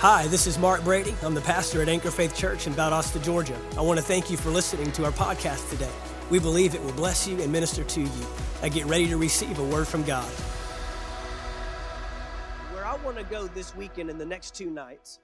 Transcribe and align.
Hi, 0.00 0.28
this 0.28 0.46
is 0.46 0.60
Mark 0.60 0.84
Brady. 0.84 1.12
I'm 1.24 1.34
the 1.34 1.40
pastor 1.40 1.82
at 1.82 1.88
Anchor 1.88 2.12
Faith 2.12 2.32
Church 2.32 2.68
in 2.68 2.72
Valdosta, 2.72 3.20
Georgia. 3.20 3.58
I 3.76 3.80
want 3.80 3.98
to 3.98 4.04
thank 4.04 4.30
you 4.30 4.36
for 4.36 4.48
listening 4.48 4.92
to 4.92 5.04
our 5.04 5.10
podcast 5.10 5.68
today. 5.70 5.90
We 6.30 6.38
believe 6.38 6.76
it 6.76 6.84
will 6.84 6.92
bless 6.92 7.26
you 7.26 7.42
and 7.42 7.50
minister 7.50 7.82
to 7.82 8.02
you. 8.02 8.26
I 8.62 8.68
get 8.68 8.86
ready 8.86 9.08
to 9.08 9.16
receive 9.16 9.58
a 9.58 9.64
word 9.64 9.88
from 9.88 10.04
God. 10.04 10.30
Where 12.72 12.86
I 12.86 12.94
want 13.04 13.16
to 13.16 13.24
go 13.24 13.48
this 13.48 13.74
weekend 13.74 14.08
and 14.08 14.20
the 14.20 14.24
next 14.24 14.54
two 14.54 14.70
nights 14.70 15.18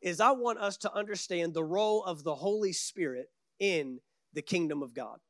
is 0.00 0.18
I 0.18 0.32
want 0.32 0.58
us 0.58 0.76
to 0.78 0.92
understand 0.92 1.54
the 1.54 1.62
role 1.62 2.02
of 2.02 2.24
the 2.24 2.34
Holy 2.34 2.72
Spirit 2.72 3.30
in 3.60 4.00
the 4.32 4.42
kingdom 4.42 4.82
of 4.82 4.94
God. 4.94 5.20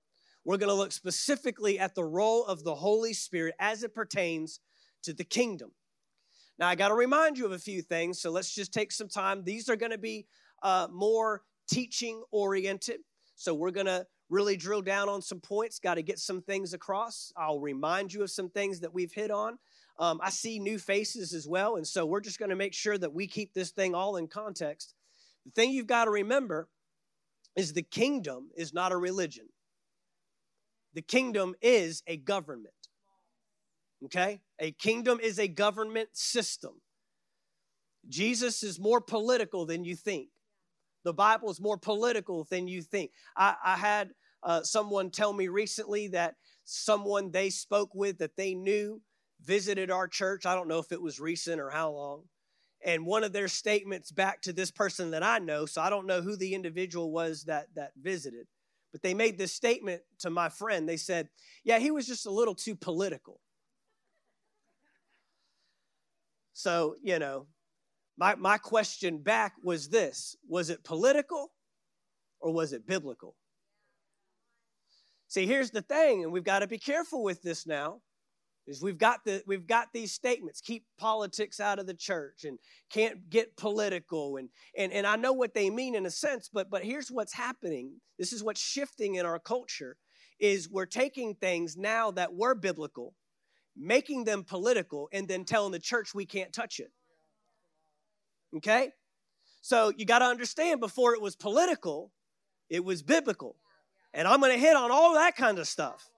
We're 0.46 0.57
going 0.57 0.70
to 0.70 0.75
look 0.75 0.93
specifically 0.93 1.79
at 1.79 1.94
the 1.94 2.04
role 2.04 2.46
of 2.46 2.64
the 2.64 2.76
Holy 2.76 3.12
Spirit 3.12 3.54
as 3.58 3.82
it 3.82 3.94
pertains 3.94 4.61
to 5.02 5.12
the 5.12 5.25
kingdom. 5.25 5.72
Now, 6.62 6.68
I 6.68 6.76
got 6.76 6.90
to 6.90 6.94
remind 6.94 7.39
you 7.39 7.44
of 7.44 7.50
a 7.50 7.58
few 7.58 7.82
things, 7.82 8.21
so 8.21 8.30
let's 8.30 8.54
just 8.54 8.72
take 8.72 8.93
some 8.93 9.08
time. 9.08 9.43
These 9.43 9.68
are 9.68 9.75
going 9.75 9.90
to 9.90 9.98
be 9.98 10.26
uh, 10.62 10.86
more 10.93 11.43
teaching 11.68 12.22
oriented, 12.30 13.00
so 13.35 13.52
we're 13.52 13.72
going 13.72 13.86
to 13.86 14.07
really 14.30 14.57
drill 14.57 14.80
down 14.80 15.08
on 15.08 15.22
some 15.22 15.40
points, 15.40 15.80
got 15.80 15.94
to 15.94 16.02
get 16.02 16.21
some 16.21 16.40
things 16.40 16.72
across. 16.72 17.32
I'll 17.36 17.58
remind 17.58 18.12
you 18.12 18.22
of 18.22 18.30
some 18.30 18.48
things 18.48 18.79
that 18.79 18.94
we've 18.94 19.12
hit 19.12 19.32
on. 19.32 19.58
Um, 19.98 20.21
I 20.22 20.30
see 20.30 20.61
new 20.61 20.79
faces 20.79 21.35
as 21.35 21.48
well, 21.48 21.75
and 21.75 21.85
so 21.85 22.07
we're 22.07 22.21
just 22.21 22.38
going 22.38 22.50
to 22.50 22.54
make 22.54 22.74
sure 22.74 22.96
that 22.96 23.13
we 23.13 23.26
keep 23.26 23.52
this 23.54 23.72
thing 23.72 23.96
all 23.96 24.14
in 24.14 24.29
context. 24.29 24.94
The 25.44 25.50
thing 25.50 25.72
you've 25.72 25.88
got 25.88 26.04
to 26.04 26.13
remember 26.13 26.68
is 27.57 27.72
the 27.72 27.82
kingdom 27.82 28.50
is 28.57 28.72
not 28.72 28.93
a 28.93 28.96
religion, 28.96 29.49
the 30.94 31.02
kingdom 31.02 31.57
is 31.60 32.05
a 32.06 32.19
government. 32.19 32.81
Okay? 34.05 34.41
A 34.58 34.72
kingdom 34.72 35.20
is 35.20 35.38
a 35.38 35.48
government 35.48 36.08
system. 36.12 36.80
Jesus 38.08 38.62
is 38.62 38.80
more 38.80 39.00
political 39.00 39.64
than 39.64 39.84
you 39.84 39.94
think. 39.94 40.28
The 41.04 41.12
Bible 41.12 41.50
is 41.50 41.60
more 41.60 41.78
political 41.78 42.44
than 42.50 42.68
you 42.68 42.82
think. 42.82 43.10
I, 43.36 43.54
I 43.64 43.77
had 43.77 44.10
uh, 44.42 44.62
someone 44.62 45.10
tell 45.10 45.32
me 45.32 45.48
recently 45.48 46.08
that 46.08 46.34
someone 46.64 47.30
they 47.30 47.50
spoke 47.50 47.94
with 47.94 48.18
that 48.18 48.36
they 48.36 48.54
knew 48.54 49.00
visited 49.44 49.90
our 49.90 50.08
church. 50.08 50.46
I 50.46 50.55
don't 50.55 50.68
know 50.68 50.78
if 50.78 50.92
it 50.92 51.02
was 51.02 51.20
recent 51.20 51.60
or 51.60 51.70
how 51.70 51.90
long. 51.90 52.22
And 52.84 53.06
one 53.06 53.22
of 53.22 53.32
their 53.32 53.48
statements 53.48 54.10
back 54.10 54.42
to 54.42 54.52
this 54.52 54.70
person 54.70 55.12
that 55.12 55.22
I 55.22 55.38
know, 55.38 55.66
so 55.66 55.80
I 55.80 55.90
don't 55.90 56.06
know 56.06 56.20
who 56.20 56.36
the 56.36 56.55
individual 56.55 57.12
was 57.12 57.44
that, 57.44 57.68
that 57.77 57.92
visited, 58.00 58.46
but 58.90 59.02
they 59.02 59.14
made 59.14 59.38
this 59.38 59.52
statement 59.52 60.02
to 60.20 60.30
my 60.30 60.48
friend. 60.48 60.88
They 60.88 60.96
said, 60.96 61.28
Yeah, 61.64 61.78
he 61.78 61.92
was 61.92 62.06
just 62.06 62.27
a 62.27 62.30
little 62.30 62.56
too 62.56 62.74
political. 62.74 63.40
So, 66.53 66.97
you 67.03 67.19
know, 67.19 67.47
my, 68.19 68.34
my 68.34 68.58
question 68.58 69.19
back 69.19 69.55
was 69.62 69.89
this 69.89 70.36
Was 70.48 70.70
it 70.70 70.84
political 70.84 71.53
or 72.41 72.53
was 72.53 72.72
it 72.72 72.86
biblical? 72.86 73.36
See, 75.28 75.47
here's 75.47 75.70
the 75.70 75.80
thing, 75.83 76.23
and 76.23 76.33
we've 76.33 76.45
got 76.45 76.58
to 76.58 76.67
be 76.67 76.78
careful 76.78 77.23
with 77.23 77.42
this 77.42 77.67
now. 77.67 78.03
Is 78.67 78.80
we've 78.80 78.98
got 78.98 79.25
the 79.25 79.42
we've 79.47 79.67
got 79.67 79.89
these 79.92 80.12
statements 80.12 80.61
keep 80.61 80.84
politics 80.97 81.58
out 81.58 81.80
of 81.80 81.86
the 81.86 81.95
church 81.95 82.45
and 82.45 82.58
can't 82.92 83.28
get 83.28 83.56
political 83.56 84.36
and 84.36 84.50
and 84.78 84.92
and 84.92 85.05
I 85.05 85.17
know 85.17 85.33
what 85.33 85.53
they 85.53 85.69
mean 85.69 85.97
in 85.97 86.06
a 86.06 86.11
sense 86.11 86.48
but 86.53 86.70
but 86.70 86.84
here's 86.84 87.11
what's 87.11 87.34
happening 87.34 87.95
this 88.20 88.33
is 88.33 88.45
what's 88.45 88.61
shifting 88.61 89.17
in 89.17 89.27
our 89.27 89.41
culture 89.41 89.97
is 90.39 90.70
we're 90.70 90.86
taking 90.86 91.34
things 91.34 91.77
now 91.77 92.12
that 92.12 92.34
were 92.34 92.55
biblical 92.55 93.14
making 93.76 94.24
them 94.24 94.44
political, 94.44 95.08
and 95.12 95.26
then 95.28 95.44
telling 95.44 95.72
the 95.72 95.78
church 95.78 96.14
we 96.14 96.26
can't 96.26 96.52
touch 96.52 96.80
it. 96.80 96.90
Okay? 98.56 98.90
So 99.62 99.92
you 99.96 100.04
got 100.04 100.18
to 100.18 100.26
understand 100.26 100.80
before 100.80 101.14
it 101.14 101.22
was 101.22 101.36
political, 101.36 102.11
it 102.68 102.84
was 102.84 103.02
biblical. 103.02 103.56
And 104.12 104.28
I'm 104.28 104.40
going 104.40 104.52
to 104.52 104.58
hit 104.58 104.77
on 104.77 104.90
all 104.90 105.14
that 105.14 105.36
kind 105.36 105.58
of 105.58 105.66
stuff. 105.66 106.11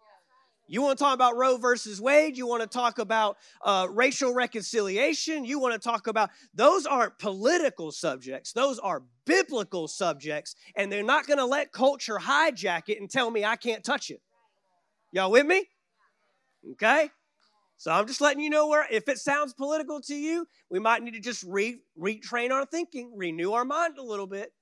You 0.67 0.81
want 0.81 0.99
to 0.99 1.05
talk 1.05 1.15
about 1.15 1.37
Roe 1.37 1.59
versus 1.59 2.01
Wade? 2.01 2.39
You 2.39 2.47
want 2.47 2.63
to 2.63 2.69
talk 2.69 2.99
about 2.99 3.37
uh, 3.63 3.87
racial 3.91 4.33
reconciliation? 4.33 5.45
You 5.45 5.59
want 5.59 5.75
to 5.75 5.79
talk 5.79 6.07
about 6.07 6.31
those 6.55 6.87
aren't 6.87 7.19
political 7.19 7.93
subjects, 7.93 8.53
those 8.53 8.79
are 8.79 9.03
biblical 9.27 9.89
subjects, 9.89 10.55
and 10.75 10.91
they're 10.91 11.03
not 11.03 11.27
going 11.27 11.39
to 11.39 11.45
let 11.45 11.73
culture 11.73 12.19
hijack 12.19 12.89
it 12.89 12.99
and 12.99 13.11
tell 13.11 13.31
me 13.31 13.45
I 13.45 13.57
can't 13.57 13.85
touch 13.85 14.11
it. 14.11 14.23
Y'all 15.13 15.31
with 15.31 15.47
me? 15.47 15.69
Okay? 16.73 17.11
So 17.77 17.91
I'm 17.91 18.07
just 18.07 18.21
letting 18.21 18.43
you 18.43 18.51
know 18.51 18.69
where, 18.69 18.87
if 18.91 19.09
it 19.09 19.19
sounds 19.19 19.53
political 19.53 20.01
to 20.03 20.15
you, 20.15 20.47
we 20.71 20.79
might 20.79 21.03
need 21.03 21.15
to 21.15 21.21
just 21.21 21.43
re, 21.43 21.81
retrain 21.99 22.51
our 22.51 22.65
thinking, 22.65 23.13
renew 23.17 23.53
our 23.53 23.65
mind 23.65 23.99
a 23.99 24.03
little 24.03 24.27
bit. 24.27 24.53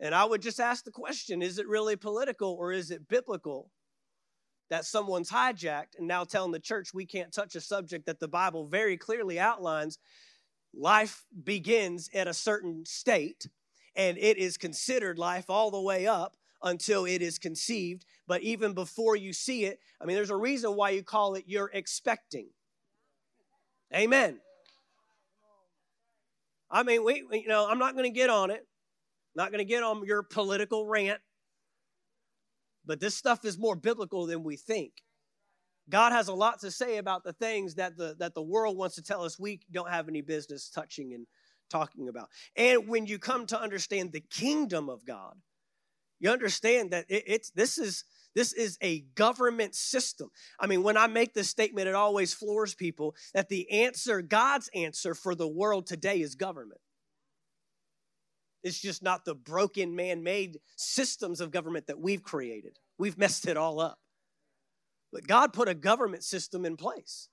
And 0.00 0.14
I 0.14 0.24
would 0.24 0.42
just 0.42 0.60
ask 0.60 0.84
the 0.84 0.90
question 0.90 1.42
is 1.42 1.58
it 1.58 1.66
really 1.66 1.96
political 1.96 2.52
or 2.54 2.72
is 2.72 2.90
it 2.90 3.08
biblical 3.08 3.70
that 4.70 4.84
someone's 4.84 5.30
hijacked 5.30 5.98
and 5.98 6.06
now 6.06 6.24
telling 6.24 6.52
the 6.52 6.60
church 6.60 6.94
we 6.94 7.06
can't 7.06 7.32
touch 7.32 7.54
a 7.54 7.60
subject 7.60 8.06
that 8.06 8.20
the 8.20 8.28
Bible 8.28 8.66
very 8.66 8.96
clearly 8.96 9.38
outlines? 9.38 9.98
Life 10.74 11.24
begins 11.44 12.08
at 12.14 12.28
a 12.28 12.34
certain 12.34 12.84
state 12.86 13.48
and 13.96 14.16
it 14.18 14.38
is 14.38 14.56
considered 14.56 15.18
life 15.18 15.50
all 15.50 15.70
the 15.70 15.80
way 15.80 16.06
up 16.06 16.37
until 16.62 17.04
it 17.04 17.22
is 17.22 17.38
conceived. 17.38 18.04
But 18.26 18.42
even 18.42 18.74
before 18.74 19.16
you 19.16 19.32
see 19.32 19.64
it, 19.64 19.78
I 20.00 20.04
mean, 20.04 20.16
there's 20.16 20.30
a 20.30 20.36
reason 20.36 20.76
why 20.76 20.90
you 20.90 21.02
call 21.02 21.34
it 21.34 21.44
you're 21.46 21.70
expecting. 21.72 22.48
Amen. 23.94 24.40
I 26.70 26.82
mean, 26.82 27.04
we, 27.04 27.24
you 27.32 27.48
know, 27.48 27.66
I'm 27.68 27.78
not 27.78 27.94
going 27.94 28.04
to 28.04 28.10
get 28.10 28.28
on 28.28 28.50
it. 28.50 28.66
Not 29.34 29.50
going 29.50 29.58
to 29.58 29.64
get 29.64 29.82
on 29.82 30.04
your 30.04 30.22
political 30.22 30.86
rant. 30.86 31.20
But 32.84 33.00
this 33.00 33.14
stuff 33.14 33.44
is 33.44 33.58
more 33.58 33.76
biblical 33.76 34.26
than 34.26 34.42
we 34.42 34.56
think. 34.56 34.92
God 35.88 36.12
has 36.12 36.28
a 36.28 36.34
lot 36.34 36.60
to 36.60 36.70
say 36.70 36.98
about 36.98 37.24
the 37.24 37.32
things 37.32 37.76
that 37.76 37.96
the 37.96 38.14
that 38.18 38.34
the 38.34 38.42
world 38.42 38.76
wants 38.76 38.96
to 38.96 39.02
tell 39.02 39.22
us 39.22 39.38
we 39.38 39.60
don't 39.72 39.90
have 39.90 40.08
any 40.08 40.20
business 40.20 40.68
touching 40.68 41.14
and 41.14 41.26
talking 41.70 42.08
about. 42.08 42.28
And 42.56 42.88
when 42.88 43.06
you 43.06 43.18
come 43.18 43.46
to 43.46 43.60
understand 43.60 44.12
the 44.12 44.22
kingdom 44.30 44.88
of 44.88 45.04
God, 45.06 45.34
you 46.20 46.30
understand 46.30 46.90
that 46.92 47.06
it, 47.08 47.24
it's 47.26 47.50
this 47.50 47.78
is 47.78 48.04
this 48.34 48.52
is 48.52 48.78
a 48.80 49.00
government 49.16 49.74
system. 49.74 50.30
I 50.60 50.66
mean, 50.66 50.82
when 50.82 50.96
I 50.96 51.06
make 51.08 51.34
this 51.34 51.48
statement, 51.48 51.88
it 51.88 51.94
always 51.94 52.34
floors 52.34 52.74
people 52.74 53.16
that 53.34 53.48
the 53.48 53.68
answer, 53.70 54.22
God's 54.22 54.70
answer 54.74 55.14
for 55.14 55.34
the 55.34 55.48
world 55.48 55.86
today 55.86 56.20
is 56.20 56.34
government. 56.34 56.80
It's 58.62 58.78
just 58.78 59.02
not 59.02 59.24
the 59.24 59.34
broken 59.34 59.96
man 59.96 60.22
made 60.22 60.60
systems 60.76 61.40
of 61.40 61.50
government 61.50 61.86
that 61.86 61.98
we've 62.00 62.22
created. 62.22 62.78
We've 62.98 63.18
messed 63.18 63.48
it 63.48 63.56
all 63.56 63.80
up. 63.80 63.98
But 65.12 65.26
God 65.26 65.52
put 65.52 65.68
a 65.68 65.74
government 65.74 66.22
system 66.22 66.64
in 66.64 66.76
place, 66.76 67.28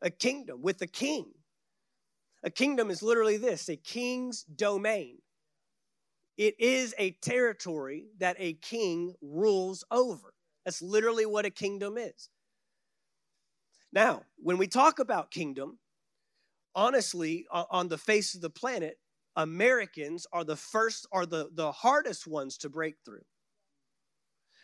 a 0.00 0.10
kingdom 0.10 0.62
with 0.62 0.80
a 0.80 0.86
king. 0.86 1.26
A 2.42 2.50
kingdom 2.50 2.90
is 2.90 3.02
literally 3.02 3.36
this 3.36 3.68
a 3.68 3.76
king's 3.76 4.44
domain. 4.44 5.18
It 6.38 6.54
is 6.60 6.94
a 6.98 7.10
territory 7.10 8.06
that 8.18 8.36
a 8.38 8.54
king 8.54 9.14
rules 9.20 9.84
over. 9.90 10.32
That's 10.64 10.80
literally 10.80 11.26
what 11.26 11.44
a 11.44 11.50
kingdom 11.50 11.98
is. 11.98 12.30
Now, 13.92 14.22
when 14.36 14.56
we 14.56 14.68
talk 14.68 15.00
about 15.00 15.32
kingdom, 15.32 15.78
honestly, 16.76 17.46
on 17.50 17.88
the 17.88 17.98
face 17.98 18.36
of 18.36 18.40
the 18.40 18.50
planet, 18.50 18.98
Americans 19.34 20.26
are 20.32 20.44
the 20.44 20.56
first, 20.56 21.06
are 21.10 21.26
the, 21.26 21.48
the 21.52 21.72
hardest 21.72 22.26
ones 22.26 22.56
to 22.58 22.68
break 22.68 22.96
through. 23.04 23.24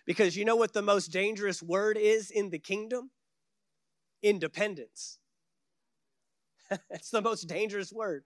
Because 0.06 0.36
you 0.36 0.44
know 0.44 0.56
what 0.56 0.74
the 0.74 0.82
most 0.82 1.08
dangerous 1.08 1.62
word 1.62 1.96
is 1.96 2.30
in 2.30 2.50
the 2.50 2.58
kingdom? 2.58 3.10
Independence. 4.22 5.18
It's 6.90 7.10
the 7.10 7.22
most 7.22 7.46
dangerous 7.46 7.92
word. 7.92 8.24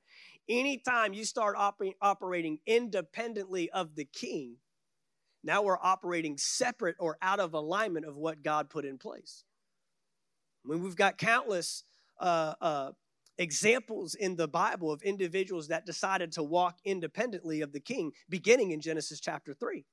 Anytime 0.48 1.12
you 1.12 1.24
start 1.24 1.56
oper- 1.56 1.94
operating 2.00 2.58
independently 2.66 3.70
of 3.70 3.94
the 3.94 4.04
king, 4.04 4.56
now 5.44 5.62
we're 5.62 5.78
operating 5.80 6.36
separate 6.38 6.96
or 6.98 7.18
out 7.22 7.40
of 7.40 7.54
alignment 7.54 8.06
of 8.06 8.16
what 8.16 8.42
God 8.42 8.70
put 8.70 8.84
in 8.84 8.98
place. 8.98 9.44
I 10.64 10.72
mean, 10.72 10.82
we've 10.82 10.96
got 10.96 11.18
countless 11.18 11.84
uh, 12.18 12.54
uh, 12.60 12.90
examples 13.38 14.14
in 14.14 14.36
the 14.36 14.48
Bible 14.48 14.90
of 14.90 15.02
individuals 15.02 15.68
that 15.68 15.86
decided 15.86 16.32
to 16.32 16.42
walk 16.42 16.78
independently 16.84 17.60
of 17.60 17.72
the 17.72 17.80
king, 17.80 18.12
beginning 18.28 18.72
in 18.72 18.80
Genesis 18.80 19.20
chapter 19.20 19.54
3. 19.54 19.84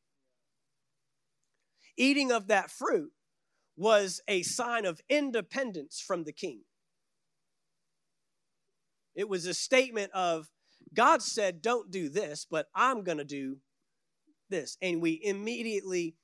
Eating 1.98 2.32
of 2.32 2.48
that 2.48 2.72
fruit 2.72 3.12
was 3.78 4.22
a 4.28 4.42
sign 4.42 4.86
of 4.86 5.02
independence 5.10 6.02
from 6.06 6.24
the 6.24 6.32
king. 6.32 6.62
It 9.16 9.30
was 9.30 9.46
a 9.46 9.54
statement 9.54 10.12
of 10.14 10.50
God 10.94 11.22
said, 11.22 11.62
don't 11.62 11.92
do 11.92 12.10
this, 12.10 12.46
but 12.50 12.68
I'm 12.76 13.04
going 13.04 13.18
to 13.18 13.26
do 13.26 13.58
this. 14.50 14.78
And 14.82 15.02
we 15.02 15.20
immediately 15.24 16.16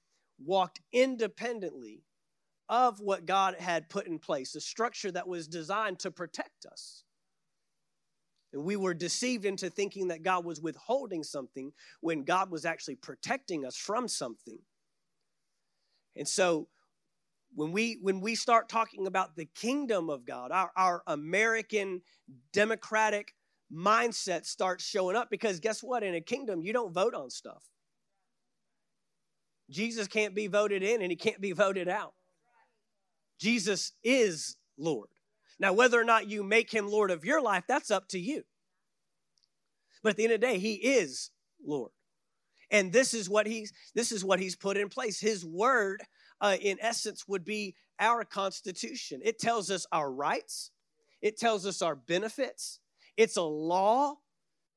walked 0.44 0.82
independently 0.92 2.04
of 2.70 3.00
what 3.00 3.26
God 3.26 3.56
had 3.56 3.90
put 3.90 4.08
in 4.08 4.20
place, 4.20 4.56
a 4.56 4.62
structure 4.62 5.12
that 5.12 5.28
was 5.28 5.48
designed 5.48 6.00
to 6.00 6.12
protect 6.12 6.66
us. 6.66 7.04
And 8.54 8.64
we 8.64 8.76
were 8.76 8.94
deceived 8.94 9.46
into 9.46 9.70
thinking 9.70 10.10
that 10.10 10.24
God 10.24 10.46
was 10.46 10.62
withholding 10.62 11.24
something 11.24 11.72
when 12.02 12.24
God 12.24 12.52
was 12.52 12.66
actually 12.66 12.96
protecting 12.96 13.66
us 13.66 13.78
from 13.78 14.08
something. 14.08 14.60
And 16.16 16.28
so 16.28 16.68
when 17.54 17.72
we 17.72 18.00
when 18.02 18.22
we 18.22 18.36
start 18.36 18.70
talking 18.70 19.08
about 19.08 19.36
the 19.36 19.48
kingdom 19.56 20.10
of 20.10 20.26
God, 20.26 20.52
our, 20.52 20.72
our 20.76 21.04
American 21.08 22.02
democratic 22.54 23.34
mindset 23.74 24.46
starts 24.46 24.84
showing 24.84 25.16
up 25.16 25.30
because 25.30 25.60
guess 25.60 25.82
what? 25.82 26.04
In 26.04 26.16
a 26.16 26.22
kingdom, 26.22 26.62
you 26.62 26.74
don't 26.74 26.94
vote 26.94 27.14
on 27.14 27.30
stuff. 27.30 27.64
Jesus 29.70 30.08
can't 30.08 30.36
be 30.36 30.48
voted 30.48 30.84
in 30.84 31.02
and 31.02 31.12
he 31.12 31.16
can't 31.16 31.40
be 31.40 31.54
voted 31.54 31.88
out. 31.88 32.14
Jesus 33.40 33.94
is 34.04 34.58
Lord. 34.78 35.10
Now, 35.60 35.74
whether 35.74 36.00
or 36.00 36.04
not 36.04 36.30
you 36.30 36.44
make 36.44 36.72
him 36.72 36.88
Lord 36.88 37.12
of 37.12 37.24
your 37.24 37.42
life, 37.42 37.64
that's 37.68 37.92
up 37.92 38.08
to 38.10 38.20
you. 38.20 38.44
But 40.04 40.12
at 40.12 40.18
the 40.18 40.24
end 40.24 40.34
of 40.34 40.42
the 40.42 40.48
day, 40.48 40.60
he 40.60 40.74
is 40.74 41.32
Lord. 41.66 41.92
And 42.72 42.92
this 42.92 43.14
is 43.14 43.30
what 43.30 43.48
he's 43.48 43.74
this 43.94 44.12
is 44.12 44.24
what 44.24 44.40
he's 44.40 44.56
put 44.56 44.78
in 44.78 44.90
place. 44.90 45.20
His 45.20 45.46
word, 45.46 46.02
uh, 46.42 46.58
in 46.60 46.78
essence, 46.82 47.28
would 47.28 47.46
be 47.46 47.76
our 48.00 48.26
constitution. 48.26 49.22
It 49.24 49.40
tells 49.40 49.72
us 49.72 49.86
our 49.92 50.12
rights, 50.12 50.72
it 51.22 51.38
tells 51.38 51.66
us 51.66 51.82
our 51.82 51.96
benefits. 51.96 52.80
It's 53.16 53.38
a 53.38 53.44
law 53.44 54.16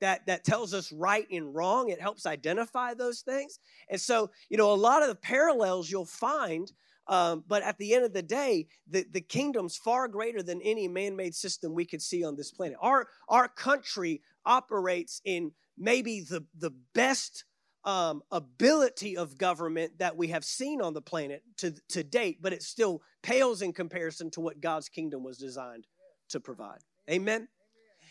that, 0.01 0.27
that 0.27 0.45
tells 0.45 0.75
us 0.75 0.93
right 0.93 1.27
and 1.31 1.55
wrong. 1.55 1.89
It 1.89 2.01
helps 2.01 2.27
identify 2.27 2.95
those 2.95 3.21
things. 3.21 3.59
And 3.89 4.01
so, 4.01 4.31
you 4.51 4.59
know, 4.59 4.73
a 4.73 4.75
lot 4.75 5.03
of 5.03 5.09
the 5.09 5.15
parallels 5.15 5.91
you'll 5.91 6.05
find 6.05 6.71
um, 7.07 7.45
but 7.47 7.63
at 7.63 7.79
the 7.79 7.95
end 7.95 8.05
of 8.05 8.13
the 8.13 8.23
day, 8.23 8.67
the, 8.89 9.07
the 9.11 9.21
kingdom's 9.21 9.77
far 9.77 10.09
greater 10.09 10.43
than 10.43 10.61
any 10.63 10.89
man 10.89 11.17
made 11.17 11.35
system 11.35 11.75
we 11.75 11.85
could 11.85 12.03
see 12.03 12.25
on 12.25 12.37
this 12.37 12.51
planet. 12.51 12.79
Our, 12.81 13.09
our 13.29 13.49
country 13.49 14.23
operates 14.47 15.21
in 15.25 15.53
maybe 15.77 16.21
the, 16.21 16.45
the 16.59 16.73
best 16.95 17.45
um, 17.85 18.23
ability 18.31 19.17
of 19.17 19.37
government 19.37 19.99
that 19.99 20.17
we 20.17 20.29
have 20.29 20.45
seen 20.45 20.81
on 20.81 20.95
the 20.95 21.03
planet 21.03 21.43
to, 21.59 21.75
to 21.91 22.03
date, 22.03 22.39
but 22.41 22.53
it 22.53 22.63
still 22.63 23.03
pales 23.23 23.63
in 23.63 23.73
comparison 23.73 24.31
to 24.31 24.41
what 24.41 24.61
God's 24.61 24.89
kingdom 24.89 25.23
was 25.23 25.39
designed 25.39 25.87
to 26.31 26.41
provide. 26.41 26.81
Amen? 27.11 27.49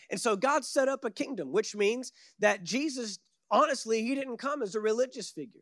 And 0.09 0.19
so 0.19 0.35
God 0.35 0.63
set 0.63 0.87
up 0.87 1.05
a 1.05 1.11
kingdom, 1.11 1.51
which 1.51 1.75
means 1.75 2.11
that 2.39 2.63
Jesus, 2.63 3.17
honestly, 3.49 4.03
he 4.03 4.13
didn't 4.13 4.37
come 4.37 4.61
as 4.61 4.75
a 4.75 4.79
religious 4.79 5.31
figure. 5.31 5.61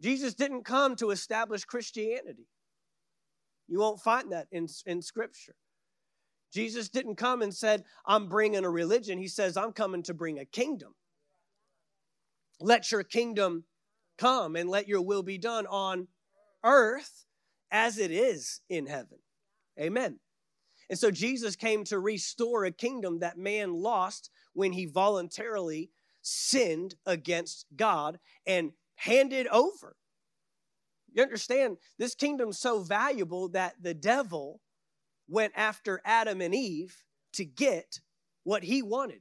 Jesus 0.00 0.34
didn't 0.34 0.64
come 0.64 0.96
to 0.96 1.10
establish 1.10 1.64
Christianity. 1.64 2.46
You 3.68 3.78
won't 3.78 4.00
find 4.00 4.32
that 4.32 4.46
in, 4.52 4.68
in 4.86 5.02
Scripture. 5.02 5.54
Jesus 6.52 6.88
didn't 6.88 7.16
come 7.16 7.40
and 7.40 7.54
said, 7.54 7.84
I'm 8.06 8.28
bringing 8.28 8.64
a 8.64 8.70
religion. 8.70 9.18
He 9.18 9.28
says, 9.28 9.56
I'm 9.56 9.72
coming 9.72 10.02
to 10.04 10.14
bring 10.14 10.38
a 10.38 10.44
kingdom. 10.44 10.94
Let 12.62 12.90
your 12.90 13.02
kingdom 13.02 13.64
come 14.18 14.56
and 14.56 14.68
let 14.68 14.88
your 14.88 15.02
will 15.02 15.22
be 15.22 15.38
done 15.38 15.66
on 15.66 16.08
earth 16.64 17.24
as 17.70 17.98
it 17.98 18.10
is 18.10 18.60
in 18.68 18.86
heaven. 18.86 19.18
Amen. 19.80 20.20
And 20.88 20.98
so 20.98 21.10
Jesus 21.10 21.56
came 21.56 21.84
to 21.84 21.98
restore 21.98 22.64
a 22.64 22.70
kingdom 22.70 23.20
that 23.20 23.38
man 23.38 23.72
lost 23.72 24.30
when 24.52 24.72
he 24.72 24.86
voluntarily 24.86 25.90
sinned 26.20 26.94
against 27.06 27.66
God 27.74 28.18
and 28.46 28.72
handed 28.96 29.46
over. 29.48 29.96
You 31.12 31.22
understand, 31.22 31.78
this 31.98 32.14
kingdom's 32.14 32.58
so 32.58 32.80
valuable 32.80 33.48
that 33.50 33.74
the 33.82 33.94
devil 33.94 34.60
went 35.28 35.52
after 35.56 36.00
Adam 36.04 36.40
and 36.40 36.54
Eve 36.54 36.96
to 37.32 37.44
get 37.44 38.00
what 38.44 38.62
he 38.62 38.82
wanted. 38.82 39.20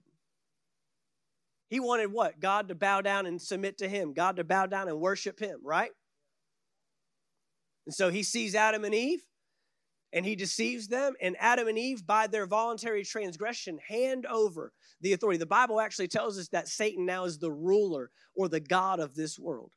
He 1.71 1.79
wanted 1.79 2.11
what? 2.11 2.41
God 2.41 2.67
to 2.67 2.75
bow 2.75 2.99
down 2.99 3.25
and 3.25 3.41
submit 3.41 3.77
to 3.77 3.87
him, 3.87 4.11
God 4.11 4.35
to 4.35 4.43
bow 4.43 4.65
down 4.65 4.89
and 4.89 4.99
worship 4.99 5.39
him, 5.39 5.61
right? 5.63 5.91
And 7.85 7.95
so 7.95 8.09
he 8.09 8.23
sees 8.23 8.55
Adam 8.55 8.83
and 8.83 8.93
Eve 8.93 9.21
and 10.11 10.25
he 10.25 10.35
deceives 10.35 10.89
them, 10.89 11.13
and 11.21 11.37
Adam 11.39 11.69
and 11.69 11.77
Eve, 11.77 12.05
by 12.05 12.27
their 12.27 12.45
voluntary 12.45 13.05
transgression, 13.05 13.79
hand 13.87 14.25
over 14.25 14.73
the 14.99 15.13
authority. 15.13 15.37
The 15.37 15.45
Bible 15.45 15.79
actually 15.79 16.09
tells 16.09 16.37
us 16.37 16.49
that 16.49 16.67
Satan 16.67 17.05
now 17.05 17.23
is 17.23 17.39
the 17.39 17.53
ruler 17.53 18.11
or 18.35 18.49
the 18.49 18.59
God 18.59 18.99
of 18.99 19.15
this 19.15 19.39
world. 19.39 19.71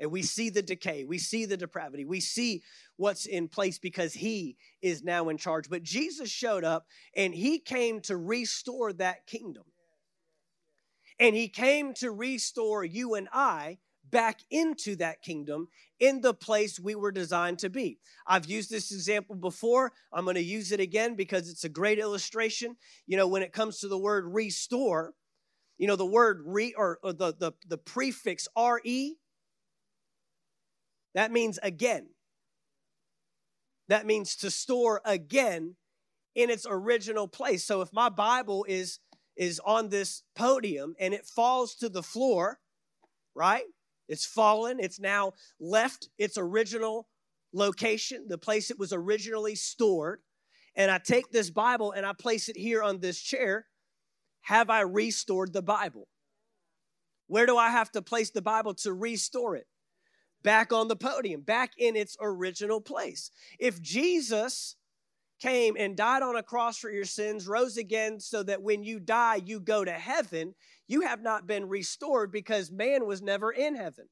And 0.00 0.10
we 0.10 0.22
see 0.22 0.50
the 0.50 0.62
decay, 0.62 1.04
we 1.04 1.18
see 1.18 1.44
the 1.44 1.56
depravity, 1.56 2.04
we 2.04 2.18
see 2.18 2.64
what's 2.96 3.26
in 3.26 3.46
place 3.46 3.78
because 3.78 4.14
he 4.14 4.56
is 4.82 5.04
now 5.04 5.28
in 5.28 5.36
charge. 5.36 5.70
But 5.70 5.84
Jesus 5.84 6.28
showed 6.28 6.64
up 6.64 6.86
and 7.16 7.32
he 7.32 7.60
came 7.60 8.00
to 8.00 8.16
restore 8.16 8.92
that 8.94 9.28
kingdom. 9.28 9.62
And 11.18 11.36
he 11.36 11.48
came 11.48 11.94
to 11.94 12.10
restore 12.10 12.84
you 12.84 13.14
and 13.14 13.28
I 13.32 13.78
back 14.10 14.40
into 14.50 14.96
that 14.96 15.22
kingdom 15.22 15.68
in 15.98 16.20
the 16.20 16.34
place 16.34 16.78
we 16.78 16.94
were 16.94 17.12
designed 17.12 17.58
to 17.60 17.70
be. 17.70 17.98
I've 18.26 18.46
used 18.46 18.70
this 18.70 18.92
example 18.92 19.34
before. 19.34 19.92
I'm 20.12 20.24
going 20.24 20.34
to 20.34 20.42
use 20.42 20.72
it 20.72 20.80
again 20.80 21.14
because 21.14 21.48
it's 21.48 21.64
a 21.64 21.68
great 21.68 21.98
illustration. 21.98 22.76
You 23.06 23.16
know, 23.16 23.28
when 23.28 23.42
it 23.42 23.52
comes 23.52 23.80
to 23.80 23.88
the 23.88 23.98
word 23.98 24.26
restore, 24.26 25.14
you 25.78 25.86
know, 25.86 25.96
the 25.96 26.06
word 26.06 26.42
re 26.44 26.74
or, 26.76 26.98
or 27.02 27.12
the, 27.12 27.34
the, 27.38 27.52
the 27.66 27.78
prefix 27.78 28.46
re, 28.56 29.16
that 31.14 31.32
means 31.32 31.58
again. 31.62 32.08
That 33.88 34.06
means 34.06 34.36
to 34.36 34.50
store 34.50 35.00
again 35.04 35.76
in 36.34 36.50
its 36.50 36.66
original 36.68 37.28
place. 37.28 37.64
So 37.64 37.80
if 37.80 37.92
my 37.92 38.08
Bible 38.08 38.64
is 38.68 38.98
is 39.36 39.60
on 39.64 39.88
this 39.88 40.22
podium 40.34 40.94
and 40.98 41.14
it 41.14 41.26
falls 41.26 41.74
to 41.76 41.88
the 41.88 42.02
floor, 42.02 42.60
right? 43.34 43.64
It's 44.08 44.26
fallen, 44.26 44.78
it's 44.80 45.00
now 45.00 45.32
left 45.58 46.08
its 46.18 46.36
original 46.36 47.08
location, 47.52 48.26
the 48.28 48.38
place 48.38 48.70
it 48.70 48.78
was 48.78 48.92
originally 48.92 49.54
stored. 49.54 50.20
And 50.76 50.90
I 50.90 50.98
take 50.98 51.30
this 51.30 51.50
Bible 51.50 51.92
and 51.92 52.04
I 52.04 52.12
place 52.12 52.48
it 52.48 52.56
here 52.56 52.82
on 52.82 53.00
this 53.00 53.20
chair. 53.20 53.66
Have 54.42 54.70
I 54.70 54.80
restored 54.80 55.52
the 55.52 55.62
Bible? 55.62 56.08
Where 57.26 57.46
do 57.46 57.56
I 57.56 57.70
have 57.70 57.90
to 57.92 58.02
place 58.02 58.30
the 58.30 58.42
Bible 58.42 58.74
to 58.74 58.92
restore 58.92 59.56
it? 59.56 59.66
Back 60.42 60.72
on 60.72 60.88
the 60.88 60.96
podium, 60.96 61.40
back 61.40 61.72
in 61.78 61.96
its 61.96 62.16
original 62.20 62.80
place. 62.80 63.30
If 63.58 63.80
Jesus 63.80 64.76
came 65.44 65.76
and 65.78 65.94
died 65.94 66.22
on 66.22 66.36
a 66.36 66.42
cross 66.42 66.78
for 66.78 66.90
your 66.90 67.04
sins, 67.04 67.46
rose 67.46 67.76
again 67.76 68.18
so 68.18 68.42
that 68.42 68.62
when 68.62 68.82
you 68.82 68.98
die, 68.98 69.40
you 69.44 69.60
go 69.60 69.84
to 69.84 69.92
heaven, 69.92 70.54
you 70.88 71.02
have 71.02 71.22
not 71.22 71.46
been 71.46 71.68
restored 71.68 72.32
because 72.32 72.70
man 72.70 73.06
was 73.06 73.20
never 73.20 73.52
in 73.52 73.74
heaven. 73.76 74.06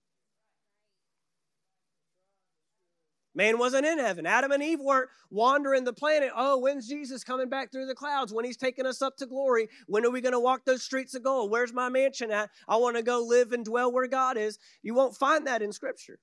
Man 3.34 3.56
wasn't 3.56 3.86
in 3.86 3.98
heaven. 3.98 4.26
Adam 4.26 4.52
and 4.52 4.62
Eve 4.62 4.80
weren't 4.80 5.08
wandering 5.30 5.84
the 5.84 5.94
planet. 5.94 6.28
Oh, 6.36 6.58
when's 6.58 6.86
Jesus 6.86 7.24
coming 7.24 7.48
back 7.48 7.72
through 7.72 7.86
the 7.86 7.94
clouds? 7.94 8.30
When 8.30 8.44
he's 8.44 8.58
taking 8.58 8.84
us 8.84 9.00
up 9.00 9.16
to 9.16 9.26
glory? 9.26 9.68
When 9.86 10.04
are 10.04 10.10
we 10.10 10.20
going 10.20 10.34
to 10.34 10.40
walk 10.40 10.66
those 10.66 10.82
streets 10.82 11.14
of 11.14 11.24
gold? 11.24 11.50
Where's 11.50 11.72
my 11.72 11.88
mansion 11.88 12.30
at? 12.30 12.50
I 12.68 12.76
want 12.76 12.98
to 12.98 13.02
go 13.02 13.24
live 13.26 13.52
and 13.52 13.64
dwell 13.64 13.90
where 13.90 14.06
God 14.06 14.36
is. 14.36 14.58
You 14.82 14.92
won't 14.92 15.16
find 15.16 15.46
that 15.46 15.62
in 15.62 15.72
Scripture 15.72 16.18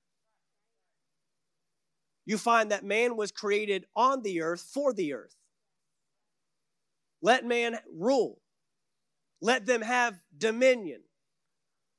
you 2.29 2.38
find 2.38 2.69
that 2.69 2.83
man 2.83 3.17
was 3.17 3.31
created 3.31 3.86
on 3.95 4.21
the 4.21 4.39
earth 4.39 4.62
for 4.62 4.93
the 4.93 5.13
earth. 5.13 5.36
Let 7.24 7.43
man 7.43 7.79
rule, 7.91 8.39
let 9.41 9.65
them 9.65 9.81
have 9.81 10.21
dominion 10.38 11.01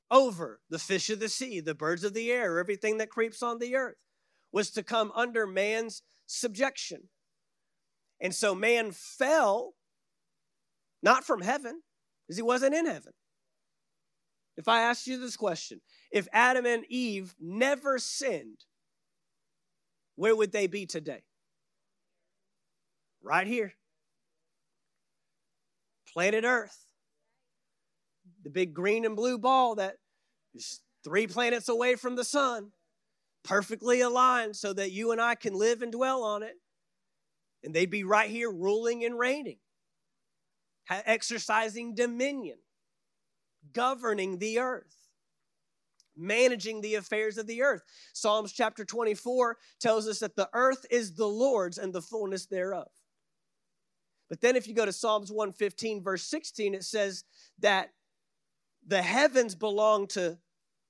over 0.09 0.61
the 0.69 0.79
fish 0.79 1.09
of 1.09 1.19
the 1.19 1.27
sea, 1.27 1.59
the 1.59 1.75
birds 1.75 2.05
of 2.05 2.13
the 2.13 2.31
air, 2.31 2.59
everything 2.59 2.97
that 2.99 3.09
creeps 3.09 3.43
on 3.43 3.59
the 3.59 3.75
earth, 3.75 3.97
was 4.53 4.71
to 4.71 4.83
come 4.83 5.11
under 5.15 5.45
man's 5.45 6.01
subjection. 6.27 7.09
And 8.21 8.33
so 8.33 8.55
man 8.55 8.91
fell 8.93 9.73
not 11.03 11.25
from 11.25 11.41
heaven, 11.41 11.81
because 12.25 12.37
he 12.37 12.41
wasn't 12.41 12.73
in 12.73 12.85
heaven. 12.85 13.11
If 14.55 14.69
I 14.69 14.79
asked 14.79 15.07
you 15.07 15.19
this 15.19 15.35
question, 15.35 15.81
if 16.09 16.29
Adam 16.31 16.65
and 16.65 16.85
Eve 16.87 17.35
never 17.37 17.99
sinned, 17.99 18.63
where 20.21 20.35
would 20.35 20.51
they 20.51 20.67
be 20.67 20.85
today? 20.85 21.23
Right 23.23 23.47
here. 23.47 23.73
Planet 26.13 26.43
Earth. 26.45 26.77
The 28.43 28.51
big 28.51 28.71
green 28.71 29.03
and 29.03 29.15
blue 29.15 29.39
ball 29.39 29.73
that 29.75 29.95
is 30.53 30.81
three 31.03 31.25
planets 31.25 31.69
away 31.69 31.95
from 31.95 32.15
the 32.15 32.23
sun, 32.23 32.69
perfectly 33.43 34.01
aligned 34.01 34.55
so 34.55 34.73
that 34.73 34.91
you 34.91 35.11
and 35.11 35.19
I 35.19 35.33
can 35.33 35.55
live 35.55 35.81
and 35.81 35.91
dwell 35.91 36.23
on 36.23 36.43
it. 36.43 36.53
And 37.63 37.73
they'd 37.73 37.89
be 37.89 38.03
right 38.03 38.29
here 38.29 38.51
ruling 38.51 39.03
and 39.03 39.17
reigning, 39.17 39.57
exercising 40.87 41.95
dominion, 41.95 42.59
governing 43.73 44.37
the 44.37 44.59
earth 44.59 45.00
managing 46.17 46.81
the 46.81 46.95
affairs 46.95 47.37
of 47.37 47.47
the 47.47 47.61
earth. 47.61 47.83
Psalms 48.13 48.51
chapter 48.51 48.85
24 48.85 49.57
tells 49.79 50.07
us 50.07 50.19
that 50.19 50.35
the 50.35 50.49
earth 50.53 50.85
is 50.89 51.13
the 51.13 51.27
Lord's 51.27 51.77
and 51.77 51.93
the 51.93 52.01
fullness 52.01 52.45
thereof. 52.45 52.87
But 54.29 54.41
then 54.41 54.55
if 54.55 54.67
you 54.67 54.73
go 54.73 54.85
to 54.85 54.93
Psalms 54.93 55.31
115, 55.31 56.01
verse 56.01 56.23
16, 56.23 56.73
it 56.73 56.83
says 56.83 57.25
that 57.59 57.89
the 58.87 59.01
heavens 59.01 59.55
belong 59.55 60.07
to 60.07 60.37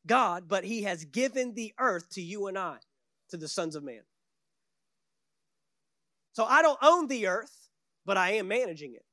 God, 0.06 0.48
but 0.48 0.64
he 0.64 0.84
has 0.84 1.06
given 1.06 1.54
the 1.54 1.74
earth 1.80 2.10
to 2.12 2.22
you 2.22 2.48
and 2.48 2.58
I, 2.58 2.78
to 3.30 3.38
the 3.38 3.48
sons 3.48 3.76
of 3.76 3.84
man. 3.84 4.02
So 6.34 6.46
I 6.46 6.62
don't 6.62 6.80
own 6.82 7.08
the 7.08 7.28
earth, 7.28 7.70
but 8.06 8.18
I 8.18 8.34
am 8.34 8.48
managing 8.48 8.94
it. 8.94 9.06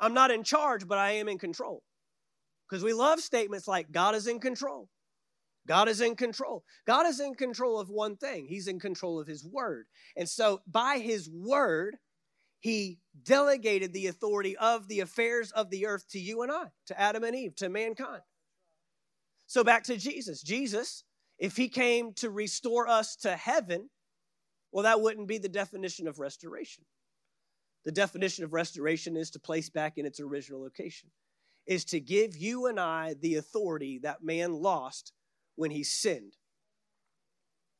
I'm 0.00 0.14
not 0.14 0.30
in 0.30 0.42
charge, 0.42 0.88
but 0.88 0.98
I 0.98 1.12
am 1.12 1.28
in 1.28 1.38
control. 1.38 1.82
Because 2.70 2.84
we 2.84 2.92
love 2.92 3.18
statements 3.20 3.66
like 3.66 3.90
God 3.90 4.14
is 4.14 4.28
in 4.28 4.38
control. 4.38 4.88
God 5.66 5.88
is 5.88 6.00
in 6.00 6.14
control. 6.14 6.64
God 6.86 7.06
is 7.06 7.20
in 7.20 7.34
control 7.34 7.80
of 7.80 7.90
one 7.90 8.16
thing 8.16 8.46
He's 8.46 8.68
in 8.68 8.78
control 8.78 9.20
of 9.20 9.26
His 9.26 9.44
word. 9.44 9.86
And 10.16 10.28
so, 10.28 10.62
by 10.66 10.98
His 10.98 11.28
word, 11.28 11.96
He 12.60 12.98
delegated 13.24 13.92
the 13.92 14.06
authority 14.06 14.56
of 14.56 14.88
the 14.88 15.00
affairs 15.00 15.50
of 15.52 15.70
the 15.70 15.86
earth 15.86 16.08
to 16.10 16.20
you 16.20 16.42
and 16.42 16.52
I, 16.52 16.66
to 16.86 17.00
Adam 17.00 17.24
and 17.24 17.34
Eve, 17.34 17.56
to 17.56 17.68
mankind. 17.68 18.22
So, 19.46 19.64
back 19.64 19.84
to 19.84 19.96
Jesus. 19.96 20.40
Jesus, 20.40 21.04
if 21.38 21.56
He 21.56 21.68
came 21.68 22.14
to 22.14 22.30
restore 22.30 22.88
us 22.88 23.16
to 23.16 23.36
heaven, 23.36 23.90
well, 24.72 24.84
that 24.84 25.00
wouldn't 25.00 25.28
be 25.28 25.38
the 25.38 25.48
definition 25.48 26.06
of 26.06 26.20
restoration. 26.20 26.84
The 27.84 27.92
definition 27.92 28.44
of 28.44 28.52
restoration 28.52 29.16
is 29.16 29.30
to 29.30 29.40
place 29.40 29.68
back 29.68 29.98
in 29.98 30.06
its 30.06 30.20
original 30.20 30.62
location, 30.62 31.10
is 31.66 31.84
to 31.86 32.00
give 32.00 32.36
you 32.36 32.66
and 32.66 32.80
I 32.80 33.14
the 33.14 33.36
authority 33.36 34.00
that 34.02 34.22
man 34.22 34.52
lost 34.52 35.12
when 35.56 35.70
he 35.70 35.84
sinned. 35.84 36.36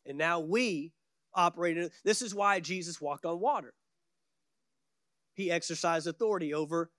And 0.07 0.19
now 0.19 0.41
we 0.41 0.93
operate 1.35 1.77
in 1.77 1.91
this 2.05 2.23
is 2.23 2.35
why 2.35 2.61
Jesus 2.61 3.01
walked 3.01 3.25
on 3.25 3.41
water. 3.41 3.75
He 5.35 5.51
exercised 5.51 6.07
authority 6.07 6.53
over 6.53 6.91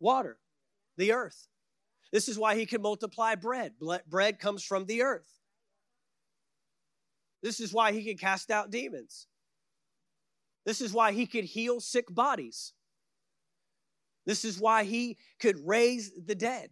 water, 0.00 0.38
the 0.96 1.12
earth. 1.12 1.48
This 2.12 2.28
is 2.28 2.38
why 2.38 2.56
he 2.56 2.64
can 2.64 2.80
multiply 2.80 3.34
bread. 3.34 3.74
Bread 4.08 4.38
comes 4.38 4.64
from 4.64 4.86
the 4.86 5.02
earth. 5.02 5.28
This 7.42 7.60
is 7.60 7.72
why 7.72 7.92
he 7.92 8.04
can 8.04 8.16
cast 8.16 8.50
out 8.50 8.70
demons. 8.70 9.26
This 10.64 10.80
is 10.80 10.92
why 10.92 11.12
he 11.12 11.26
could 11.26 11.44
heal 11.44 11.80
sick 11.80 12.06
bodies. 12.08 12.72
This 14.28 14.44
is 14.44 14.60
why 14.60 14.84
he 14.84 15.16
could 15.40 15.66
raise 15.66 16.12
the 16.12 16.34
dead 16.34 16.68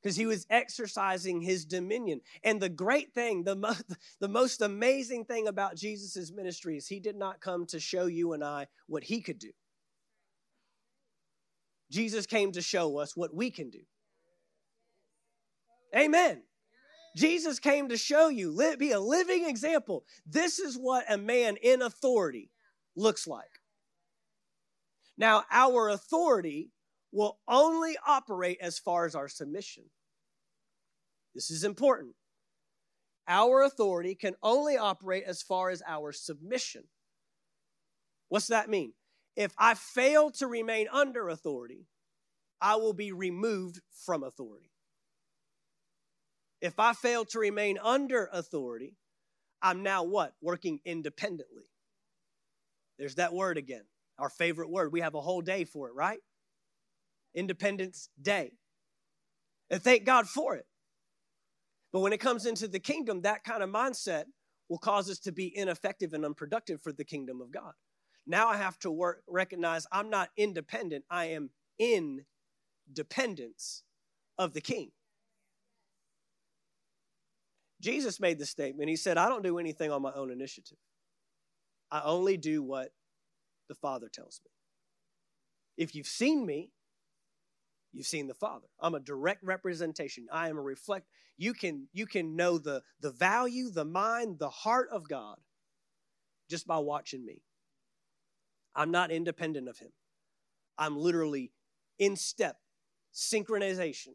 because 0.00 0.14
he 0.14 0.26
was 0.26 0.46
exercising 0.48 1.40
his 1.40 1.64
dominion. 1.64 2.20
And 2.44 2.60
the 2.60 2.68
great 2.68 3.12
thing, 3.12 3.42
the, 3.42 3.56
mo- 3.56 3.74
the 4.20 4.28
most 4.28 4.62
amazing 4.62 5.24
thing 5.24 5.48
about 5.48 5.74
Jesus' 5.74 6.30
ministry 6.30 6.76
is 6.76 6.86
he 6.86 7.00
did 7.00 7.16
not 7.16 7.40
come 7.40 7.66
to 7.66 7.80
show 7.80 8.06
you 8.06 8.32
and 8.32 8.44
I 8.44 8.68
what 8.86 9.02
he 9.02 9.20
could 9.20 9.40
do. 9.40 9.50
Jesus 11.90 12.26
came 12.26 12.52
to 12.52 12.62
show 12.62 12.96
us 12.98 13.16
what 13.16 13.34
we 13.34 13.50
can 13.50 13.68
do. 13.68 13.82
Amen. 15.96 16.42
Jesus 17.16 17.58
came 17.58 17.88
to 17.88 17.96
show 17.96 18.28
you, 18.28 18.56
be 18.78 18.92
a 18.92 19.00
living 19.00 19.48
example. 19.48 20.04
This 20.24 20.60
is 20.60 20.76
what 20.76 21.12
a 21.12 21.18
man 21.18 21.56
in 21.56 21.82
authority 21.82 22.52
looks 22.94 23.26
like. 23.26 23.50
Now, 25.18 25.44
our 25.50 25.88
authority 25.88 26.70
will 27.12 27.38
only 27.48 27.96
operate 28.06 28.58
as 28.60 28.78
far 28.78 29.06
as 29.06 29.14
our 29.14 29.28
submission. 29.28 29.84
This 31.34 31.50
is 31.50 31.64
important. 31.64 32.14
Our 33.28 33.62
authority 33.62 34.14
can 34.14 34.34
only 34.42 34.76
operate 34.76 35.24
as 35.26 35.42
far 35.42 35.70
as 35.70 35.82
our 35.86 36.12
submission. 36.12 36.84
What's 38.28 38.48
that 38.48 38.68
mean? 38.68 38.92
If 39.36 39.52
I 39.58 39.74
fail 39.74 40.30
to 40.32 40.46
remain 40.46 40.86
under 40.92 41.28
authority, 41.28 41.86
I 42.60 42.76
will 42.76 42.94
be 42.94 43.12
removed 43.12 43.80
from 44.04 44.22
authority. 44.22 44.70
If 46.60 46.78
I 46.78 46.94
fail 46.94 47.24
to 47.26 47.38
remain 47.38 47.78
under 47.78 48.30
authority, 48.32 48.96
I'm 49.60 49.82
now 49.82 50.04
what? 50.04 50.34
Working 50.40 50.80
independently. 50.84 51.64
There's 52.98 53.16
that 53.16 53.34
word 53.34 53.58
again, 53.58 53.84
our 54.18 54.30
favorite 54.30 54.70
word. 54.70 54.92
We 54.92 55.00
have 55.00 55.14
a 55.14 55.20
whole 55.20 55.42
day 55.42 55.64
for 55.64 55.88
it, 55.88 55.94
right? 55.94 56.18
Independence 57.34 58.08
Day. 58.20 58.52
And 59.70 59.82
thank 59.82 60.04
God 60.04 60.28
for 60.28 60.54
it. 60.54 60.66
But 61.92 62.00
when 62.00 62.12
it 62.12 62.20
comes 62.20 62.46
into 62.46 62.68
the 62.68 62.78
kingdom, 62.78 63.22
that 63.22 63.44
kind 63.44 63.62
of 63.62 63.70
mindset 63.70 64.24
will 64.68 64.78
cause 64.78 65.10
us 65.10 65.18
to 65.20 65.32
be 65.32 65.56
ineffective 65.56 66.12
and 66.12 66.24
unproductive 66.24 66.82
for 66.82 66.92
the 66.92 67.04
kingdom 67.04 67.40
of 67.40 67.50
God. 67.50 67.72
Now 68.26 68.48
I 68.48 68.56
have 68.56 68.78
to 68.80 68.90
work, 68.90 69.22
recognize 69.28 69.86
I'm 69.92 70.10
not 70.10 70.30
independent, 70.36 71.04
I 71.08 71.26
am 71.26 71.50
in 71.78 72.24
dependence 72.92 73.82
of 74.38 74.52
the 74.52 74.60
king. 74.60 74.90
Jesus 77.80 78.18
made 78.18 78.38
the 78.38 78.46
statement. 78.46 78.88
He 78.88 78.96
said, 78.96 79.18
I 79.18 79.28
don't 79.28 79.44
do 79.44 79.58
anything 79.58 79.92
on 79.92 80.02
my 80.02 80.12
own 80.12 80.30
initiative. 80.30 80.78
I 81.90 82.02
only 82.02 82.36
do 82.36 82.62
what 82.62 82.90
the 83.68 83.74
Father 83.74 84.08
tells 84.12 84.40
me. 84.44 84.50
If 85.76 85.94
you've 85.94 86.06
seen 86.06 86.46
me, 86.46 86.70
you've 87.92 88.06
seen 88.06 88.26
the 88.26 88.34
Father. 88.34 88.66
I'm 88.80 88.94
a 88.94 89.00
direct 89.00 89.44
representation. 89.44 90.26
I 90.32 90.48
am 90.48 90.58
a 90.58 90.62
reflect. 90.62 91.06
You 91.36 91.52
can 91.52 91.88
you 91.92 92.06
can 92.06 92.36
know 92.36 92.58
the 92.58 92.82
the 93.00 93.10
value, 93.10 93.70
the 93.70 93.84
mind, 93.84 94.38
the 94.38 94.48
heart 94.48 94.88
of 94.90 95.08
God 95.08 95.36
just 96.48 96.66
by 96.66 96.78
watching 96.78 97.24
me. 97.24 97.42
I'm 98.74 98.90
not 98.90 99.10
independent 99.10 99.68
of 99.68 99.78
him. 99.78 99.90
I'm 100.78 100.96
literally 100.96 101.52
in 101.98 102.16
step, 102.16 102.56
synchronization, 103.14 104.14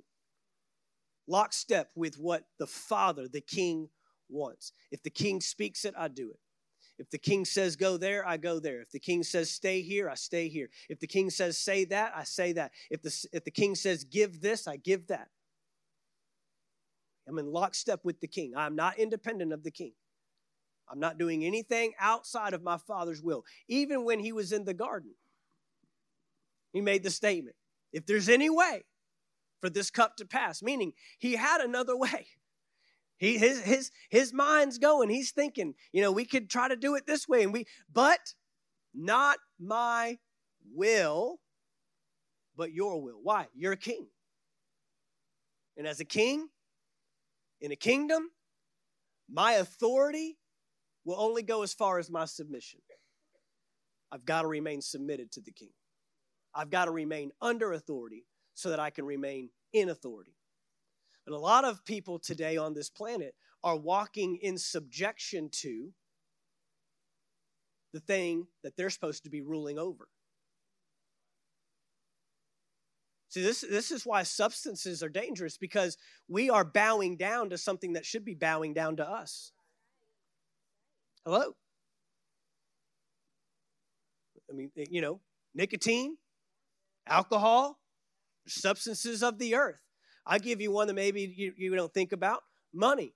lockstep 1.27 1.89
with 1.95 2.15
what 2.15 2.43
the 2.59 2.67
Father, 2.67 3.27
the 3.27 3.41
King, 3.41 3.89
wants. 4.29 4.71
If 4.91 5.03
the 5.03 5.09
King 5.09 5.41
speaks 5.41 5.83
it, 5.83 5.93
I 5.97 6.07
do 6.07 6.29
it. 6.31 6.39
If 7.01 7.09
the 7.09 7.17
king 7.17 7.45
says 7.45 7.75
go 7.75 7.97
there, 7.97 8.27
I 8.27 8.37
go 8.37 8.59
there. 8.59 8.79
If 8.79 8.91
the 8.91 8.99
king 8.99 9.23
says 9.23 9.49
stay 9.49 9.81
here, 9.81 10.07
I 10.07 10.13
stay 10.13 10.49
here. 10.49 10.69
If 10.87 10.99
the 10.99 11.07
king 11.07 11.31
says 11.31 11.57
say 11.57 11.83
that, 11.85 12.13
I 12.15 12.23
say 12.23 12.53
that. 12.53 12.73
If 12.91 13.01
the, 13.01 13.27
if 13.33 13.43
the 13.43 13.49
king 13.49 13.73
says 13.73 14.03
give 14.03 14.39
this, 14.39 14.67
I 14.67 14.77
give 14.77 15.07
that. 15.07 15.29
I'm 17.27 17.39
in 17.39 17.51
lockstep 17.51 18.01
with 18.03 18.19
the 18.19 18.27
king. 18.27 18.53
I'm 18.55 18.75
not 18.75 18.99
independent 18.99 19.51
of 19.51 19.63
the 19.63 19.71
king. 19.71 19.93
I'm 20.87 20.99
not 20.99 21.17
doing 21.17 21.43
anything 21.43 21.93
outside 21.99 22.53
of 22.53 22.61
my 22.61 22.77
father's 22.77 23.21
will. 23.21 23.45
Even 23.67 24.05
when 24.05 24.19
he 24.19 24.31
was 24.31 24.51
in 24.51 24.65
the 24.65 24.73
garden, 24.73 25.15
he 26.73 26.81
made 26.81 27.01
the 27.01 27.09
statement 27.09 27.55
if 27.91 28.05
there's 28.05 28.29
any 28.29 28.49
way 28.51 28.83
for 29.59 29.71
this 29.71 29.89
cup 29.89 30.17
to 30.17 30.25
pass, 30.25 30.61
meaning 30.61 30.93
he 31.17 31.35
had 31.35 31.61
another 31.61 31.97
way. 31.97 32.27
He, 33.21 33.37
his, 33.37 33.61
his, 33.61 33.91
his 34.09 34.33
mind's 34.33 34.79
going. 34.79 35.11
He's 35.11 35.29
thinking, 35.29 35.75
you 35.93 36.01
know, 36.01 36.11
we 36.11 36.25
could 36.25 36.49
try 36.49 36.67
to 36.67 36.75
do 36.75 36.95
it 36.95 37.05
this 37.05 37.27
way, 37.27 37.43
and 37.43 37.53
we, 37.53 37.67
but 37.93 38.33
not 38.95 39.37
my 39.59 40.17
will, 40.73 41.39
but 42.57 42.73
your 42.73 42.99
will. 42.99 43.19
Why? 43.21 43.45
You're 43.53 43.73
a 43.73 43.77
king. 43.77 44.07
And 45.77 45.85
as 45.85 45.99
a 45.99 46.05
king 46.05 46.49
in 47.61 47.71
a 47.71 47.75
kingdom, 47.75 48.31
my 49.31 49.51
authority 49.53 50.39
will 51.05 51.21
only 51.21 51.43
go 51.43 51.61
as 51.61 51.75
far 51.75 51.99
as 51.99 52.09
my 52.09 52.25
submission. 52.25 52.79
I've 54.11 54.25
got 54.25 54.41
to 54.41 54.47
remain 54.47 54.81
submitted 54.81 55.31
to 55.33 55.41
the 55.41 55.51
king. 55.51 55.73
I've 56.55 56.71
got 56.71 56.85
to 56.85 56.91
remain 56.91 57.33
under 57.39 57.71
authority 57.71 58.25
so 58.55 58.71
that 58.71 58.79
I 58.79 58.89
can 58.89 59.05
remain 59.05 59.51
in 59.73 59.89
authority. 59.89 60.33
And 61.25 61.35
a 61.35 61.39
lot 61.39 61.65
of 61.65 61.85
people 61.85 62.19
today 62.19 62.57
on 62.57 62.73
this 62.73 62.89
planet 62.89 63.35
are 63.63 63.77
walking 63.77 64.37
in 64.41 64.57
subjection 64.57 65.49
to 65.51 65.91
the 67.93 67.99
thing 67.99 68.47
that 68.63 68.75
they're 68.75 68.89
supposed 68.89 69.23
to 69.23 69.29
be 69.29 69.41
ruling 69.41 69.77
over. 69.77 70.07
See, 73.29 73.41
this, 73.41 73.61
this 73.61 73.91
is 73.91 74.05
why 74.05 74.23
substances 74.23 75.01
are 75.01 75.09
dangerous 75.09 75.57
because 75.57 75.97
we 76.27 76.49
are 76.49 76.65
bowing 76.65 77.15
down 77.15 77.49
to 77.51 77.57
something 77.57 77.93
that 77.93 78.05
should 78.05 78.25
be 78.25 78.35
bowing 78.35 78.73
down 78.73 78.97
to 78.97 79.07
us. 79.07 79.53
Hello? 81.23 81.55
I 84.49 84.53
mean, 84.53 84.71
you 84.75 84.99
know, 84.99 85.21
nicotine, 85.55 86.17
alcohol, 87.07 87.79
substances 88.47 89.23
of 89.23 89.37
the 89.37 89.55
earth. 89.55 89.81
I 90.25 90.39
give 90.39 90.61
you 90.61 90.71
one 90.71 90.87
that 90.87 90.93
maybe 90.93 91.33
you, 91.35 91.53
you 91.57 91.75
don't 91.75 91.93
think 91.93 92.11
about 92.11 92.41
money. 92.73 93.13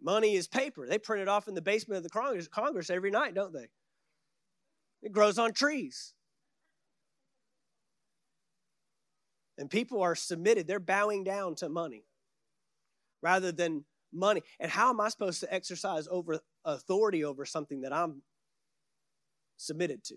Money 0.00 0.34
is 0.34 0.48
paper. 0.48 0.86
They 0.88 0.98
print 0.98 1.22
it 1.22 1.28
off 1.28 1.46
in 1.48 1.54
the 1.54 1.62
basement 1.62 1.98
of 1.98 2.02
the 2.02 2.10
Congress, 2.10 2.48
Congress 2.48 2.90
every 2.90 3.10
night, 3.10 3.34
don't 3.34 3.52
they? 3.52 3.68
It 5.02 5.12
grows 5.12 5.38
on 5.38 5.52
trees. 5.52 6.14
And 9.58 9.70
people 9.70 10.02
are 10.02 10.14
submitted, 10.14 10.66
they're 10.66 10.80
bowing 10.80 11.24
down 11.24 11.54
to 11.56 11.68
money 11.68 12.04
rather 13.22 13.52
than 13.52 13.84
money. 14.12 14.42
And 14.58 14.70
how 14.70 14.90
am 14.90 15.00
I 15.00 15.08
supposed 15.08 15.40
to 15.40 15.54
exercise 15.54 16.08
over 16.10 16.40
authority 16.64 17.24
over 17.24 17.44
something 17.44 17.82
that 17.82 17.92
I'm 17.92 18.22
submitted 19.56 20.04
to. 20.04 20.16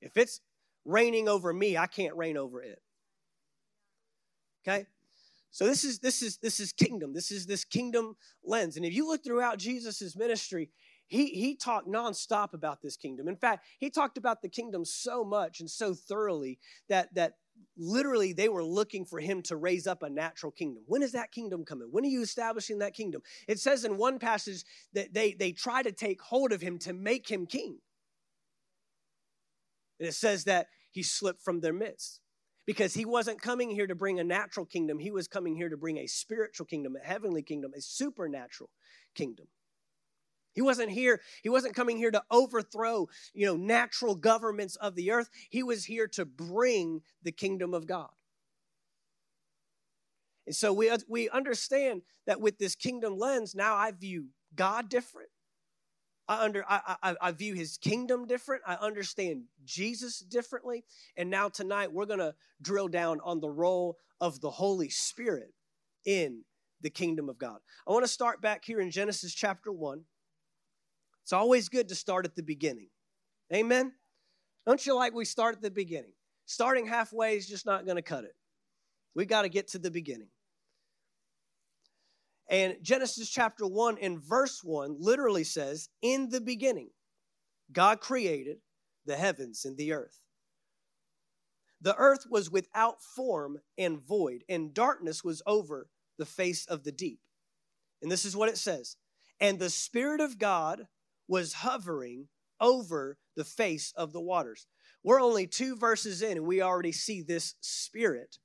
If 0.00 0.16
it's 0.16 0.40
reigning 0.84 1.28
over 1.28 1.52
me, 1.52 1.76
I 1.76 1.86
can't 1.86 2.16
reign 2.16 2.36
over 2.36 2.62
it. 2.62 2.80
Okay? 4.66 4.86
So 5.50 5.66
this 5.66 5.84
is 5.84 5.98
this 5.98 6.22
is 6.22 6.36
this 6.38 6.60
is 6.60 6.72
kingdom. 6.72 7.12
This 7.12 7.30
is 7.30 7.46
this 7.46 7.64
kingdom 7.64 8.16
lens. 8.44 8.76
And 8.76 8.86
if 8.86 8.94
you 8.94 9.06
look 9.06 9.24
throughout 9.24 9.58
Jesus' 9.58 10.16
ministry, 10.16 10.70
he 11.08 11.26
he 11.26 11.56
talked 11.56 11.88
nonstop 11.88 12.54
about 12.54 12.82
this 12.82 12.96
kingdom. 12.96 13.26
In 13.26 13.36
fact, 13.36 13.66
he 13.78 13.90
talked 13.90 14.16
about 14.16 14.42
the 14.42 14.48
kingdom 14.48 14.84
so 14.84 15.24
much 15.24 15.58
and 15.60 15.68
so 15.68 15.92
thoroughly 15.92 16.58
that 16.88 17.12
that 17.14 17.34
literally 17.76 18.32
they 18.32 18.48
were 18.48 18.62
looking 18.62 19.04
for 19.04 19.18
him 19.18 19.42
to 19.42 19.56
raise 19.56 19.88
up 19.88 20.04
a 20.04 20.08
natural 20.08 20.52
kingdom. 20.52 20.84
When 20.86 21.02
is 21.02 21.12
that 21.12 21.32
kingdom 21.32 21.64
coming? 21.64 21.88
When 21.90 22.04
are 22.04 22.08
you 22.08 22.22
establishing 22.22 22.78
that 22.78 22.94
kingdom? 22.94 23.22
It 23.48 23.58
says 23.58 23.84
in 23.84 23.96
one 23.96 24.20
passage 24.20 24.62
that 24.92 25.12
they 25.12 25.32
they 25.32 25.50
try 25.50 25.82
to 25.82 25.92
take 25.92 26.22
hold 26.22 26.52
of 26.52 26.60
him 26.60 26.78
to 26.80 26.92
make 26.92 27.28
him 27.28 27.46
king. 27.46 27.78
And 29.98 30.08
it 30.08 30.14
says 30.14 30.44
that 30.44 30.68
he 30.92 31.02
slipped 31.02 31.42
from 31.42 31.60
their 31.60 31.72
midst 31.72 32.20
because 32.66 32.94
he 32.94 33.04
wasn't 33.04 33.40
coming 33.40 33.70
here 33.70 33.86
to 33.86 33.94
bring 33.94 34.20
a 34.20 34.24
natural 34.24 34.66
kingdom. 34.66 34.98
He 34.98 35.10
was 35.10 35.28
coming 35.28 35.56
here 35.56 35.68
to 35.68 35.76
bring 35.76 35.98
a 35.98 36.06
spiritual 36.06 36.66
kingdom, 36.66 36.96
a 36.96 37.06
heavenly 37.06 37.42
kingdom, 37.42 37.72
a 37.76 37.80
supernatural 37.80 38.70
kingdom. 39.14 39.46
He 40.52 40.62
wasn't 40.62 40.90
here, 40.90 41.20
he 41.42 41.48
wasn't 41.48 41.76
coming 41.76 41.96
here 41.96 42.10
to 42.10 42.22
overthrow, 42.30 43.08
you 43.32 43.46
know, 43.46 43.56
natural 43.56 44.14
governments 44.14 44.76
of 44.76 44.94
the 44.94 45.12
earth. 45.12 45.30
He 45.48 45.62
was 45.62 45.84
here 45.84 46.08
to 46.08 46.24
bring 46.24 47.02
the 47.22 47.32
kingdom 47.32 47.72
of 47.72 47.86
God. 47.86 48.10
And 50.46 50.56
so 50.56 50.72
we, 50.72 50.90
we 51.08 51.28
understand 51.28 52.02
that 52.26 52.40
with 52.40 52.58
this 52.58 52.74
kingdom 52.74 53.16
lens, 53.16 53.54
now 53.54 53.76
I 53.76 53.92
view 53.92 54.26
God 54.54 54.88
different. 54.88 55.30
I, 56.30 56.44
under, 56.44 56.64
I, 56.68 56.96
I, 57.02 57.16
I 57.20 57.32
view 57.32 57.54
his 57.54 57.76
kingdom 57.76 58.24
different. 58.28 58.62
I 58.64 58.74
understand 58.74 59.46
Jesus 59.64 60.20
differently. 60.20 60.84
And 61.16 61.28
now 61.28 61.48
tonight 61.48 61.92
we're 61.92 62.06
to 62.20 62.36
drill 62.62 62.86
down 62.86 63.18
on 63.24 63.40
the 63.40 63.50
role 63.50 63.96
of 64.20 64.40
the 64.40 64.50
Holy 64.50 64.90
Spirit 64.90 65.52
in 66.04 66.44
the 66.82 66.88
kingdom 66.88 67.28
of 67.28 67.36
God. 67.36 67.58
I 67.86 67.90
want 67.90 68.04
to 68.04 68.08
start 68.08 68.40
back 68.40 68.64
here 68.64 68.80
in 68.80 68.92
Genesis 68.92 69.34
chapter 69.34 69.72
1. 69.72 70.04
It's 71.24 71.32
always 71.32 71.68
good 71.68 71.88
to 71.88 71.96
start 71.96 72.24
at 72.24 72.36
the 72.36 72.44
beginning. 72.44 72.90
Amen? 73.52 73.92
Don't 74.66 74.86
you 74.86 74.94
like 74.94 75.12
we 75.12 75.24
start 75.24 75.56
at 75.56 75.62
the 75.62 75.70
beginning? 75.70 76.12
Starting 76.46 76.86
halfway 76.86 77.38
is 77.38 77.48
just 77.48 77.66
not 77.66 77.84
to 77.96 78.02
cut 78.02 78.22
it. 78.22 78.36
We 79.16 79.26
got 79.26 79.42
to 79.42 79.48
get 79.48 79.66
to 79.68 79.80
the 79.80 79.90
beginning. 79.90 80.28
And 82.50 82.76
Genesis 82.82 83.30
chapter 83.30 83.64
1 83.64 83.98
and 83.98 84.20
verse 84.20 84.64
1 84.64 84.96
literally 84.98 85.44
says, 85.44 85.88
In 86.02 86.30
the 86.30 86.40
beginning, 86.40 86.90
God 87.72 88.00
created 88.00 88.58
the 89.06 89.16
heavens 89.16 89.64
and 89.64 89.76
the 89.76 89.92
earth. 89.92 90.18
The 91.80 91.94
earth 91.96 92.26
was 92.28 92.50
without 92.50 93.00
form 93.02 93.58
and 93.78 94.00
void, 94.00 94.42
and 94.48 94.74
darkness 94.74 95.22
was 95.22 95.42
over 95.46 95.88
the 96.18 96.26
face 96.26 96.66
of 96.66 96.82
the 96.82 96.92
deep. 96.92 97.20
And 98.02 98.10
this 98.10 98.24
is 98.24 98.36
what 98.36 98.48
it 98.48 98.58
says 98.58 98.96
And 99.38 99.60
the 99.60 99.70
Spirit 99.70 100.20
of 100.20 100.36
God 100.36 100.88
was 101.28 101.52
hovering 101.52 102.26
over 102.60 103.16
the 103.36 103.44
face 103.44 103.92
of 103.96 104.12
the 104.12 104.20
waters. 104.20 104.66
We're 105.04 105.22
only 105.22 105.46
two 105.46 105.76
verses 105.76 106.20
in, 106.20 106.36
and 106.36 106.46
we 106.46 106.60
already 106.60 106.92
see 106.92 107.22
this 107.22 107.54
Spirit 107.60 108.38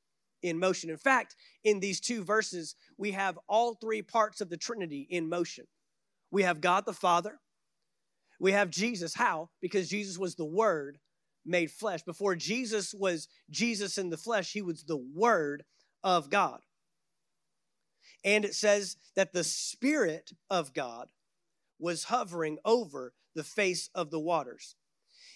in 0.45 0.59
motion. 0.59 0.89
In 0.89 0.97
fact, 0.97 1.35
in 1.63 1.79
these 1.79 1.99
two 1.99 2.23
verses, 2.23 2.75
we 2.97 3.11
have 3.11 3.39
all 3.47 3.73
three 3.73 4.01
parts 4.01 4.41
of 4.41 4.49
the 4.49 4.57
Trinity 4.57 5.07
in 5.09 5.27
motion. 5.27 5.65
We 6.31 6.43
have 6.43 6.61
God 6.61 6.85
the 6.85 6.93
Father, 6.93 7.39
we 8.39 8.51
have 8.51 8.69
Jesus. 8.69 9.15
How? 9.15 9.49
Because 9.61 9.89
Jesus 9.89 10.17
was 10.17 10.35
the 10.35 10.45
Word 10.45 10.99
made 11.45 11.71
flesh. 11.71 12.03
Before 12.03 12.35
Jesus 12.35 12.93
was 12.93 13.27
Jesus 13.49 13.97
in 13.97 14.09
the 14.09 14.17
flesh, 14.17 14.51
he 14.51 14.61
was 14.61 14.83
the 14.83 14.97
Word 14.97 15.63
of 16.03 16.29
God. 16.29 16.59
And 18.23 18.43
it 18.43 18.55
says 18.55 18.97
that 19.15 19.33
the 19.33 19.43
Spirit 19.43 20.31
of 20.49 20.73
God 20.73 21.07
was 21.79 22.05
hovering 22.05 22.57
over 22.65 23.13
the 23.35 23.43
face 23.43 23.89
of 23.93 24.09
the 24.09 24.19
waters. 24.19 24.75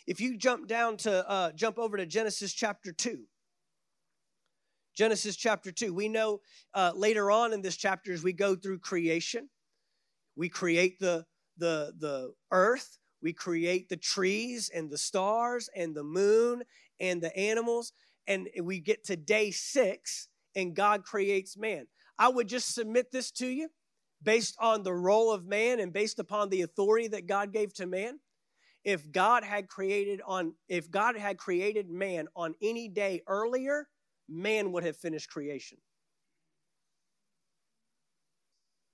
If 0.07 0.19
you 0.19 0.37
jump 0.37 0.67
down 0.67 0.97
to, 0.97 1.29
uh, 1.29 1.51
jump 1.51 1.77
over 1.77 1.97
to 1.97 2.05
Genesis 2.05 2.53
chapter 2.53 2.91
2, 2.91 3.25
Genesis 4.99 5.37
chapter 5.37 5.71
2. 5.71 5.93
We 5.93 6.09
know 6.09 6.41
uh, 6.73 6.91
later 6.93 7.31
on 7.31 7.53
in 7.53 7.61
this 7.61 7.77
chapter, 7.77 8.11
as 8.11 8.21
we 8.21 8.33
go 8.33 8.53
through 8.53 8.79
creation, 8.79 9.47
we 10.35 10.49
create 10.49 10.99
the, 10.99 11.23
the, 11.57 11.93
the 11.97 12.33
earth, 12.51 12.97
we 13.23 13.31
create 13.31 13.87
the 13.87 13.95
trees 13.95 14.69
and 14.75 14.89
the 14.89 14.97
stars 14.97 15.69
and 15.73 15.95
the 15.95 16.03
moon 16.03 16.63
and 16.99 17.21
the 17.21 17.33
animals, 17.37 17.93
and 18.27 18.49
we 18.61 18.81
get 18.81 19.05
to 19.05 19.15
day 19.15 19.51
six, 19.51 20.27
and 20.53 20.75
God 20.75 21.05
creates 21.05 21.55
man. 21.55 21.87
I 22.17 22.27
would 22.27 22.49
just 22.49 22.75
submit 22.75 23.09
this 23.09 23.31
to 23.31 23.47
you 23.47 23.69
based 24.21 24.57
on 24.59 24.83
the 24.83 24.93
role 24.93 25.31
of 25.31 25.45
man 25.45 25.79
and 25.79 25.93
based 25.93 26.19
upon 26.19 26.49
the 26.49 26.63
authority 26.63 27.07
that 27.07 27.25
God 27.25 27.53
gave 27.53 27.73
to 27.75 27.85
man. 27.85 28.19
If 28.83 29.09
God 29.09 29.45
had 29.45 29.69
created 29.69 30.19
on 30.27 30.55
if 30.67 30.91
God 30.91 31.15
had 31.15 31.37
created 31.37 31.89
man 31.89 32.27
on 32.35 32.53
any 32.61 32.89
day 32.89 33.21
earlier, 33.27 33.87
man 34.29 34.71
would 34.71 34.83
have 34.83 34.97
finished 34.97 35.29
creation. 35.29 35.77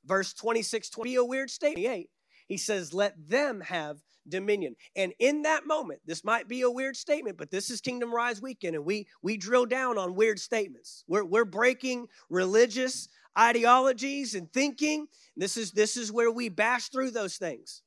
Verse 0.06 0.34
26, 0.34 0.90
20, 0.90 1.10
be 1.10 1.16
a 1.16 1.26
weird 1.26 1.50
statement. 1.50 2.08
He 2.48 2.58
says, 2.58 2.94
Let 2.94 3.14
them 3.28 3.62
have 3.62 4.02
dominion. 4.28 4.76
And 4.96 5.14
in 5.20 5.44
that 5.44 5.66
moment, 5.66 6.02
this 6.06 6.24
might 6.24 6.48
be 6.48 6.62
a 6.62 6.70
weird 6.70 6.96
statement, 6.96 7.38
but 7.38 7.52
this 7.52 7.70
is 7.70 7.82
Kingdom 7.82 8.14
Rise 8.14 8.42
weekend, 8.42 8.76
and 8.76 8.86
we 8.86 9.08
we 9.22 9.38
drill 9.38 9.66
down 9.66 9.98
on 9.98 10.16
weird 10.16 10.40
statements. 10.40 11.04
We're, 11.08 11.26
we're 11.26 11.46
breaking 11.46 12.08
religious 12.30 13.08
ideologies 13.38 14.36
and 14.36 14.52
thinking. 14.52 15.08
This 15.36 15.58
is 15.58 15.72
this 15.72 15.98
is 15.98 16.12
where 16.12 16.32
we 16.32 16.50
bash 16.50 16.90
through 16.90 17.12
those 17.12 17.38
things. 17.38 17.82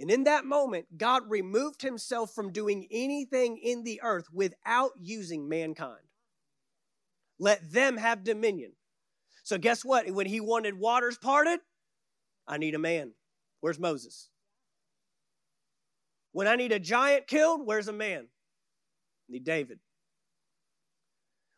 And 0.00 0.10
in 0.10 0.24
that 0.24 0.46
moment, 0.46 0.96
God 0.96 1.28
removed 1.28 1.82
himself 1.82 2.34
from 2.34 2.52
doing 2.52 2.88
anything 2.90 3.58
in 3.58 3.84
the 3.84 4.00
earth 4.02 4.28
without 4.32 4.92
using 4.98 5.46
mankind. 5.46 6.00
Let 7.38 7.70
them 7.70 7.98
have 7.98 8.24
dominion. 8.24 8.72
So, 9.44 9.58
guess 9.58 9.84
what? 9.84 10.10
When 10.10 10.26
he 10.26 10.40
wanted 10.40 10.78
waters 10.78 11.18
parted, 11.18 11.60
I 12.48 12.56
need 12.56 12.74
a 12.74 12.78
man. 12.78 13.12
Where's 13.60 13.78
Moses? 13.78 14.30
When 16.32 16.46
I 16.46 16.56
need 16.56 16.72
a 16.72 16.78
giant 16.78 17.26
killed, 17.26 17.66
where's 17.66 17.88
a 17.88 17.92
man? 17.92 18.20
I 19.28 19.32
need 19.32 19.44
David. 19.44 19.80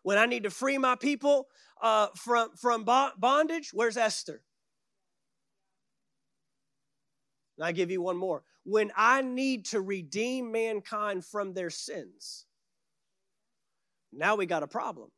When 0.03 0.19
I 0.19 0.27
need 0.27 0.43
to 0.43 0.51
free 0.51 0.79
my 0.79 0.97
people 0.97 1.47
uh, 1.81 2.09
from, 2.17 2.51
from 2.57 2.85
bondage, 2.85 3.71
where's 3.73 3.97
Esther? 3.97 4.43
And 7.57 7.67
I 7.67 7.73
give 7.73 7.91
you 7.91 8.01
one 8.01 8.17
more. 8.17 8.43
When 8.65 8.93
I 8.97 9.23
need 9.23 9.67
to 9.67 9.81
redeem 9.81 10.53
mankind 10.53 11.25
from 11.25 11.53
their 11.53 11.71
sins, 11.71 12.47
now 14.13 14.37
we 14.37 14.47
got 14.47 14.63
a 14.63 14.69
problem. 14.69 15.11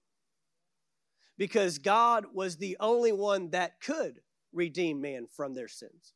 Because 1.36 1.78
God 1.78 2.26
was 2.32 2.56
the 2.56 2.76
only 2.78 3.12
one 3.12 3.50
that 3.50 3.80
could 3.80 4.20
redeem 4.52 5.00
man 5.00 5.26
from 5.26 5.54
their 5.54 5.68
sins. 5.68 6.12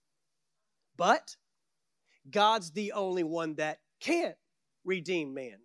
But 0.96 1.36
God's 2.30 2.70
the 2.70 2.92
only 2.92 3.24
one 3.24 3.56
that 3.56 3.78
can't 4.00 4.36
redeem 4.84 5.34
man 5.34 5.58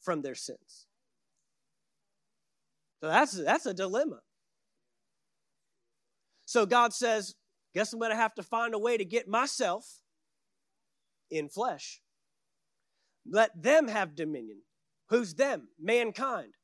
from 0.00 0.22
their 0.22 0.34
sins. 0.34 0.86
So 3.00 3.08
that's, 3.08 3.32
that's 3.32 3.66
a 3.66 3.74
dilemma. 3.74 4.20
So 6.44 6.66
God 6.66 6.92
says, 6.92 7.34
Guess 7.74 7.92
I'm 7.92 7.98
going 7.98 8.10
to 8.10 8.16
have 8.16 8.34
to 8.34 8.42
find 8.42 8.74
a 8.74 8.78
way 8.78 8.96
to 8.96 9.04
get 9.04 9.28
myself 9.28 10.00
in 11.30 11.48
flesh. 11.48 12.00
Let 13.28 13.62
them 13.62 13.88
have 13.88 14.16
dominion. 14.16 14.62
Who's 15.08 15.34
them? 15.34 15.68
Mankind. 15.78 16.54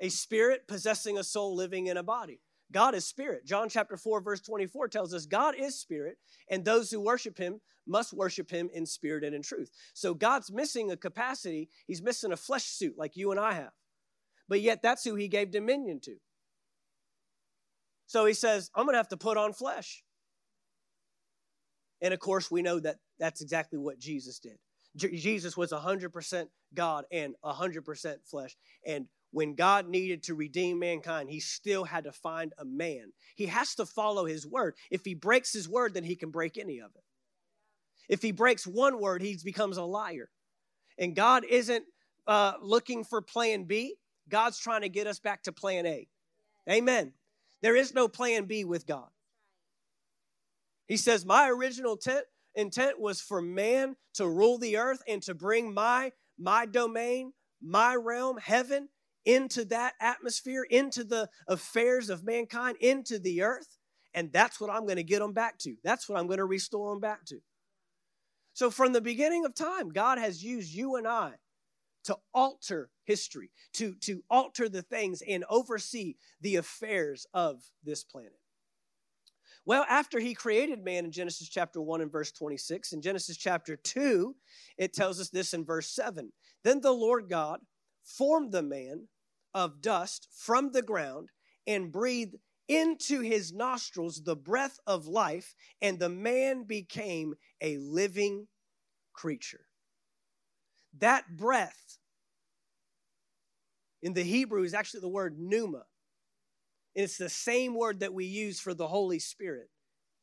A 0.00 0.08
spirit 0.08 0.66
possessing 0.66 1.18
a 1.18 1.24
soul 1.24 1.54
living 1.54 1.86
in 1.86 1.96
a 1.96 2.02
body. 2.02 2.40
God 2.72 2.94
is 2.94 3.04
spirit. 3.04 3.44
John 3.44 3.68
chapter 3.68 3.96
4, 3.96 4.20
verse 4.20 4.40
24 4.40 4.88
tells 4.88 5.12
us 5.12 5.26
God 5.26 5.54
is 5.58 5.78
spirit, 5.78 6.18
and 6.48 6.64
those 6.64 6.90
who 6.90 7.00
worship 7.00 7.36
him 7.36 7.60
must 7.86 8.12
worship 8.12 8.50
him 8.50 8.70
in 8.72 8.86
spirit 8.86 9.24
and 9.24 9.34
in 9.34 9.42
truth. 9.42 9.70
So 9.92 10.14
God's 10.14 10.52
missing 10.52 10.90
a 10.90 10.96
capacity, 10.96 11.68
he's 11.86 12.02
missing 12.02 12.32
a 12.32 12.36
flesh 12.36 12.64
suit 12.64 12.94
like 12.96 13.16
you 13.16 13.32
and 13.32 13.40
I 13.40 13.54
have. 13.54 13.72
But 14.48 14.60
yet 14.60 14.82
that's 14.82 15.04
who 15.04 15.16
he 15.16 15.28
gave 15.28 15.50
dominion 15.50 16.00
to. 16.04 16.16
So 18.10 18.26
he 18.26 18.34
says, 18.34 18.72
I'm 18.74 18.86
going 18.86 18.94
to 18.94 18.98
have 18.98 19.10
to 19.10 19.16
put 19.16 19.36
on 19.36 19.52
flesh. 19.52 20.02
And 22.02 22.12
of 22.12 22.18
course, 22.18 22.50
we 22.50 22.60
know 22.60 22.80
that 22.80 22.96
that's 23.20 23.40
exactly 23.40 23.78
what 23.78 24.00
Jesus 24.00 24.40
did. 24.40 24.58
J- 24.96 25.14
Jesus 25.14 25.56
was 25.56 25.70
100% 25.70 26.48
God 26.74 27.04
and 27.12 27.36
100% 27.44 28.16
flesh. 28.28 28.56
And 28.84 29.06
when 29.30 29.54
God 29.54 29.88
needed 29.88 30.24
to 30.24 30.34
redeem 30.34 30.80
mankind, 30.80 31.30
he 31.30 31.38
still 31.38 31.84
had 31.84 32.02
to 32.02 32.10
find 32.10 32.52
a 32.58 32.64
man. 32.64 33.12
He 33.36 33.46
has 33.46 33.76
to 33.76 33.86
follow 33.86 34.24
his 34.24 34.44
word. 34.44 34.74
If 34.90 35.04
he 35.04 35.14
breaks 35.14 35.52
his 35.52 35.68
word, 35.68 35.94
then 35.94 36.02
he 36.02 36.16
can 36.16 36.32
break 36.32 36.58
any 36.58 36.80
of 36.80 36.90
it. 36.96 37.04
If 38.08 38.22
he 38.22 38.32
breaks 38.32 38.66
one 38.66 39.00
word, 39.00 39.22
he 39.22 39.38
becomes 39.44 39.76
a 39.76 39.84
liar. 39.84 40.30
And 40.98 41.14
God 41.14 41.44
isn't 41.48 41.84
uh, 42.26 42.54
looking 42.60 43.04
for 43.04 43.22
plan 43.22 43.66
B. 43.66 43.94
God's 44.28 44.58
trying 44.58 44.80
to 44.80 44.88
get 44.88 45.06
us 45.06 45.20
back 45.20 45.44
to 45.44 45.52
plan 45.52 45.86
A. 45.86 46.08
Amen. 46.68 47.12
There 47.62 47.76
is 47.76 47.94
no 47.94 48.08
plan 48.08 48.44
B 48.44 48.64
with 48.64 48.86
God. 48.86 49.08
He 50.86 50.96
says, 50.96 51.24
My 51.24 51.48
original 51.48 51.92
intent, 51.92 52.24
intent 52.54 53.00
was 53.00 53.20
for 53.20 53.40
man 53.40 53.96
to 54.14 54.28
rule 54.28 54.58
the 54.58 54.76
earth 54.76 55.02
and 55.06 55.22
to 55.22 55.34
bring 55.34 55.72
my, 55.72 56.12
my 56.38 56.66
domain, 56.66 57.32
my 57.62 57.94
realm, 57.94 58.38
heaven, 58.38 58.88
into 59.24 59.64
that 59.66 59.94
atmosphere, 60.00 60.66
into 60.68 61.04
the 61.04 61.28
affairs 61.46 62.10
of 62.10 62.24
mankind, 62.24 62.76
into 62.80 63.18
the 63.18 63.42
earth. 63.42 63.78
And 64.14 64.32
that's 64.32 64.60
what 64.60 64.70
I'm 64.70 64.84
going 64.84 64.96
to 64.96 65.04
get 65.04 65.20
them 65.20 65.32
back 65.32 65.58
to. 65.58 65.76
That's 65.84 66.08
what 66.08 66.18
I'm 66.18 66.26
going 66.26 66.38
to 66.38 66.44
restore 66.44 66.90
them 66.90 67.00
back 67.00 67.24
to. 67.26 67.38
So, 68.54 68.70
from 68.70 68.92
the 68.92 69.00
beginning 69.00 69.44
of 69.44 69.54
time, 69.54 69.90
God 69.90 70.18
has 70.18 70.42
used 70.42 70.74
you 70.74 70.96
and 70.96 71.06
I 71.06 71.34
to 72.04 72.16
alter 72.34 72.90
history, 73.04 73.50
to, 73.74 73.94
to 74.00 74.22
alter 74.30 74.68
the 74.68 74.82
things 74.82 75.22
and 75.26 75.44
oversee 75.48 76.14
the 76.40 76.56
affairs 76.56 77.26
of 77.34 77.62
this 77.84 78.04
planet. 78.04 78.38
Well, 79.66 79.84
after 79.88 80.18
he 80.18 80.34
created 80.34 80.84
man 80.84 81.04
in 81.04 81.12
Genesis 81.12 81.48
chapter 81.48 81.80
1 81.80 82.00
and 82.00 82.10
verse 82.10 82.32
26, 82.32 82.92
in 82.92 83.02
Genesis 83.02 83.36
chapter 83.36 83.76
2, 83.76 84.34
it 84.78 84.92
tells 84.92 85.20
us 85.20 85.28
this 85.28 85.52
in 85.52 85.64
verse 85.64 85.88
7. 85.88 86.32
Then 86.64 86.80
the 86.80 86.92
Lord 86.92 87.28
God 87.28 87.60
formed 88.02 88.52
the 88.52 88.62
man 88.62 89.08
of 89.52 89.82
dust 89.82 90.28
from 90.34 90.72
the 90.72 90.82
ground 90.82 91.28
and 91.66 91.92
breathed 91.92 92.36
into 92.68 93.20
his 93.20 93.52
nostrils 93.52 94.22
the 94.22 94.36
breath 94.36 94.78
of 94.86 95.06
life, 95.06 95.54
and 95.82 95.98
the 95.98 96.08
man 96.08 96.62
became 96.62 97.34
a 97.60 97.76
living 97.78 98.46
creature. 99.12 99.66
That 100.98 101.36
breath 101.36 101.98
in 104.02 104.12
the 104.12 104.22
Hebrew 104.22 104.62
is 104.64 104.74
actually 104.74 105.00
the 105.00 105.08
word 105.08 105.38
pneuma. 105.38 105.84
And 106.96 107.04
it's 107.04 107.18
the 107.18 107.28
same 107.28 107.74
word 107.74 108.00
that 108.00 108.14
we 108.14 108.24
use 108.24 108.60
for 108.60 108.74
the 108.74 108.88
Holy 108.88 109.18
Spirit 109.18 109.70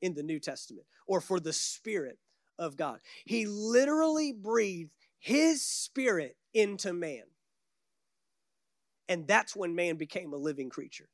in 0.02 0.14
the 0.14 0.24
New 0.24 0.40
Testament 0.40 0.86
or 1.08 1.22
for 1.22 1.40
the 1.40 1.54
Spirit 1.54 2.18
of 2.60 2.76
God. 2.76 3.00
He 3.26 3.46
literally 3.46 4.34
breathed 4.34 4.92
his 5.20 5.62
spirit 5.66 6.36
into 6.54 6.94
man. 6.94 7.24
And 9.10 9.28
that's 9.28 9.56
when 9.56 9.76
man 9.76 9.96
became 9.96 10.34
a 10.34 10.38
living 10.38 10.70
creature. 10.70 11.08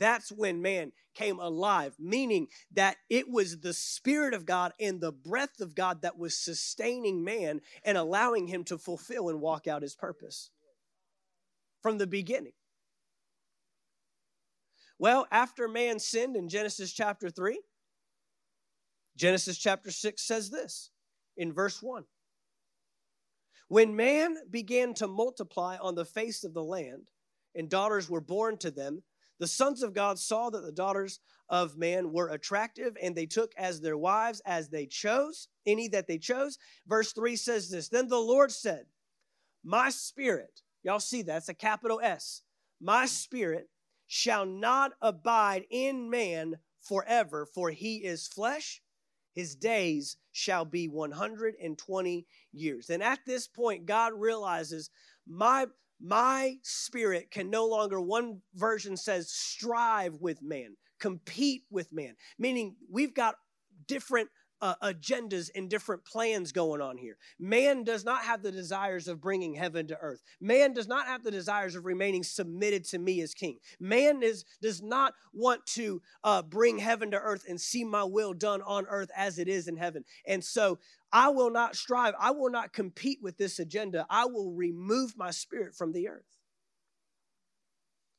That's 0.00 0.32
when 0.32 0.62
man 0.62 0.92
came 1.14 1.38
alive, 1.38 1.94
meaning 1.98 2.48
that 2.72 2.96
it 3.10 3.30
was 3.30 3.60
the 3.60 3.74
Spirit 3.74 4.32
of 4.32 4.46
God 4.46 4.72
and 4.80 4.98
the 4.98 5.12
breath 5.12 5.60
of 5.60 5.74
God 5.74 6.02
that 6.02 6.18
was 6.18 6.36
sustaining 6.36 7.22
man 7.22 7.60
and 7.84 7.98
allowing 7.98 8.46
him 8.46 8.64
to 8.64 8.78
fulfill 8.78 9.28
and 9.28 9.42
walk 9.42 9.68
out 9.68 9.82
his 9.82 9.94
purpose 9.94 10.50
from 11.82 11.98
the 11.98 12.06
beginning. 12.06 12.54
Well, 14.98 15.26
after 15.30 15.68
man 15.68 15.98
sinned 15.98 16.34
in 16.34 16.48
Genesis 16.48 16.92
chapter 16.92 17.28
3, 17.28 17.60
Genesis 19.16 19.58
chapter 19.58 19.90
6 19.90 20.22
says 20.22 20.50
this 20.50 20.90
in 21.36 21.52
verse 21.52 21.82
1 21.82 22.04
When 23.68 23.96
man 23.96 24.36
began 24.50 24.94
to 24.94 25.06
multiply 25.06 25.76
on 25.76 25.94
the 25.94 26.06
face 26.06 26.42
of 26.42 26.54
the 26.54 26.64
land, 26.64 27.08
and 27.54 27.68
daughters 27.68 28.08
were 28.08 28.20
born 28.20 28.56
to 28.58 28.70
them, 28.70 29.02
the 29.40 29.46
sons 29.46 29.82
of 29.82 29.94
God 29.94 30.18
saw 30.18 30.50
that 30.50 30.62
the 30.62 30.70
daughters 30.70 31.18
of 31.48 31.76
man 31.76 32.12
were 32.12 32.28
attractive, 32.28 32.96
and 33.02 33.16
they 33.16 33.26
took 33.26 33.52
as 33.56 33.80
their 33.80 33.96
wives 33.96 34.40
as 34.44 34.68
they 34.68 34.86
chose, 34.86 35.48
any 35.66 35.88
that 35.88 36.06
they 36.06 36.18
chose. 36.18 36.58
Verse 36.86 37.12
3 37.12 37.34
says 37.34 37.70
this 37.70 37.88
Then 37.88 38.06
the 38.06 38.18
Lord 38.18 38.52
said, 38.52 38.84
My 39.64 39.88
spirit, 39.88 40.60
y'all 40.82 41.00
see 41.00 41.22
that's 41.22 41.48
a 41.48 41.54
capital 41.54 42.00
S, 42.02 42.42
my 42.80 43.06
spirit 43.06 43.68
shall 44.06 44.44
not 44.44 44.92
abide 45.00 45.64
in 45.70 46.10
man 46.10 46.56
forever, 46.80 47.46
for 47.46 47.70
he 47.70 47.96
is 47.96 48.28
flesh. 48.28 48.82
His 49.32 49.54
days 49.54 50.16
shall 50.32 50.64
be 50.64 50.88
120 50.88 52.26
years. 52.52 52.90
And 52.90 53.02
at 53.02 53.20
this 53.24 53.46
point, 53.46 53.86
God 53.86 54.12
realizes 54.14 54.90
my 55.26 55.66
my 56.00 56.56
spirit 56.62 57.30
can 57.30 57.50
no 57.50 57.66
longer, 57.66 58.00
one 58.00 58.40
version 58.54 58.96
says, 58.96 59.30
strive 59.30 60.14
with 60.20 60.42
man, 60.42 60.76
compete 60.98 61.64
with 61.70 61.92
man, 61.92 62.14
meaning 62.38 62.76
we've 62.90 63.14
got 63.14 63.36
different 63.86 64.28
uh, 64.60 64.74
agendas 64.82 65.50
and 65.54 65.68
different 65.68 66.04
plans 66.04 66.52
going 66.52 66.80
on 66.80 66.96
here. 66.96 67.16
Man 67.38 67.84
does 67.84 68.04
not 68.04 68.22
have 68.22 68.42
the 68.42 68.52
desires 68.52 69.08
of 69.08 69.20
bringing 69.20 69.54
heaven 69.54 69.86
to 69.88 69.98
earth. 70.00 70.22
Man 70.40 70.72
does 70.72 70.88
not 70.88 71.06
have 71.06 71.22
the 71.22 71.30
desires 71.30 71.74
of 71.76 71.84
remaining 71.84 72.22
submitted 72.22 72.84
to 72.86 72.98
me 72.98 73.20
as 73.20 73.34
king. 73.34 73.58
Man 73.78 74.22
is, 74.22 74.44
does 74.60 74.82
not 74.82 75.14
want 75.32 75.64
to 75.66 76.02
uh, 76.24 76.42
bring 76.42 76.78
heaven 76.78 77.10
to 77.12 77.18
earth 77.18 77.44
and 77.48 77.60
see 77.60 77.84
my 77.84 78.04
will 78.04 78.32
done 78.32 78.62
on 78.62 78.86
earth 78.88 79.10
as 79.16 79.38
it 79.38 79.48
is 79.48 79.68
in 79.68 79.76
heaven. 79.76 80.04
And 80.26 80.44
so 80.44 80.78
I 81.12 81.28
will 81.28 81.50
not 81.50 81.76
strive, 81.76 82.14
I 82.18 82.30
will 82.30 82.50
not 82.50 82.72
compete 82.72 83.18
with 83.22 83.36
this 83.36 83.58
agenda. 83.58 84.06
I 84.08 84.26
will 84.26 84.52
remove 84.52 85.16
my 85.16 85.30
spirit 85.30 85.74
from 85.74 85.92
the 85.92 86.08
earth. 86.08 86.36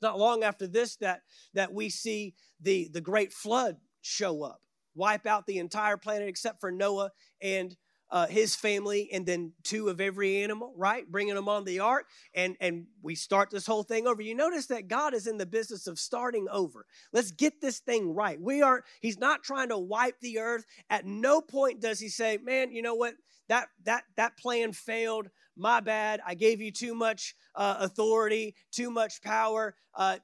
Not 0.02 0.18
long 0.18 0.44
after 0.44 0.68
this 0.68 0.96
that, 0.98 1.22
that 1.54 1.74
we 1.74 1.90
see 1.90 2.34
the, 2.60 2.90
the 2.92 3.02
great 3.02 3.32
flood 3.32 3.78
show 4.02 4.44
up, 4.44 4.62
wipe 4.96 5.26
out 5.26 5.46
the 5.46 5.60
entire 5.60 5.98
planet 5.98 6.28
except 6.28 6.60
for 6.60 6.72
Noah 6.72 7.12
and 7.42 7.76
uh, 8.12 8.28
his 8.28 8.56
family 8.56 9.10
and 9.14 9.26
then 9.26 9.54
two 9.64 9.88
of 9.88 10.02
every 10.02 10.44
animal, 10.44 10.74
right? 10.76 11.10
Bringing 11.10 11.36
them 11.36 11.48
on 11.48 11.64
the 11.64 11.80
ark. 11.80 12.08
And, 12.36 12.58
and 12.60 12.86
we 13.02 13.16
start 13.16 13.50
this 13.50 13.66
whole 13.66 13.84
thing 13.84 14.06
over. 14.06 14.22
You 14.22 14.36
notice 14.36 14.68
that 14.68 14.90
God 14.90 15.14
is 15.14 15.28
in 15.28 15.38
the 15.38 15.46
business 15.46 15.88
of 15.88 15.98
starting 15.98 16.48
over. 16.52 16.86
Let's 17.14 17.32
get 17.32 17.62
this 17.62 17.80
thing 17.80 18.14
right. 18.14 18.40
We 18.40 18.62
are, 18.62 18.84
he's 19.00 19.18
not 19.18 19.44
trying 19.44 19.70
to 19.70 19.78
wipe 19.78 20.20
the 20.20 20.40
earth. 20.40 20.66
At 20.90 21.06
no 21.06 21.40
point 21.42 21.80
does 21.80 22.00
he 22.00 22.10
say, 22.10 22.38
man, 22.38 22.74
you 22.74 22.82
know 22.82 22.96
what? 22.96 23.14
That, 23.48 23.70
that, 23.86 24.04
that 24.18 24.38
plan 24.38 24.74
failed. 24.74 25.30
My 25.56 25.80
bad. 25.80 26.22
I 26.26 26.36
gave 26.36 26.62
you 26.62 26.72
too 26.72 26.94
much 26.94 27.36
uh, 27.56 27.78
authority, 27.80 28.56
too 28.72 28.92
much 28.92 29.22
power. 29.22 29.76
Uh, 29.96 30.18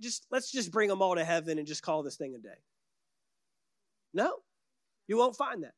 just 0.00 0.26
let's 0.30 0.50
just 0.50 0.72
bring 0.72 0.88
them 0.88 1.00
all 1.00 1.14
to 1.14 1.24
heaven 1.24 1.58
and 1.58 1.66
just 1.66 1.82
call 1.82 2.02
this 2.02 2.16
thing 2.16 2.34
a 2.34 2.38
day. 2.38 2.58
No, 4.12 4.36
you 5.08 5.16
won't 5.16 5.36
find 5.36 5.62
that. 5.64 5.74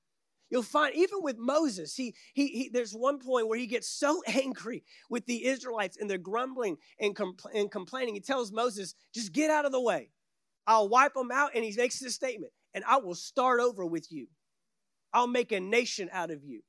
You'll 0.51 0.63
find 0.63 0.95
even 0.95 1.23
with 1.23 1.39
Moses, 1.39 1.97
he, 1.97 2.15
he, 2.35 2.47
he 2.49 2.71
there's 2.71 2.93
one 2.93 3.19
point 3.19 3.49
where 3.49 3.59
he 3.59 3.67
gets 3.67 3.89
so 3.89 4.23
angry 4.27 4.85
with 5.09 5.25
the 5.25 5.47
Israelites 5.47 5.97
and 5.99 6.11
they're 6.11 6.19
grumbling 6.19 6.77
and, 7.01 7.17
compl- 7.17 7.55
and 7.55 7.71
complaining. 7.71 8.15
He 8.15 8.21
tells 8.21 8.53
Moses, 8.53 8.95
just 9.15 9.33
get 9.33 9.51
out 9.51 9.65
of 9.65 9.73
the 9.73 9.81
way. 9.81 10.11
I'll 10.67 10.91
wipe 10.91 11.15
them 11.15 11.31
out. 11.33 11.53
And 11.55 11.65
he 11.65 11.75
makes 11.75 11.99
this 11.99 12.15
statement, 12.15 12.53
and 12.75 12.85
I 12.87 12.99
will 12.99 13.15
start 13.15 13.61
over 13.61 13.87
with 13.87 14.13
you. 14.13 14.27
I'll 15.15 15.27
make 15.27 15.53
a 15.53 15.61
nation 15.61 16.11
out 16.13 16.31
of 16.31 16.45
you. 16.45 16.61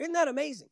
Isn't 0.00 0.12
that 0.14 0.28
amazing? 0.28 0.68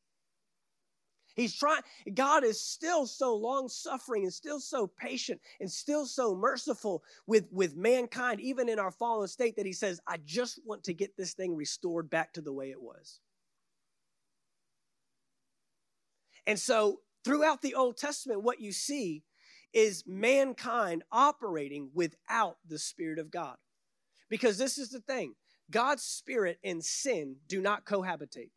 He's 1.35 1.55
trying, 1.55 1.83
God 2.15 2.45
is 2.45 2.61
still 2.61 3.07
so 3.07 3.35
long 3.35 3.69
suffering 3.69 4.23
and 4.23 4.33
still 4.33 4.61
so 4.61 4.87
patient 4.87 5.41
and 5.61 5.71
still 5.71 6.07
so 6.07 6.35
merciful 6.35 7.03
with, 7.27 7.47
with 7.51 7.77
mankind, 7.77 8.41
even 8.41 8.69
in 8.69 8.79
our 8.79 8.93
fallen 8.93 9.29
state, 9.29 9.57
that 9.57 9.67
He 9.67 9.73
says, 9.73 10.01
I 10.07 10.19
just 10.25 10.61
want 10.65 10.85
to 10.85 10.95
get 10.95 11.17
this 11.17 11.35
thing 11.35 11.57
restored 11.57 12.09
back 12.09 12.33
to 12.35 12.41
the 12.41 12.53
way 12.53 12.71
it 12.71 12.81
was. 12.81 13.21
And 16.47 16.59
so, 16.59 17.01
throughout 17.25 17.63
the 17.63 17.75
Old 17.75 17.97
Testament, 17.97 18.43
what 18.43 18.61
you 18.61 18.73
see 18.73 19.25
is 19.73 20.05
mankind 20.07 21.03
operating 21.11 21.91
without 21.95 22.59
the 22.69 22.79
Spirit 22.79 23.19
of 23.19 23.31
God. 23.31 23.57
Because 24.29 24.57
this 24.57 24.79
is 24.79 24.91
the 24.91 25.01
thing 25.01 25.35
God's 25.71 26.05
Spirit 26.05 26.59
and 26.63 26.85
sin 26.85 27.37
do 27.49 27.61
not 27.61 27.85
cohabitate. 27.85 28.51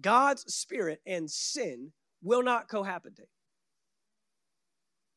God's 0.00 0.52
spirit 0.52 1.00
and 1.06 1.30
sin 1.30 1.92
will 2.22 2.42
not 2.42 2.68
cohabitate. 2.68 3.28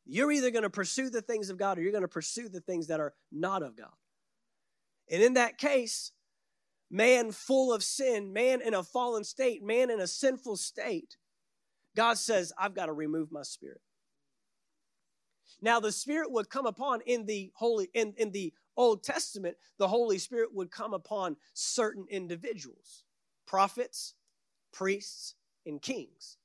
You're 0.05 0.31
either 0.31 0.51
going 0.51 0.63
to 0.63 0.69
pursue 0.69 1.09
the 1.09 1.21
things 1.21 1.49
of 1.49 1.57
God 1.57 1.77
or 1.77 1.81
you're 1.81 1.91
going 1.91 2.01
to 2.01 2.07
pursue 2.07 2.47
the 2.47 2.61
things 2.61 2.87
that 2.87 2.99
are 2.99 3.13
not 3.31 3.61
of 3.61 3.75
God. 3.75 3.91
And 5.11 5.21
in 5.21 5.33
that 5.33 5.57
case, 5.57 6.11
man 6.89 7.31
full 7.31 7.73
of 7.73 7.83
sin, 7.83 8.31
man 8.31 8.61
in 8.61 8.73
a 8.73 8.83
fallen 8.83 9.23
state, 9.23 9.63
man 9.63 9.89
in 9.89 9.99
a 9.99 10.07
sinful 10.07 10.57
state, 10.57 11.17
God 11.95 12.17
says, 12.17 12.53
I've 12.57 12.75
got 12.75 12.85
to 12.85 12.93
remove 12.93 13.31
my 13.31 13.43
spirit. 13.43 13.81
Now 15.61 15.79
the 15.79 15.91
spirit 15.91 16.31
would 16.31 16.49
come 16.49 16.65
upon 16.65 17.01
in 17.05 17.25
the 17.25 17.51
holy 17.55 17.89
in, 17.93 18.13
in 18.17 18.31
the 18.31 18.53
Old 18.75 19.03
Testament, 19.03 19.57
the 19.79 19.87
Holy 19.87 20.19
Spirit 20.19 20.53
would 20.53 20.69
come 20.69 20.93
upon 20.93 21.35
certain 21.53 22.05
individuals, 22.09 23.03
prophets, 23.47 24.13
priests, 24.77 25.33
and 25.65 25.81
kings. 25.81 26.37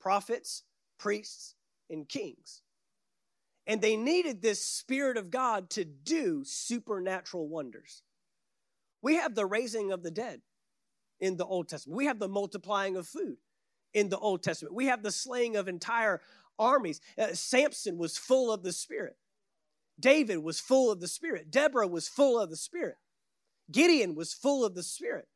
Prophets, 0.00 0.62
priests, 0.96 1.56
and 1.90 2.08
kings. 2.08 2.62
And 3.66 3.80
they 3.80 3.96
needed 3.96 4.40
this 4.40 4.64
Spirit 4.64 5.16
of 5.16 5.32
God 5.32 5.68
to 5.70 5.84
do 5.84 6.44
supernatural 6.44 7.48
wonders. 7.48 8.02
We 9.02 9.16
have 9.16 9.34
the 9.34 9.44
raising 9.44 9.90
of 9.90 10.04
the 10.04 10.10
dead 10.12 10.40
in 11.18 11.36
the 11.36 11.44
Old 11.44 11.68
Testament. 11.68 11.96
We 11.96 12.06
have 12.06 12.20
the 12.20 12.28
multiplying 12.28 12.96
of 12.96 13.08
food 13.08 13.38
in 13.92 14.08
the 14.08 14.18
Old 14.18 14.44
Testament. 14.44 14.76
We 14.76 14.86
have 14.86 15.02
the 15.02 15.10
slaying 15.10 15.56
of 15.56 15.66
entire 15.66 16.20
armies. 16.60 17.00
Uh, 17.18 17.32
Samson 17.32 17.98
was 17.98 18.16
full 18.16 18.52
of 18.52 18.62
the 18.62 18.72
Spirit. 18.72 19.16
David 19.98 20.38
was 20.38 20.60
full 20.60 20.92
of 20.92 21.00
the 21.00 21.08
Spirit. 21.08 21.50
Deborah 21.50 21.88
was 21.88 22.06
full 22.06 22.38
of 22.38 22.50
the 22.50 22.56
Spirit. 22.56 22.98
Gideon 23.72 24.14
was 24.14 24.32
full 24.32 24.64
of 24.64 24.76
the 24.76 24.84
Spirit. 24.84 25.26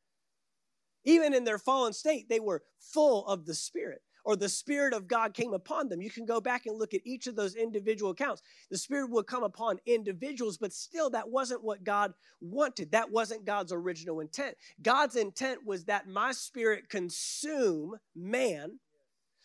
Even 1.04 1.34
in 1.34 1.44
their 1.44 1.58
fallen 1.58 1.92
state, 1.92 2.28
they 2.28 2.40
were 2.40 2.62
full 2.78 3.26
of 3.26 3.46
the 3.46 3.54
Spirit 3.54 4.02
or 4.24 4.36
the 4.36 4.48
Spirit 4.48 4.92
of 4.92 5.08
God 5.08 5.34
came 5.34 5.54
upon 5.54 5.88
them. 5.88 6.02
You 6.02 6.10
can 6.10 6.26
go 6.26 6.40
back 6.40 6.66
and 6.66 6.78
look 6.78 6.94
at 6.94 7.06
each 7.06 7.26
of 7.26 7.36
those 7.36 7.54
individual 7.54 8.10
accounts. 8.12 8.42
The 8.70 8.78
Spirit 8.78 9.10
would 9.10 9.26
come 9.26 9.42
upon 9.42 9.80
individuals, 9.86 10.58
but 10.58 10.72
still, 10.72 11.10
that 11.10 11.28
wasn't 11.28 11.64
what 11.64 11.84
God 11.84 12.12
wanted. 12.40 12.92
That 12.92 13.10
wasn't 13.10 13.44
God's 13.44 13.72
original 13.72 14.20
intent. 14.20 14.56
God's 14.82 15.16
intent 15.16 15.64
was 15.64 15.84
that 15.84 16.08
my 16.08 16.32
Spirit 16.32 16.88
consume 16.88 17.96
man 18.14 18.78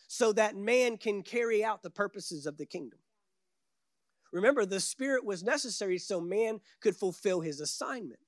so 0.08 0.32
that 0.32 0.56
man 0.56 0.98
can 0.98 1.22
carry 1.22 1.64
out 1.64 1.82
the 1.82 1.90
purposes 1.90 2.46
of 2.46 2.56
the 2.56 2.66
kingdom. 2.66 2.98
Remember, 4.32 4.66
the 4.66 4.80
Spirit 4.80 5.24
was 5.24 5.42
necessary 5.42 5.98
so 5.98 6.20
man 6.20 6.60
could 6.80 6.96
fulfill 6.96 7.40
his 7.40 7.60
assignment. 7.60 8.20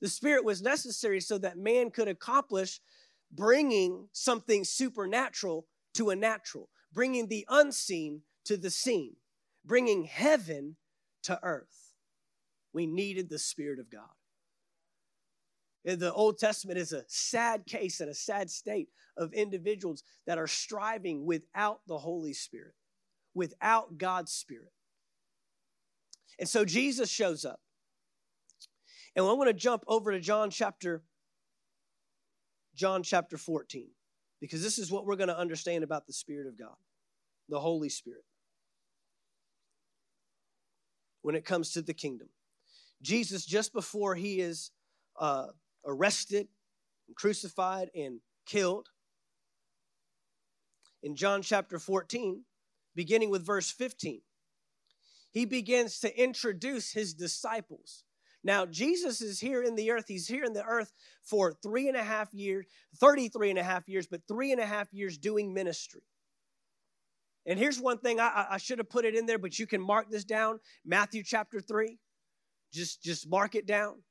The 0.00 0.08
Spirit 0.08 0.44
was 0.44 0.62
necessary 0.62 1.20
so 1.20 1.38
that 1.38 1.58
man 1.58 1.90
could 1.90 2.08
accomplish 2.08 2.80
bringing 3.30 4.08
something 4.12 4.64
supernatural 4.64 5.66
to 5.94 6.10
a 6.10 6.16
natural, 6.16 6.68
bringing 6.92 7.28
the 7.28 7.46
unseen 7.48 8.22
to 8.44 8.56
the 8.56 8.70
seen, 8.70 9.16
bringing 9.64 10.04
heaven 10.04 10.76
to 11.24 11.38
earth. 11.42 11.94
We 12.72 12.86
needed 12.86 13.28
the 13.28 13.38
Spirit 13.38 13.78
of 13.78 13.90
God. 13.90 14.08
The 15.84 16.12
Old 16.12 16.38
Testament 16.38 16.78
is 16.78 16.92
a 16.92 17.04
sad 17.08 17.66
case 17.66 18.00
and 18.00 18.10
a 18.10 18.14
sad 18.14 18.50
state 18.50 18.88
of 19.16 19.34
individuals 19.34 20.02
that 20.26 20.38
are 20.38 20.46
striving 20.46 21.26
without 21.26 21.80
the 21.86 21.98
Holy 21.98 22.32
Spirit, 22.32 22.74
without 23.34 23.98
God's 23.98 24.32
Spirit. 24.32 24.72
And 26.38 26.48
so 26.48 26.64
Jesus 26.64 27.10
shows 27.10 27.44
up. 27.44 27.60
And 29.16 29.24
I 29.24 29.32
want 29.32 29.48
to 29.48 29.54
jump 29.54 29.84
over 29.86 30.12
to 30.12 30.20
John 30.20 30.50
chapter 30.50 31.02
John 32.74 33.04
chapter 33.04 33.38
14 33.38 33.88
because 34.40 34.62
this 34.62 34.78
is 34.78 34.90
what 34.90 35.06
we're 35.06 35.16
going 35.16 35.28
to 35.28 35.38
understand 35.38 35.84
about 35.84 36.06
the 36.06 36.12
Spirit 36.12 36.48
of 36.48 36.58
God, 36.58 36.74
the 37.48 37.60
Holy 37.60 37.88
Spirit. 37.88 38.24
When 41.22 41.36
it 41.36 41.44
comes 41.44 41.72
to 41.72 41.82
the 41.82 41.94
kingdom, 41.94 42.28
Jesus, 43.00 43.46
just 43.46 43.72
before 43.72 44.14
he 44.16 44.40
is 44.40 44.70
uh, 45.18 45.46
arrested, 45.86 46.48
and 47.06 47.16
crucified, 47.16 47.90
and 47.94 48.20
killed, 48.44 48.88
in 51.02 51.14
John 51.14 51.42
chapter 51.42 51.78
14, 51.78 52.42
beginning 52.94 53.30
with 53.30 53.46
verse 53.46 53.70
15, 53.70 54.20
he 55.30 55.44
begins 55.44 56.00
to 56.00 56.20
introduce 56.20 56.92
his 56.92 57.14
disciples 57.14 58.04
now, 58.44 58.66
Jesus 58.66 59.22
is 59.22 59.40
here 59.40 59.62
in 59.62 59.74
the 59.74 59.90
earth. 59.90 60.04
He's 60.06 60.28
here 60.28 60.44
in 60.44 60.52
the 60.52 60.64
earth 60.64 60.92
for 61.22 61.50
three 61.50 61.88
and 61.88 61.96
a 61.96 62.02
half 62.02 62.32
years, 62.34 62.66
33 63.00 63.50
and 63.50 63.58
a 63.58 63.62
half 63.62 63.88
years, 63.88 64.06
but 64.06 64.20
three 64.28 64.52
and 64.52 64.60
a 64.60 64.66
half 64.66 64.92
years 64.92 65.16
doing 65.16 65.54
ministry. 65.54 66.02
And 67.46 67.58
here's 67.58 67.80
one 67.80 67.98
thing 67.98 68.20
I, 68.20 68.46
I 68.50 68.58
should 68.58 68.78
have 68.78 68.90
put 68.90 69.06
it 69.06 69.14
in 69.14 69.24
there, 69.24 69.38
but 69.38 69.58
you 69.58 69.66
can 69.66 69.80
mark 69.80 70.10
this 70.10 70.24
down 70.24 70.60
Matthew 70.84 71.22
chapter 71.22 71.60
3. 71.60 71.98
Just, 72.70 73.02
just 73.02 73.28
mark 73.28 73.54
it 73.54 73.66
down. 73.66 74.02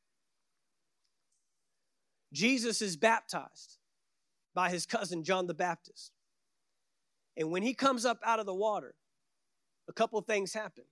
Jesus 2.31 2.81
is 2.81 2.97
baptized 2.97 3.77
by 4.55 4.69
his 4.69 4.87
cousin 4.87 5.23
John 5.23 5.45
the 5.45 5.53
Baptist. 5.53 6.11
And 7.37 7.51
when 7.51 7.61
he 7.61 7.75
comes 7.75 8.03
up 8.05 8.19
out 8.25 8.39
of 8.39 8.47
the 8.47 8.53
water, 8.53 8.95
a 9.87 9.93
couple 9.93 10.19
things 10.21 10.53
happen. 10.53 10.85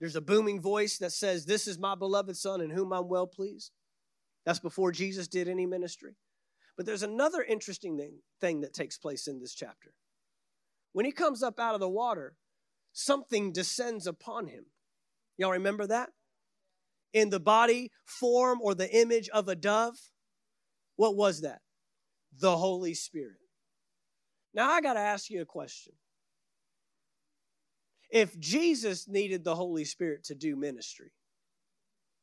There's 0.00 0.16
a 0.16 0.20
booming 0.20 0.60
voice 0.60 0.98
that 0.98 1.12
says, 1.12 1.44
This 1.44 1.66
is 1.66 1.78
my 1.78 1.94
beloved 1.94 2.36
Son 2.36 2.60
in 2.60 2.70
whom 2.70 2.92
I'm 2.92 3.08
well 3.08 3.26
pleased. 3.26 3.72
That's 4.44 4.60
before 4.60 4.92
Jesus 4.92 5.28
did 5.28 5.48
any 5.48 5.66
ministry. 5.66 6.16
But 6.76 6.86
there's 6.86 7.02
another 7.02 7.42
interesting 7.42 7.98
thing, 7.98 8.20
thing 8.40 8.60
that 8.60 8.72
takes 8.72 8.96
place 8.96 9.26
in 9.26 9.40
this 9.40 9.54
chapter. 9.54 9.92
When 10.92 11.04
he 11.04 11.12
comes 11.12 11.42
up 11.42 11.58
out 11.58 11.74
of 11.74 11.80
the 11.80 11.88
water, 11.88 12.36
something 12.92 13.52
descends 13.52 14.06
upon 14.06 14.46
him. 14.46 14.66
Y'all 15.36 15.50
remember 15.50 15.86
that? 15.86 16.10
In 17.12 17.30
the 17.30 17.40
body, 17.40 17.90
form, 18.04 18.60
or 18.62 18.74
the 18.74 18.90
image 18.96 19.28
of 19.30 19.48
a 19.48 19.56
dove. 19.56 19.96
What 20.96 21.16
was 21.16 21.40
that? 21.40 21.60
The 22.38 22.56
Holy 22.56 22.94
Spirit. 22.94 23.38
Now 24.54 24.70
I 24.70 24.80
got 24.80 24.94
to 24.94 25.00
ask 25.00 25.30
you 25.30 25.42
a 25.42 25.46
question. 25.46 25.94
If 28.10 28.38
Jesus 28.38 29.06
needed 29.06 29.44
the 29.44 29.54
Holy 29.54 29.84
Spirit 29.84 30.24
to 30.24 30.34
do 30.34 30.56
ministry, 30.56 31.12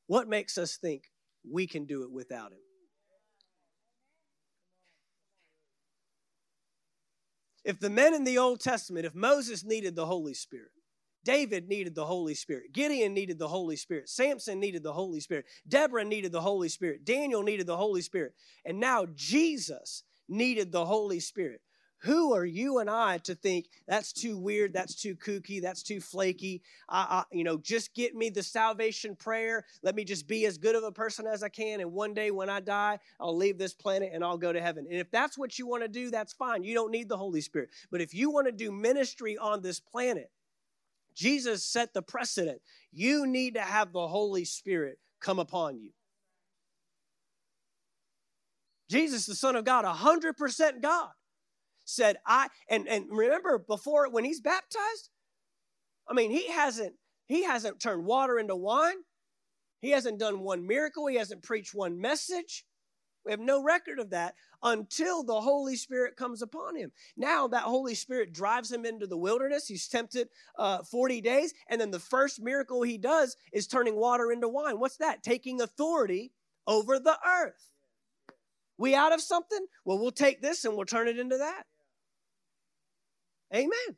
what 0.08 0.28
makes 0.28 0.58
us 0.58 0.78
think 0.78 1.04
we 1.50 1.68
can 1.68 1.86
do 1.86 2.04
it 2.04 2.12
without 2.12 2.52
him? 2.52 2.60
If 7.64 7.80
the 7.80 7.90
men 7.90 8.14
in 8.14 8.24
the 8.24 8.38
Old 8.38 8.60
Testament, 8.60 9.08
if 9.08 9.16
Moses 9.16 9.64
needed 9.64 9.96
the 9.96 10.06
Holy 10.06 10.36
Spirit, 10.36 10.70
David 11.24 11.68
needed 11.68 11.96
the 11.96 12.06
Holy 12.06 12.36
Spirit. 12.36 12.72
Gideon 12.72 13.16
needed 13.16 13.40
the 13.40 13.48
Holy 13.48 13.76
Spirit. 13.76 14.08
Samson 14.08 14.60
needed 14.60 14.84
the 14.84 14.94
Holy 14.94 15.20
Spirit. 15.20 15.46
Deborah 15.68 16.06
needed 16.06 16.32
the 16.32 16.42
Holy 16.42 16.70
Spirit. 16.70 17.04
Daniel 17.04 17.42
needed 17.42 17.66
the 17.66 17.76
Holy 17.76 18.04
Spirit. 18.04 18.34
And 18.64 18.80
now 18.80 19.08
Jesus 19.16 20.04
needed 20.30 20.72
the 20.72 20.86
Holy 20.86 21.20
Spirit. 21.20 21.62
Who 22.00 22.34
are 22.34 22.46
you 22.46 22.80
and 22.80 22.90
I 22.90 23.18
to 23.20 23.34
think 23.34 23.68
that's 23.88 24.14
too 24.14 24.38
weird, 24.38 24.74
that's 24.74 24.96
too 24.96 25.16
kooky, 25.16 25.62
that's 25.62 25.82
too 25.82 26.00
flaky? 26.00 26.62
I, 26.88 27.00
I, 27.00 27.24
you 27.32 27.44
know, 27.44 27.58
just 27.58 27.96
get 27.96 28.16
me 28.16 28.30
the 28.30 28.44
salvation 28.44 29.16
prayer. 29.16 29.66
Let 29.82 29.96
me 29.96 30.04
just 30.04 30.28
be 30.28 30.46
as 30.46 30.58
good 30.58 30.76
of 30.76 30.84
a 30.84 30.92
person 30.92 31.26
as 31.26 31.42
I 31.42 31.50
can, 31.50 31.80
and 31.80 31.94
one 31.94 32.14
day 32.14 32.32
when 32.32 32.50
I 32.50 32.60
die, 32.60 33.00
I'll 33.20 33.36
leave 33.36 33.58
this 33.58 33.74
planet 33.74 34.12
and 34.14 34.24
I'll 34.24 34.38
go 34.38 34.54
to 34.54 34.62
heaven. 34.62 34.86
And 34.90 35.00
if 35.00 35.10
that's 35.10 35.38
what 35.38 35.58
you 35.58 35.68
want 35.68 35.84
to 35.84 35.88
do, 35.88 36.12
that's 36.12 36.34
fine. 36.34 36.64
You 36.64 36.76
don't 36.76 36.92
need 36.92 37.10
the 37.10 37.18
Holy 37.18 37.42
Spirit. 37.42 37.70
But 37.90 38.02
if 38.02 38.14
you 38.14 38.30
want 38.30 38.48
to 38.48 38.52
do 38.52 38.72
ministry 38.72 39.38
on 39.38 39.62
this 39.62 39.80
planet, 39.80 40.30
Jesus 41.16 41.64
set 41.64 41.94
the 41.94 42.02
precedent. 42.02 42.62
You 42.92 43.26
need 43.26 43.56
to 43.56 43.62
have 43.62 43.94
the 43.94 44.08
Holy 44.08 44.46
Spirit 44.46 45.00
come 45.22 45.40
upon 45.40 45.80
you. 45.80 45.92
Jesus, 48.90 49.26
the 49.26 49.34
Son 49.34 49.56
of 49.56 49.66
God, 49.66 49.86
100% 49.86 50.82
God 50.82 51.10
said, 51.86 52.18
I, 52.26 52.48
and, 52.70 52.88
and 52.88 53.06
remember 53.10 53.58
before 53.58 54.10
when 54.10 54.26
he's 54.26 54.42
baptized, 54.42 55.10
I 56.08 56.14
mean, 56.14 56.32
he 56.32 56.52
hasn't, 56.52 56.94
he 57.28 57.44
hasn't 57.44 57.80
turned 57.80 58.06
water 58.06 58.38
into 58.38 58.56
wine. 58.56 58.98
He 59.82 59.92
hasn't 59.92 60.20
done 60.20 60.40
one 60.40 60.68
miracle. 60.68 61.08
He 61.08 61.16
hasn't 61.16 61.44
preached 61.44 61.74
one 61.74 62.00
message. 62.00 62.66
We 63.26 63.32
have 63.32 63.40
no 63.40 63.62
record 63.64 64.00
of 64.00 64.12
that 64.12 64.36
until 64.62 65.24
the 65.24 65.42
Holy 65.42 65.76
Spirit 65.76 66.16
comes 66.16 66.44
upon 66.44 66.76
him. 66.76 66.92
Now, 67.18 67.48
that 67.48 67.64
Holy 67.64 67.96
Spirit 67.96 68.34
drives 68.34 68.72
him 68.72 68.86
into 68.86 69.08
the 69.08 69.18
wilderness. 69.18 69.68
He's 69.68 69.88
tempted 69.88 70.30
uh, 70.58 70.84
40 70.84 71.22
days. 71.22 71.54
And 71.70 71.82
then 71.82 71.90
the 71.90 72.00
first 72.00 72.42
miracle 72.42 72.84
he 72.84 73.00
does 73.00 73.36
is 73.52 73.68
turning 73.68 73.96
water 73.96 74.32
into 74.32 74.48
wine. 74.48 74.80
What's 74.80 74.98
that? 74.98 75.24
Taking 75.24 75.62
authority 75.62 76.32
over 76.68 77.00
the 77.00 77.18
earth. 77.28 77.72
We 78.78 78.94
out 78.94 79.14
of 79.14 79.22
something? 79.22 79.66
Well, 79.86 80.00
we'll 80.00 80.12
take 80.12 80.42
this 80.42 80.66
and 80.66 80.76
we'll 80.76 80.86
turn 80.86 81.08
it 81.08 81.18
into 81.18 81.38
that. 81.38 81.64
Amen. 83.54 83.98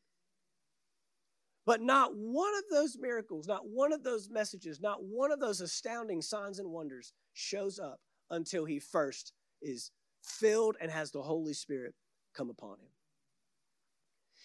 But 1.65 1.81
not 1.81 2.11
one 2.15 2.55
of 2.55 2.63
those 2.71 2.97
miracles, 2.97 3.47
not 3.47 3.67
one 3.67 3.91
of 3.91 4.03
those 4.03 4.29
messages, 4.29 4.79
not 4.79 5.03
one 5.03 5.31
of 5.31 5.39
those 5.39 5.59
astounding 5.59 6.21
signs 6.21 6.59
and 6.59 6.71
wonders 6.71 7.11
shows 7.33 7.77
up 7.77 7.99
until 8.29 8.65
he 8.65 8.79
first 8.79 9.33
is 9.61 9.91
filled 10.23 10.77
and 10.79 10.89
has 10.89 11.11
the 11.11 11.21
Holy 11.21 11.53
Spirit 11.53 11.93
come 12.33 12.49
upon 12.49 12.73
him. 12.79 12.89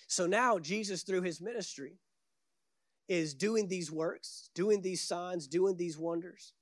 So 0.09 0.27
now 0.27 0.59
Jesus, 0.59 1.03
through 1.03 1.23
his 1.23 1.41
ministry, 1.41 1.99
is 3.09 3.35
doing 3.35 3.69
these 3.69 3.91
works, 3.91 4.51
doing 4.55 4.83
these 4.83 5.07
signs, 5.07 5.47
doing 5.47 5.77
these 5.77 5.99
wonders. 5.99 6.55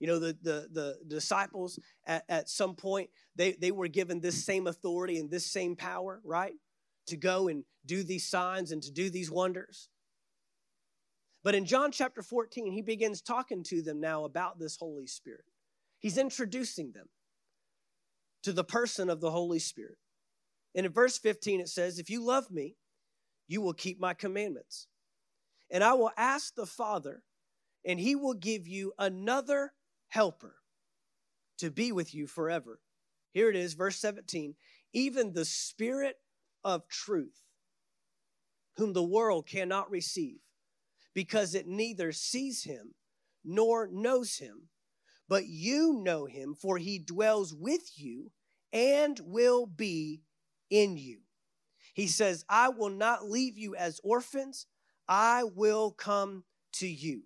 You 0.00 0.06
know, 0.06 0.18
the, 0.18 0.36
the, 0.42 0.68
the 0.72 0.98
disciples 1.06 1.78
at, 2.06 2.24
at 2.28 2.48
some 2.48 2.74
point, 2.74 3.10
they, 3.36 3.52
they 3.52 3.70
were 3.70 3.88
given 3.88 4.20
this 4.20 4.44
same 4.44 4.66
authority 4.66 5.18
and 5.18 5.30
this 5.30 5.50
same 5.50 5.76
power, 5.76 6.20
right? 6.24 6.54
To 7.06 7.16
go 7.16 7.48
and 7.48 7.64
do 7.86 8.02
these 8.02 8.28
signs 8.28 8.72
and 8.72 8.82
to 8.82 8.92
do 8.92 9.10
these 9.10 9.30
wonders. 9.30 9.88
But 11.42 11.54
in 11.54 11.66
John 11.66 11.92
chapter 11.92 12.22
14, 12.22 12.72
he 12.72 12.82
begins 12.82 13.20
talking 13.20 13.62
to 13.64 13.82
them 13.82 14.00
now 14.00 14.24
about 14.24 14.58
this 14.58 14.76
Holy 14.76 15.06
Spirit. 15.06 15.44
He's 15.98 16.16
introducing 16.16 16.92
them 16.92 17.08
to 18.42 18.52
the 18.52 18.64
person 18.64 19.10
of 19.10 19.20
the 19.20 19.30
Holy 19.30 19.58
Spirit. 19.58 19.98
And 20.74 20.86
in 20.86 20.92
verse 20.92 21.18
15, 21.18 21.60
it 21.60 21.68
says, 21.68 21.98
If 21.98 22.10
you 22.10 22.24
love 22.24 22.50
me, 22.50 22.76
you 23.46 23.60
will 23.60 23.74
keep 23.74 24.00
my 24.00 24.14
commandments. 24.14 24.86
And 25.70 25.84
I 25.84 25.92
will 25.94 26.10
ask 26.16 26.54
the 26.54 26.66
Father, 26.66 27.22
and 27.84 28.00
he 28.00 28.16
will 28.16 28.34
give 28.34 28.66
you 28.66 28.92
another 28.98 29.72
helper 30.08 30.56
to 31.58 31.70
be 31.70 31.92
with 31.92 32.14
you 32.14 32.26
forever. 32.26 32.80
Here 33.32 33.50
it 33.50 33.56
is, 33.56 33.74
verse 33.74 33.96
17. 33.98 34.54
Even 34.92 35.32
the 35.32 35.44
Spirit 35.44 36.16
of 36.64 36.88
truth, 36.88 37.42
whom 38.76 38.92
the 38.92 39.02
world 39.02 39.46
cannot 39.46 39.90
receive, 39.90 40.40
because 41.14 41.54
it 41.54 41.66
neither 41.66 42.12
sees 42.12 42.64
him 42.64 42.94
nor 43.44 43.88
knows 43.88 44.38
him. 44.38 44.68
But 45.28 45.46
you 45.46 46.00
know 46.02 46.26
him, 46.26 46.54
for 46.54 46.78
he 46.78 46.98
dwells 46.98 47.54
with 47.54 47.92
you 47.96 48.30
and 48.72 49.18
will 49.24 49.66
be 49.66 50.22
in 50.70 50.96
you. 50.96 51.20
He 51.94 52.08
says, 52.08 52.44
I 52.48 52.70
will 52.70 52.90
not 52.90 53.30
leave 53.30 53.56
you 53.56 53.76
as 53.76 54.00
orphans, 54.02 54.66
I 55.08 55.44
will 55.44 55.92
come 55.92 56.44
to 56.74 56.88
you. 56.88 57.22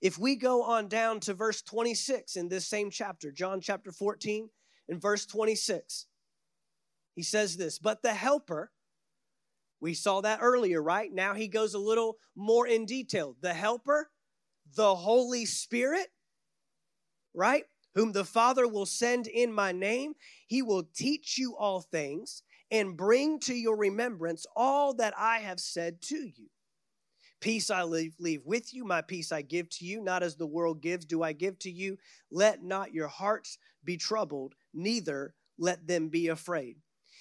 If 0.00 0.18
we 0.18 0.36
go 0.36 0.62
on 0.62 0.88
down 0.88 1.20
to 1.20 1.34
verse 1.34 1.60
26 1.62 2.36
in 2.36 2.48
this 2.48 2.66
same 2.66 2.90
chapter, 2.90 3.30
John 3.30 3.60
chapter 3.60 3.92
14, 3.92 4.48
in 4.88 4.98
verse 4.98 5.26
26, 5.26 6.06
he 7.20 7.24
says 7.24 7.58
this, 7.58 7.78
but 7.78 8.02
the 8.02 8.14
helper, 8.14 8.72
we 9.78 9.92
saw 9.92 10.22
that 10.22 10.38
earlier, 10.40 10.82
right? 10.82 11.12
Now 11.12 11.34
he 11.34 11.48
goes 11.48 11.74
a 11.74 11.78
little 11.78 12.16
more 12.34 12.66
in 12.66 12.86
detail. 12.86 13.36
The 13.42 13.52
helper, 13.52 14.08
the 14.74 14.94
Holy 14.94 15.44
Spirit, 15.44 16.06
right? 17.34 17.64
Whom 17.94 18.12
the 18.12 18.24
Father 18.24 18.66
will 18.66 18.86
send 18.86 19.26
in 19.26 19.52
my 19.52 19.70
name, 19.70 20.14
he 20.46 20.62
will 20.62 20.84
teach 20.94 21.36
you 21.36 21.54
all 21.58 21.82
things 21.82 22.42
and 22.70 22.96
bring 22.96 23.38
to 23.40 23.54
your 23.54 23.76
remembrance 23.76 24.46
all 24.56 24.94
that 24.94 25.12
I 25.18 25.40
have 25.40 25.60
said 25.60 26.00
to 26.04 26.16
you. 26.16 26.48
Peace 27.42 27.68
I 27.68 27.82
leave, 27.82 28.14
leave 28.18 28.46
with 28.46 28.72
you, 28.72 28.86
my 28.86 29.02
peace 29.02 29.30
I 29.30 29.42
give 29.42 29.68
to 29.72 29.84
you, 29.84 30.02
not 30.02 30.22
as 30.22 30.36
the 30.36 30.46
world 30.46 30.80
gives, 30.80 31.04
do 31.04 31.22
I 31.22 31.34
give 31.34 31.58
to 31.58 31.70
you. 31.70 31.98
Let 32.30 32.62
not 32.62 32.94
your 32.94 33.08
hearts 33.08 33.58
be 33.84 33.98
troubled, 33.98 34.54
neither 34.72 35.34
let 35.58 35.86
them 35.86 36.08
be 36.08 36.28
afraid. 36.28 36.78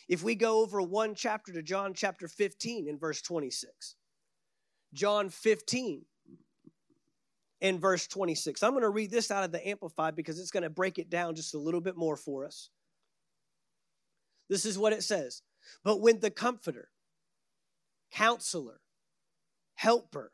If 0.10 0.24
we 0.24 0.34
go 0.34 0.62
over 0.62 0.82
one 0.82 1.14
chapter 1.14 1.54
to 1.54 1.62
John 1.62 1.94
chapter 1.94 2.28
15 2.28 2.90
in 2.90 2.98
verse 2.98 3.22
26, 3.22 3.96
John 4.92 5.30
15 5.30 6.02
in 7.62 7.80
verse 7.80 8.08
26. 8.08 8.64
I'm 8.64 8.72
going 8.72 8.82
to 8.82 8.90
read 8.90 9.12
this 9.12 9.30
out 9.30 9.44
of 9.44 9.52
the 9.52 9.66
Amplified 9.68 10.16
because 10.16 10.40
it's 10.40 10.50
going 10.50 10.64
to 10.64 10.70
break 10.70 10.98
it 10.98 11.12
down 11.12 11.36
just 11.36 11.54
a 11.54 11.60
little 11.60 11.80
bit 11.80 11.96
more 11.96 12.16
for 12.16 12.44
us. 12.46 12.70
This 14.50 14.66
is 14.66 14.80
what 14.80 14.94
it 14.94 15.04
says 15.04 15.44
But 15.84 16.02
when 16.02 16.20
the 16.20 16.32
Comforter, 16.32 16.90
Counselor, 18.12 18.82
helper, 19.76 20.32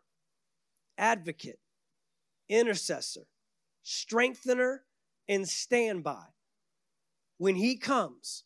advocate, 0.98 1.60
intercessor, 2.48 3.28
strengthener, 3.84 4.84
and 5.28 5.48
standby. 5.48 6.24
When 7.38 7.56
he 7.56 7.76
comes, 7.76 8.46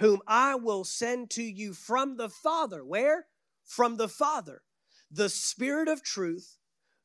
whom 0.00 0.22
I 0.26 0.54
will 0.54 0.82
send 0.82 1.28
to 1.30 1.42
you 1.42 1.74
from 1.74 2.16
the 2.16 2.30
Father. 2.30 2.82
Where? 2.82 3.26
From 3.64 3.98
the 3.98 4.08
Father. 4.08 4.62
The 5.10 5.28
Spirit 5.28 5.88
of 5.88 6.02
truth, 6.02 6.56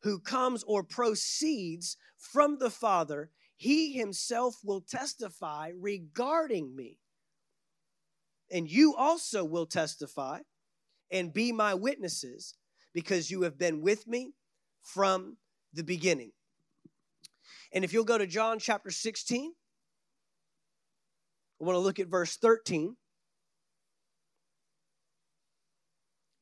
who 0.03 0.17
comes 0.17 0.63
or 0.63 0.81
proceeds 0.81 1.97
from 2.17 2.57
the 2.57 2.69
Father, 2.69 3.31
he 3.57 3.93
himself 3.93 4.55
will 4.63 4.79
testify 4.79 5.71
regarding 5.77 6.73
me. 6.73 6.99
And 8.49 8.71
you 8.71 8.95
also 8.95 9.43
will 9.43 9.65
testify 9.65 10.39
and 11.11 11.33
be 11.33 11.51
my 11.51 11.73
witnesses 11.73 12.55
because 12.93 13.29
you 13.29 13.41
have 13.41 13.57
been 13.57 13.81
with 13.81 14.07
me 14.07 14.33
from 14.81 15.35
the 15.73 15.83
beginning. 15.83 16.31
And 17.73 17.83
if 17.83 17.91
you'll 17.91 18.05
go 18.05 18.17
to 18.17 18.27
John 18.27 18.57
chapter 18.57 18.91
16, 18.91 19.51
I 21.61 21.65
want 21.65 21.75
to 21.75 21.79
look 21.79 21.99
at 21.99 22.07
verse 22.07 22.35
13. 22.37 22.95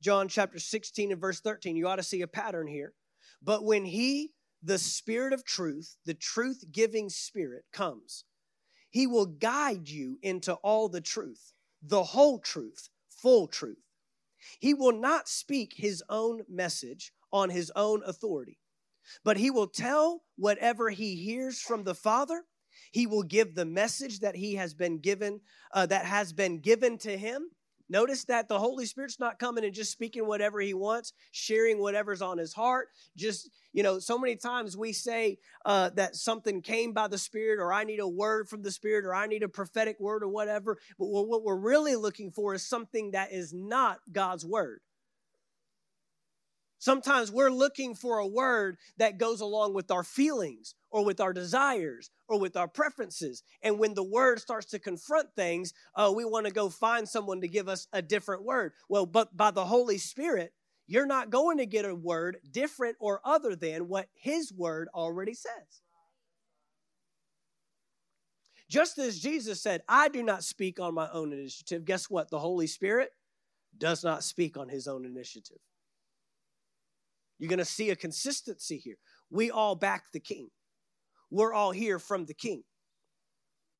John 0.01 0.27
chapter 0.27 0.59
16 0.59 1.11
and 1.11 1.21
verse 1.21 1.39
13. 1.39 1.75
You 1.75 1.87
ought 1.87 1.95
to 1.97 2.03
see 2.03 2.21
a 2.21 2.27
pattern 2.27 2.67
here. 2.67 2.93
But 3.41 3.63
when 3.63 3.85
he, 3.85 4.31
the 4.61 4.77
Spirit 4.77 5.33
of 5.33 5.45
truth, 5.45 5.95
the 6.05 6.13
truth 6.13 6.63
giving 6.71 7.09
Spirit, 7.09 7.63
comes, 7.71 8.25
he 8.89 9.07
will 9.07 9.25
guide 9.25 9.89
you 9.89 10.17
into 10.21 10.53
all 10.55 10.89
the 10.89 11.01
truth, 11.01 11.53
the 11.81 12.03
whole 12.03 12.39
truth, 12.39 12.89
full 13.09 13.47
truth. 13.47 13.77
He 14.59 14.73
will 14.73 14.91
not 14.91 15.29
speak 15.29 15.73
his 15.75 16.03
own 16.09 16.41
message 16.49 17.13
on 17.31 17.49
his 17.49 17.71
own 17.75 18.03
authority, 18.05 18.59
but 19.23 19.37
he 19.37 19.49
will 19.49 19.67
tell 19.67 20.23
whatever 20.35 20.89
he 20.89 21.15
hears 21.15 21.61
from 21.61 21.83
the 21.83 21.95
Father. 21.95 22.43
He 22.91 23.07
will 23.07 23.23
give 23.23 23.55
the 23.55 23.65
message 23.65 24.19
that 24.19 24.35
he 24.35 24.55
has 24.55 24.73
been 24.73 24.99
given, 24.99 25.41
uh, 25.71 25.85
that 25.87 26.05
has 26.05 26.33
been 26.33 26.59
given 26.59 26.97
to 26.99 27.17
him. 27.17 27.49
Notice 27.89 28.23
that 28.25 28.47
the 28.47 28.57
Holy 28.57 28.85
Spirit's 28.85 29.19
not 29.19 29.39
coming 29.39 29.65
and 29.65 29.73
just 29.73 29.91
speaking 29.91 30.25
whatever 30.25 30.59
he 30.59 30.73
wants, 30.73 31.13
sharing 31.31 31.79
whatever's 31.79 32.21
on 32.21 32.37
his 32.37 32.53
heart, 32.53 32.87
just 33.15 33.49
you 33.73 33.83
know, 33.83 33.99
so 33.99 34.17
many 34.17 34.35
times 34.35 34.77
we 34.77 34.93
say 34.93 35.39
uh, 35.65 35.89
that 35.95 36.15
something 36.15 36.61
came 36.61 36.93
by 36.93 37.07
the 37.07 37.17
Spirit, 37.17 37.59
or 37.59 37.73
I 37.73 37.83
need 37.83 37.99
a 37.99 38.07
word 38.07 38.47
from 38.47 38.61
the 38.61 38.71
Spirit, 38.71 39.03
or 39.03 39.13
I 39.13 39.27
need 39.27 39.43
a 39.43 39.49
prophetic 39.49 39.99
word, 39.99 40.23
or 40.23 40.27
whatever. 40.27 40.77
But 40.97 41.05
what 41.05 41.43
we're 41.43 41.55
really 41.55 41.95
looking 41.95 42.31
for 42.31 42.53
is 42.53 42.67
something 42.67 43.11
that 43.11 43.31
is 43.31 43.51
not 43.51 43.99
God's 44.11 44.45
word. 44.45 44.81
Sometimes 46.77 47.31
we're 47.31 47.49
looking 47.49 47.95
for 47.95 48.19
a 48.19 48.27
word 48.27 48.77
that 48.97 49.17
goes 49.17 49.41
along 49.41 49.73
with 49.73 49.89
our 49.89 50.03
feelings 50.03 50.75
or 50.93 51.03
with 51.03 51.19
our 51.19 51.33
desires 51.33 52.11
or 52.29 52.39
with 52.39 52.55
our 52.55 52.67
preferences. 52.67 53.41
And 53.63 53.79
when 53.79 53.95
the 53.95 54.03
word 54.03 54.39
starts 54.39 54.67
to 54.67 54.79
confront 54.79 55.33
things, 55.35 55.73
uh, 55.95 56.13
we 56.15 56.23
want 56.23 56.45
to 56.45 56.53
go 56.53 56.69
find 56.69 57.09
someone 57.09 57.41
to 57.41 57.47
give 57.47 57.67
us 57.67 57.87
a 57.91 58.01
different 58.01 58.43
word. 58.43 58.73
Well, 58.87 59.07
but 59.07 59.35
by 59.35 59.49
the 59.49 59.65
Holy 59.65 59.97
Spirit, 59.97 60.53
you're 60.85 61.07
not 61.07 61.31
going 61.31 61.57
to 61.57 61.65
get 61.65 61.83
a 61.83 61.95
word 61.95 62.37
different 62.51 62.95
or 62.99 63.21
other 63.25 63.55
than 63.55 63.87
what 63.87 64.07
His 64.13 64.53
word 64.53 64.87
already 64.93 65.33
says. 65.33 65.81
Just 68.69 68.99
as 68.99 69.19
Jesus 69.19 69.61
said, 69.61 69.81
I 69.89 70.09
do 70.09 70.21
not 70.21 70.43
speak 70.43 70.79
on 70.79 70.93
my 70.93 71.09
own 71.11 71.33
initiative, 71.33 71.85
guess 71.85 72.09
what? 72.09 72.29
The 72.29 72.39
Holy 72.39 72.67
Spirit 72.67 73.09
does 73.75 74.03
not 74.03 74.23
speak 74.23 74.57
on 74.57 74.69
His 74.69 74.87
own 74.87 75.05
initiative. 75.05 75.57
You're 77.39 77.49
going 77.49 77.57
to 77.57 77.65
see 77.65 77.89
a 77.89 77.95
consistency 77.95 78.77
here. 78.77 78.97
We 79.31 79.49
all 79.49 79.75
back 79.75 80.11
the 80.13 80.19
King, 80.19 80.49
we're 81.33 81.53
all 81.53 81.71
here 81.71 81.97
from 81.97 82.25
the 82.25 82.33
King. 82.33 82.63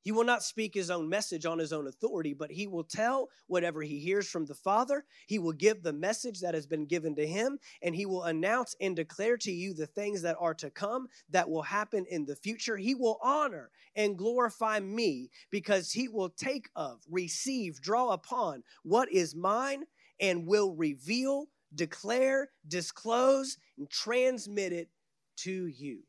He 0.01 0.11
will 0.11 0.25
not 0.25 0.43
speak 0.43 0.73
his 0.73 0.89
own 0.89 1.07
message 1.07 1.45
on 1.45 1.59
his 1.59 1.71
own 1.71 1.87
authority, 1.87 2.33
but 2.33 2.51
he 2.51 2.67
will 2.67 2.83
tell 2.83 3.29
whatever 3.47 3.81
he 3.81 3.99
hears 3.99 4.27
from 4.27 4.45
the 4.45 4.55
Father. 4.55 5.05
He 5.27 5.39
will 5.39 5.53
give 5.53 5.81
the 5.81 5.93
message 5.93 6.41
that 6.41 6.55
has 6.55 6.67
been 6.67 6.85
given 6.85 7.15
to 7.15 7.25
him, 7.25 7.59
and 7.81 7.95
he 7.95 8.05
will 8.05 8.23
announce 8.23 8.75
and 8.81 8.95
declare 8.95 9.37
to 9.37 9.51
you 9.51 9.73
the 9.73 9.85
things 9.85 10.23
that 10.23 10.35
are 10.39 10.55
to 10.55 10.71
come, 10.71 11.07
that 11.29 11.49
will 11.49 11.61
happen 11.61 12.05
in 12.09 12.25
the 12.25 12.35
future. 12.35 12.75
He 12.75 12.95
will 12.95 13.17
honor 13.23 13.69
and 13.95 14.17
glorify 14.17 14.79
me 14.79 15.29
because 15.51 15.91
he 15.91 16.09
will 16.09 16.29
take 16.29 16.69
of, 16.75 17.01
receive, 17.09 17.79
draw 17.79 18.09
upon 18.09 18.63
what 18.81 19.09
is 19.09 19.35
mine 19.35 19.83
and 20.19 20.47
will 20.47 20.75
reveal, 20.75 21.45
declare, 21.75 22.49
disclose, 22.67 23.57
and 23.77 23.89
transmit 23.89 24.73
it 24.73 24.89
to 25.37 25.67
you. 25.67 26.01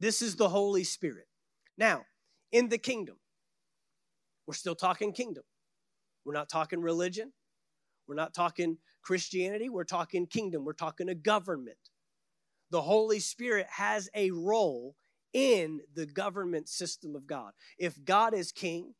This 0.00 0.22
is 0.22 0.36
the 0.36 0.48
Holy 0.48 0.84
Spirit. 0.84 1.26
Now, 1.76 2.02
in 2.52 2.68
the 2.68 2.78
kingdom. 2.78 3.16
We're 4.46 4.54
still 4.54 4.74
talking 4.74 5.12
kingdom. 5.12 5.44
We're 6.24 6.34
not 6.34 6.48
talking 6.48 6.80
religion. 6.80 7.32
We're 8.06 8.14
not 8.14 8.32
talking 8.32 8.78
Christianity. 9.02 9.68
We're 9.68 9.84
talking 9.84 10.26
kingdom. 10.26 10.64
We're 10.64 10.72
talking 10.72 11.08
a 11.10 11.14
government. 11.14 11.76
The 12.70 12.80
Holy 12.80 13.20
Spirit 13.20 13.66
has 13.70 14.08
a 14.14 14.30
role 14.30 14.96
in 15.34 15.80
the 15.94 16.06
government 16.06 16.68
system 16.68 17.14
of 17.14 17.26
God. 17.26 17.52
If 17.78 18.02
God 18.04 18.34
is 18.34 18.52
king, 18.52 18.94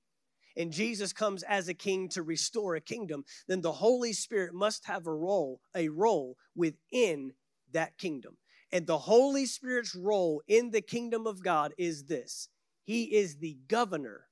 and 0.57 0.73
Jesus 0.73 1.13
comes 1.13 1.45
as 1.45 1.69
a 1.69 1.75
king 1.75 2.09
to 2.11 2.23
restore 2.23 2.75
a 2.75 2.81
kingdom, 2.81 3.25
then 3.47 3.61
the 3.61 3.73
Holy 3.73 4.13
Spirit 4.13 4.53
must 4.53 4.87
have 4.87 5.07
a 5.07 5.15
role, 5.15 5.61
a 5.75 5.89
role 5.89 6.37
within 6.57 7.33
that 7.73 7.97
kingdom. 7.97 8.37
And 8.71 8.87
the 8.87 8.99
Holy 8.99 9.47
Spirit's 9.47 9.95
role 9.95 10.43
in 10.47 10.71
the 10.71 10.83
kingdom 10.83 11.27
of 11.27 11.43
God 11.43 11.73
is 11.79 12.05
this 12.05 12.49
he 12.85 13.05
is 13.05 13.37
the 13.37 13.59
governor 13.69 14.25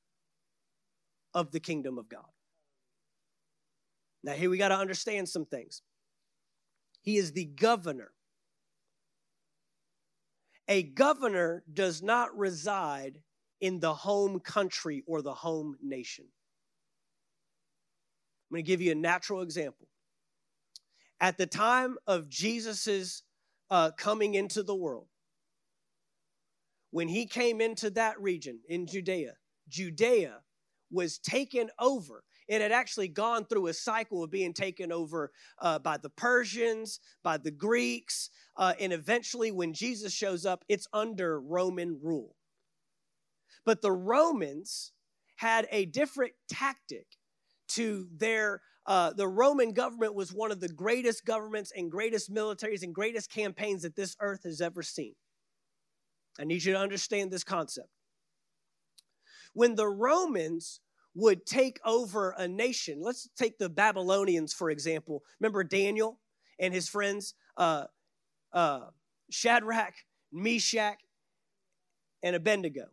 of 1.34 1.51
the 1.53 1.61
kingdom 1.61 1.99
of 1.99 2.09
God. 2.09 2.24
Now, 4.22 4.32
here 4.32 4.51
we 4.51 4.59
got 4.59 4.68
to 4.68 4.76
understand 4.76 5.28
some 5.28 5.45
things. 5.45 5.82
He 7.03 7.16
is 7.16 7.32
the 7.32 7.45
governor. 7.45 8.11
A 10.68 10.82
governor 10.82 11.62
does 11.72 12.03
not 12.03 12.37
reside 12.37 13.20
in 13.61 13.78
the 13.78 13.95
home 13.95 14.41
country 14.41 15.05
or 15.07 15.22
the 15.22 15.34
home 15.34 15.76
nation. 15.82 16.24
I'm 18.51 18.57
going 18.57 18.64
to 18.64 18.66
give 18.66 18.80
you 18.80 18.93
a 18.93 18.97
natural 18.97 19.43
example. 19.43 19.87
At 21.20 21.39
the 21.39 21.47
time 21.47 21.97
of 22.07 22.28
Jesus's 22.28 23.22
uh, 23.71 23.91
coming 23.97 24.35
into 24.35 24.62
the 24.62 24.75
world, 24.75 25.09
when 26.91 27.09
he 27.09 27.27
came 27.27 27.61
into 27.61 27.91
that 27.91 28.21
region 28.21 28.61
in 28.69 28.87
Judea, 28.87 29.35
Judea 29.69 30.41
was 30.91 31.19
taken 31.19 31.71
over. 31.79 32.23
It 32.49 32.61
had 32.61 32.71
actually 32.71 33.09
gone 33.09 33.45
through 33.45 33.67
a 33.67 33.75
cycle 33.75 34.23
of 34.23 34.31
being 34.31 34.53
taken 34.55 34.93
over 34.93 35.33
uh, 35.61 35.81
by 35.81 35.97
the 35.97 36.11
Persians, 36.11 37.01
by 37.25 37.39
the 37.39 37.51
Greeks, 37.51 38.31
uh, 38.57 38.75
and 38.81 38.93
eventually, 38.93 39.51
when 39.51 39.75
Jesus 39.75 40.12
shows 40.12 40.47
up, 40.47 40.64
it's 40.69 40.87
under 40.93 41.41
Roman 41.41 41.99
rule. 42.01 42.37
But 43.64 43.83
the 43.83 43.93
Romans 43.93 44.93
had 45.37 45.67
a 45.71 45.87
different 45.87 46.33
tactic 46.49 47.07
to 47.69 48.09
their 48.17 48.62
uh, 48.87 49.12
the 49.12 49.26
Roman 49.26 49.72
government 49.72 50.14
was 50.14 50.32
one 50.32 50.53
of 50.53 50.61
the 50.61 50.68
greatest 50.68 51.24
governments 51.24 51.72
and 51.76 51.91
greatest 51.91 52.32
militaries 52.32 52.82
and 52.82 52.95
greatest 52.95 53.30
campaigns 53.30 53.82
that 53.82 53.97
this 53.97 54.16
earth 54.20 54.45
has 54.45 54.61
ever 54.61 54.82
seen. 54.82 55.14
I 56.39 56.45
need 56.45 56.64
you 56.64 56.72
to 56.74 56.78
understand 56.78 57.30
this 57.30 57.45
concept. 57.45 57.89
When 59.55 59.74
the 59.74 59.89
Romans 59.89 60.80
would 61.14 61.47
take 61.47 61.80
over 61.84 62.34
a 62.37 62.47
nation, 62.47 63.01
let's 63.01 63.28
take 63.37 63.59
the 63.59 63.70
Babylonians, 63.70 64.53
for 64.53 64.70
example. 64.70 65.22
Remember 65.41 65.64
Daniel 65.64 66.20
and 66.61 66.72
his 66.74 66.89
friends, 66.89 67.34
uh, 67.57 67.84
uh, 68.53 68.87
Shadrach, 69.30 69.95
Meshach, 70.30 70.99
and 72.22 72.37
Abednego. 72.37 72.84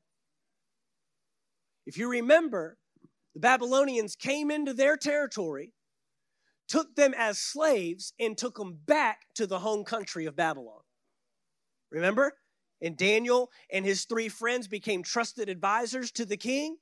If 1.85 1.97
you 1.97 2.09
remember, 2.09 2.77
the 3.33 3.41
Babylonians 3.41 4.15
came 4.15 4.49
into 4.49 4.73
their 4.73 4.95
territory, 4.95 5.73
took 6.73 6.95
them 6.95 7.13
as 7.15 7.37
slaves, 7.37 8.13
and 8.19 8.35
took 8.35 8.55
them 8.55 8.79
back 8.87 9.27
to 9.35 9.45
the 9.45 9.59
home 9.59 9.83
country 9.83 10.25
of 10.25 10.35
Babylon. 10.35 10.81
Remember? 11.91 12.33
And 12.81 12.97
Daniel 12.97 13.51
and 13.71 13.85
his 13.85 14.05
three 14.05 14.27
friends 14.27 14.67
became 14.67 15.03
trusted 15.03 15.49
advisors 15.49 16.11
to 16.13 16.25
the 16.25 16.35
king. 16.35 16.77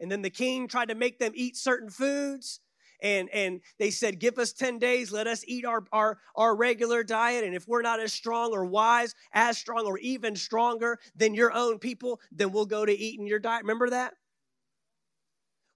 And 0.00 0.10
then 0.10 0.20
the 0.20 0.30
king 0.30 0.66
tried 0.66 0.88
to 0.88 0.96
make 0.96 1.20
them 1.20 1.30
eat 1.36 1.56
certain 1.56 1.90
foods. 1.90 2.58
And, 3.00 3.28
and 3.32 3.60
they 3.78 3.92
said, 3.92 4.18
Give 4.18 4.36
us 4.36 4.52
10 4.52 4.80
days, 4.80 5.12
let 5.12 5.28
us 5.28 5.44
eat 5.46 5.64
our, 5.64 5.84
our, 5.92 6.18
our 6.34 6.56
regular 6.56 7.04
diet. 7.04 7.44
And 7.44 7.54
if 7.54 7.68
we're 7.68 7.82
not 7.82 8.00
as 8.00 8.12
strong 8.12 8.50
or 8.52 8.64
wise, 8.64 9.14
as 9.32 9.56
strong 9.56 9.86
or 9.86 9.96
even 9.98 10.34
stronger 10.34 10.98
than 11.14 11.34
your 11.34 11.52
own 11.52 11.78
people, 11.78 12.18
then 12.32 12.50
we'll 12.50 12.66
go 12.66 12.84
to 12.84 12.92
eating 12.92 13.28
your 13.28 13.38
diet. 13.38 13.62
Remember 13.62 13.90
that? 13.90 14.14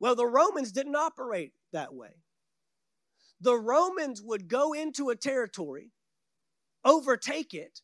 Well, 0.01 0.17
the 0.17 0.27
Romans 0.27 0.73
didn't 0.73 0.97
operate 0.97 1.53
that 1.73 1.95
way. 1.95 2.17
The 3.41 3.57
Romans 3.57 4.23
would 4.23 4.49
go 4.49 4.73
into 4.73 5.11
a 5.11 5.17
territory, 5.17 5.91
overtake 6.85 7.55
it, 7.55 7.81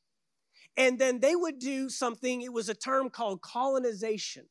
and 0.77 0.99
then 0.99 1.21
they 1.21 1.35
would 1.35 1.59
do 1.59 1.89
something, 1.89 2.43
it 2.43 2.53
was 2.53 2.69
a 2.69 2.75
term 2.75 3.09
called 3.09 3.41
colonization, 3.41 4.47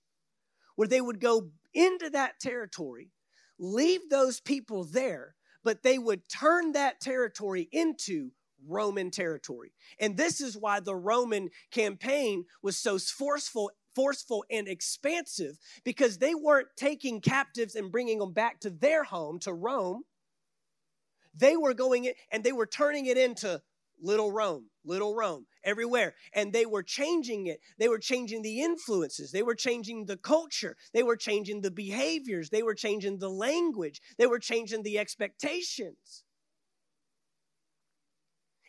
where 0.75 0.87
they 0.87 1.01
would 1.01 1.19
go 1.19 1.51
into 1.73 2.09
that 2.09 2.39
territory, 2.39 3.11
leave 3.59 4.09
those 4.09 4.39
people 4.39 4.83
there, 4.83 5.35
but 5.63 5.83
they 5.83 5.97
would 5.99 6.27
turn 6.27 6.71
that 6.71 6.99
territory 6.99 7.69
into 7.71 8.31
Roman 8.67 9.11
territory. 9.11 9.71
And 9.99 10.17
this 10.17 10.41
is 10.41 10.57
why 10.57 10.79
the 10.79 10.95
Roman 10.95 11.49
campaign 11.71 12.45
was 12.61 12.77
so 12.77 12.97
forceful 12.97 13.71
forceful 13.95 14.43
and 14.51 14.67
expansive 14.67 15.57
because 15.85 16.17
they 16.17 16.35
weren't 16.35 16.67
taking 16.75 17.21
captives 17.21 17.75
and 17.75 17.91
bringing 17.91 18.19
them 18.19 18.33
back 18.33 18.59
to 18.59 18.69
their 18.69 19.05
home 19.05 19.39
to 19.39 19.53
Rome. 19.53 20.03
They 21.35 21.57
were 21.57 21.73
going 21.73 22.05
in 22.05 22.13
and 22.31 22.43
they 22.43 22.51
were 22.51 22.65
turning 22.65 23.05
it 23.05 23.17
into 23.17 23.61
little 24.01 24.31
Rome, 24.31 24.65
little 24.83 25.15
Rome, 25.15 25.45
everywhere. 25.63 26.15
And 26.33 26.51
they 26.51 26.65
were 26.65 26.83
changing 26.83 27.47
it. 27.47 27.59
They 27.77 27.87
were 27.87 27.99
changing 27.99 28.41
the 28.41 28.61
influences. 28.61 29.31
They 29.31 29.43
were 29.43 29.55
changing 29.55 30.05
the 30.05 30.17
culture. 30.17 30.75
They 30.93 31.03
were 31.03 31.15
changing 31.15 31.61
the 31.61 31.71
behaviors. 31.71 32.49
They 32.49 32.63
were 32.63 32.75
changing 32.75 33.19
the 33.19 33.29
language. 33.29 34.01
They 34.17 34.27
were 34.27 34.39
changing 34.39 34.83
the 34.83 34.99
expectations. 34.99 36.23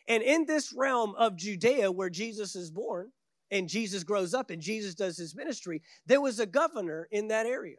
And 0.08 0.22
in 0.22 0.46
this 0.46 0.72
realm 0.72 1.14
of 1.16 1.36
Judea 1.36 1.90
where 1.90 2.10
Jesus 2.10 2.54
is 2.54 2.70
born 2.70 3.10
and 3.50 3.68
Jesus 3.68 4.04
grows 4.04 4.34
up 4.34 4.50
and 4.50 4.62
Jesus 4.62 4.94
does 4.94 5.16
his 5.16 5.34
ministry, 5.34 5.82
there 6.06 6.20
was 6.20 6.38
a 6.38 6.46
governor 6.46 7.08
in 7.10 7.28
that 7.28 7.46
area. 7.46 7.78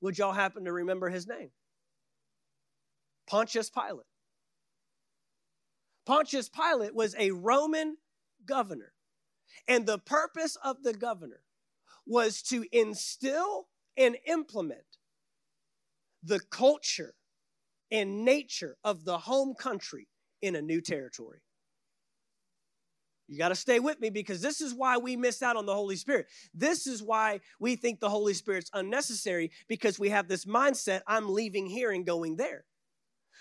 Would 0.00 0.18
y'all 0.18 0.32
happen 0.32 0.64
to 0.64 0.72
remember 0.72 1.08
his 1.08 1.26
name? 1.26 1.50
Pontius 3.26 3.70
Pilate. 3.70 4.06
Pontius 6.06 6.48
Pilate 6.48 6.94
was 6.94 7.14
a 7.18 7.30
Roman 7.30 7.96
governor. 8.46 8.92
And 9.68 9.86
the 9.86 9.98
purpose 9.98 10.56
of 10.62 10.82
the 10.82 10.92
governor 10.92 11.40
was 12.06 12.42
to 12.42 12.64
instill 12.72 13.68
and 13.96 14.16
implement 14.26 14.80
the 16.22 16.40
culture 16.50 17.14
and 17.90 18.24
nature 18.24 18.76
of 18.84 19.04
the 19.04 19.18
home 19.18 19.54
country 19.54 20.08
in 20.42 20.56
a 20.56 20.62
new 20.62 20.80
territory. 20.80 21.40
You 23.26 23.38
got 23.38 23.48
to 23.48 23.54
stay 23.54 23.80
with 23.80 24.00
me 24.00 24.10
because 24.10 24.42
this 24.42 24.60
is 24.60 24.74
why 24.74 24.98
we 24.98 25.16
miss 25.16 25.42
out 25.42 25.56
on 25.56 25.64
the 25.64 25.74
Holy 25.74 25.96
Spirit. 25.96 26.26
This 26.52 26.86
is 26.86 27.02
why 27.02 27.40
we 27.58 27.76
think 27.76 28.00
the 28.00 28.10
Holy 28.10 28.34
Spirit's 28.34 28.70
unnecessary 28.74 29.50
because 29.66 29.98
we 29.98 30.10
have 30.10 30.28
this 30.28 30.44
mindset 30.44 31.00
I'm 31.06 31.32
leaving 31.32 31.66
here 31.66 31.90
and 31.90 32.04
going 32.04 32.36
there. 32.36 32.64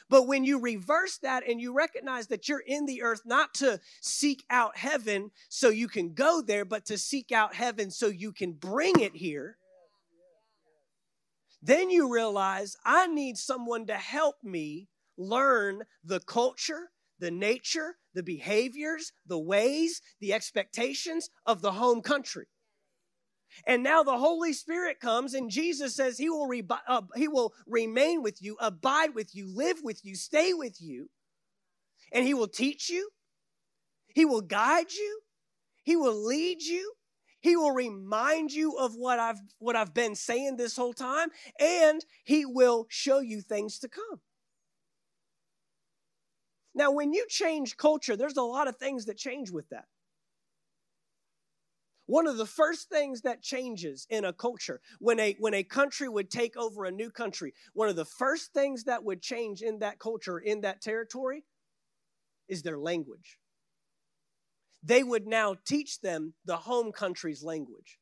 But 0.10 0.28
when 0.28 0.44
you 0.44 0.60
reverse 0.60 1.18
that 1.20 1.48
and 1.48 1.60
you 1.60 1.74
recognize 1.74 2.28
that 2.28 2.48
you're 2.48 2.60
in 2.60 2.86
the 2.86 3.02
earth 3.02 3.22
not 3.26 3.54
to 3.56 3.80
seek 4.02 4.44
out 4.50 4.78
heaven 4.78 5.32
so 5.50 5.70
you 5.70 5.88
can 5.88 6.14
go 6.14 6.42
there, 6.42 6.66
but 6.66 6.86
to 6.86 6.98
seek 6.98 7.32
out 7.32 7.56
heaven 7.56 7.92
so 7.92 8.08
you 8.08 8.32
can 8.32 8.54
bring 8.54 9.00
it 9.00 9.16
here, 9.16 9.58
then 11.62 11.90
you 11.90 12.14
realize 12.14 12.76
I 12.86 13.08
need 13.08 13.38
someone 13.38 13.86
to 13.88 13.96
help 13.96 14.36
me 14.44 14.90
learn 15.18 15.84
the 16.04 16.20
culture, 16.20 16.90
the 17.20 17.32
nature, 17.32 17.96
the 18.14 18.24
behaviors, 18.24 19.14
the 19.26 19.40
ways, 19.40 20.02
the 20.20 20.34
expectations 20.34 21.30
of 21.46 21.62
the 21.62 21.72
home 21.72 22.02
country. 22.02 22.48
And 23.66 23.84
now 23.84 24.04
the 24.04 24.18
Holy 24.18 24.54
Spirit 24.54 25.00
comes, 25.00 25.34
and 25.34 25.50
Jesus 25.50 25.96
says 25.96 26.18
he 26.18 26.30
will, 26.30 26.48
re- 26.48 26.68
uh, 26.88 27.02
he 27.16 27.28
will 27.28 27.54
remain 27.68 28.22
with 28.24 28.42
you, 28.42 28.58
abide 28.60 29.16
with 29.16 29.36
you, 29.36 29.48
live 29.54 29.78
with 29.84 30.04
you, 30.04 30.16
stay 30.16 30.54
with 30.54 30.82
you. 30.82 31.10
And 32.12 32.26
he 32.26 32.34
will 32.34 32.48
teach 32.48 32.90
you, 32.90 33.10
he 34.14 34.26
will 34.26 34.42
guide 34.42 34.92
you, 34.92 35.22
he 35.84 35.96
will 35.96 36.26
lead 36.26 36.62
you, 36.62 36.94
he 37.40 37.56
will 37.56 37.72
remind 37.72 38.52
you 38.52 38.78
of 38.78 38.96
what 38.96 39.20
I've, 39.20 39.42
what 39.60 39.76
I've 39.76 39.94
been 39.94 40.16
saying 40.16 40.58
this 40.58 40.76
whole 40.76 40.94
time, 40.94 41.30
and 41.60 42.06
he 42.24 42.46
will 42.46 42.86
show 42.90 43.20
you 43.20 43.42
things 43.42 43.80
to 43.80 43.90
come. 43.90 44.22
Now, 46.76 46.92
when 46.92 47.14
you 47.14 47.26
change 47.30 47.78
culture, 47.78 48.16
there's 48.16 48.38
a 48.38 48.42
lot 48.42 48.68
of 48.68 48.78
things 48.78 49.06
that 49.06 49.18
change 49.18 49.52
with 49.52 49.70
that. 49.70 49.86
One 52.06 52.28
of 52.28 52.38
the 52.38 52.46
first 52.46 52.90
things 52.90 53.22
that 53.22 53.42
changes 53.42 54.06
in 54.10 54.26
a 54.26 54.34
culture, 54.34 54.82
when 55.00 55.20
a, 55.20 55.36
when 55.40 55.54
a 55.54 55.64
country 55.64 56.10
would 56.10 56.30
take 56.30 56.58
over 56.58 56.84
a 56.84 56.92
new 56.92 57.10
country, 57.10 57.54
one 57.74 57.88
of 57.88 57.96
the 57.96 58.06
first 58.06 58.54
things 58.54 58.84
that 58.84 59.04
would 59.04 59.22
change 59.22 59.62
in 59.62 59.80
that 59.80 60.00
culture, 60.00 60.38
in 60.38 60.62
that 60.62 60.82
territory, 60.82 61.46
is 62.50 62.62
their 62.62 62.78
language. 62.78 63.40
They 64.84 65.02
would 65.02 65.28
now 65.28 65.56
teach 65.66 66.02
them 66.02 66.34
the 66.44 66.58
home 66.58 66.92
country's 66.92 67.42
language. 67.42 68.00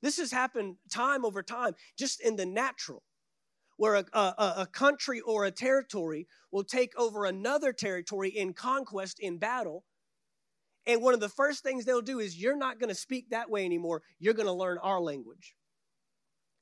This 0.00 0.16
has 0.16 0.32
happened 0.32 0.76
time 0.90 1.24
over 1.24 1.42
time, 1.42 1.74
just 1.98 2.22
in 2.22 2.36
the 2.36 2.46
natural, 2.46 3.02
where 3.76 3.96
a, 3.96 4.04
a, 4.14 4.54
a 4.58 4.66
country 4.66 5.20
or 5.20 5.44
a 5.44 5.50
territory 5.50 6.26
will 6.50 6.64
take 6.64 6.98
over 6.98 7.26
another 7.26 7.72
territory 7.72 8.30
in 8.30 8.54
conquest, 8.54 9.20
in 9.20 9.38
battle, 9.38 9.84
and 10.86 11.02
one 11.02 11.14
of 11.14 11.20
the 11.20 11.28
first 11.28 11.62
things 11.62 11.84
they'll 11.84 12.00
do 12.00 12.18
is 12.18 12.40
you're 12.40 12.56
not 12.56 12.80
going 12.80 12.88
to 12.88 12.94
speak 12.94 13.30
that 13.30 13.50
way 13.50 13.64
anymore. 13.64 14.02
You're 14.18 14.34
going 14.34 14.46
to 14.46 14.52
learn 14.52 14.78
our 14.78 15.00
language. 15.00 15.54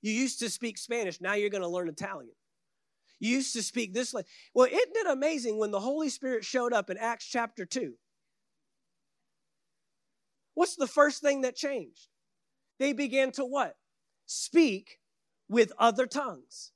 You 0.02 0.12
used 0.12 0.38
to 0.40 0.50
speak 0.50 0.78
Spanish, 0.78 1.20
now 1.20 1.34
you're 1.34 1.50
going 1.50 1.62
to 1.62 1.68
learn 1.68 1.88
Italian. 1.88 2.34
You 3.18 3.36
used 3.36 3.52
to 3.54 3.62
speak 3.62 3.92
this 3.92 4.14
way. 4.14 4.22
Well, 4.54 4.66
isn't 4.66 4.96
it 4.96 5.06
amazing 5.06 5.58
when 5.58 5.70
the 5.70 5.80
Holy 5.80 6.08
Spirit 6.08 6.44
showed 6.44 6.72
up 6.72 6.88
in 6.88 6.96
Acts 6.96 7.26
chapter 7.26 7.66
2? 7.66 7.94
What's 10.54 10.76
the 10.76 10.86
first 10.86 11.22
thing 11.22 11.42
that 11.42 11.54
changed? 11.54 12.08
They 12.78 12.94
began 12.94 13.30
to 13.32 13.44
what? 13.44 13.76
Speak 14.26 15.00
with 15.48 15.72
other 15.78 16.06
tongues. 16.06 16.72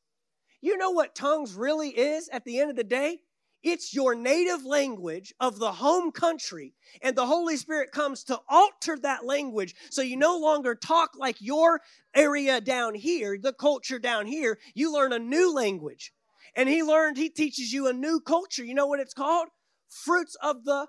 You 0.61 0.77
know 0.77 0.91
what 0.91 1.15
tongues 1.15 1.55
really 1.55 1.91
is 1.91 2.29
at 2.29 2.45
the 2.45 2.61
end 2.61 2.71
of 2.71 2.77
the 2.77 2.85
day? 2.85 3.21
It's 3.65 3.95
your 3.95 4.15
native 4.15 4.67
language 4.67 5.33
of 5.41 5.59
the 5.59 5.73
home 5.73 6.13
country, 6.13 6.75
and 7.01 7.17
the 7.17 7.25
Holy 7.25 7.57
Spirit 7.57 7.93
comes 7.93 8.23
to 8.25 8.39
alter 8.47 8.99
that 8.99 9.25
language 9.25 9.75
so 9.91 10.03
you 10.03 10.19
no 10.19 10.37
longer 10.39 10.75
talk 10.75 11.13
like 11.17 11.41
your 11.41 11.81
area 12.15 12.61
down 12.61 12.95
here, 12.95 13.39
the 13.41 13.55
culture 13.55 13.99
down 13.99 14.27
here. 14.27 14.59
You 14.75 14.93
learn 14.93 15.15
a 15.15 15.19
new 15.19 15.53
language. 15.53 16.13
And 16.55 16.69
He 16.69 16.83
learned, 16.83 17.17
He 17.17 17.31
teaches 17.31 17.73
you 17.73 17.89
a 17.89 17.95
new 17.95 18.21
culture. 18.21 18.63
You 18.63 18.75
know 18.75 18.87
what 18.87 19.01
it's 19.01 19.15
called? 19.15 19.49
Fruits 19.89 20.37
of 20.43 20.65
the 20.65 20.89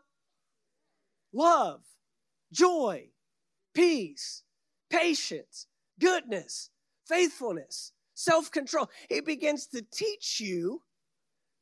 love, 1.34 1.82
joy, 2.52 3.12
peace, 3.74 4.44
patience, 4.90 5.68
goodness, 5.98 6.72
faithfulness, 7.08 7.94
self 8.16 8.52
control. 8.52 8.90
He 9.10 9.22
begins 9.22 9.66
to 9.68 9.82
teach 9.82 10.42
you 10.42 10.82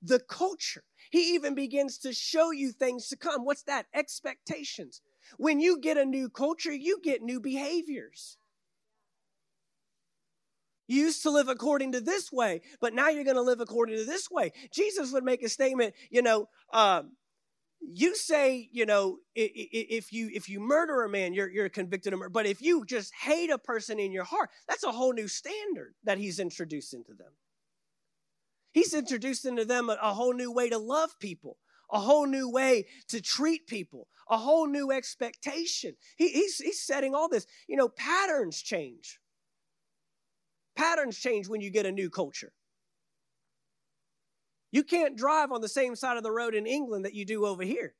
the 0.02 0.20
culture. 0.20 0.84
He 1.14 1.36
even 1.36 1.54
begins 1.54 2.00
to 2.00 2.12
show 2.12 2.50
you 2.50 2.72
things 2.72 3.08
to 3.10 3.16
come. 3.16 3.46
What's 3.46 3.62
that? 3.66 3.86
Expectations. 3.94 5.00
When 5.38 5.60
you 5.60 5.80
get 5.80 5.96
a 5.96 6.06
new 6.06 6.28
culture, 6.28 6.74
you 6.74 7.00
get 7.04 7.22
new 7.22 7.40
behaviors. 7.40 8.38
You 10.88 11.02
used 11.02 11.22
to 11.22 11.30
live 11.30 11.50
according 11.50 11.92
to 11.92 12.02
this 12.02 12.32
way, 12.32 12.62
but 12.82 12.96
now 12.96 13.10
you're 13.10 13.26
going 13.26 13.36
to 13.36 13.44
live 13.44 13.60
according 13.60 13.96
to 13.98 14.06
this 14.06 14.32
way. 14.32 14.54
Jesus 14.72 15.14
would 15.14 15.24
make 15.24 15.44
a 15.44 15.50
statement, 15.50 15.94
you 16.10 16.24
know, 16.24 16.50
um, 16.74 17.12
you 17.80 18.16
say, 18.16 18.68
you 18.72 18.88
know, 18.88 19.20
if 19.36 20.12
you 20.12 20.32
if 20.34 20.50
you 20.50 20.60
murder 20.60 21.04
a 21.04 21.10
man, 21.10 21.36
you're 21.36 21.50
you're 21.50 21.70
convicted 21.70 22.14
of 22.14 22.20
murder. 22.20 22.30
But 22.30 22.48
if 22.48 22.60
you 22.60 22.86
just 22.86 23.14
hate 23.14 23.52
a 23.52 23.60
person 23.60 24.00
in 24.00 24.12
your 24.12 24.24
heart, 24.24 24.50
that's 24.68 24.84
a 24.84 24.92
whole 24.92 25.14
new 25.14 25.28
standard 25.28 25.94
that 26.06 26.18
he's 26.18 26.40
introducing 26.40 27.04
to 27.04 27.14
them. 27.14 27.34
He's 28.74 28.94
introduced 28.94 29.46
into 29.46 29.66
them 29.66 29.90
a, 29.90 29.98
a 30.02 30.14
whole 30.14 30.34
new 30.34 30.52
way 30.52 30.70
to 30.70 30.78
love 30.78 31.18
people, 31.20 31.58
a 31.92 32.00
whole 32.00 32.26
new 32.26 32.50
way 32.50 32.88
to 33.10 33.22
treat 33.22 33.68
people, 33.68 34.08
a 34.30 34.38
whole 34.38 34.68
new 34.68 34.92
expectation. 34.92 35.96
He, 36.18 36.30
he's, 36.30 36.58
he's 36.58 36.82
setting 36.82 37.16
all 37.16 37.30
this. 37.30 37.46
You 37.68 37.78
know, 37.78 37.88
patterns 37.88 38.62
change. 38.62 39.20
Patterns 40.76 41.18
change 41.18 41.48
when 41.48 41.62
you 41.62 41.70
get 41.70 41.86
a 41.86 41.92
new 41.92 42.10
culture. 42.10 42.52
You 44.72 44.84
can't 44.84 45.16
drive 45.16 45.52
on 45.52 45.62
the 45.62 45.70
same 45.70 45.96
side 45.96 46.18
of 46.18 46.24
the 46.24 46.32
road 46.32 46.56
in 46.56 46.66
England 46.66 47.06
that 47.06 47.14
you 47.14 47.26
do 47.26 47.46
over 47.46 47.64
here. 47.64 47.94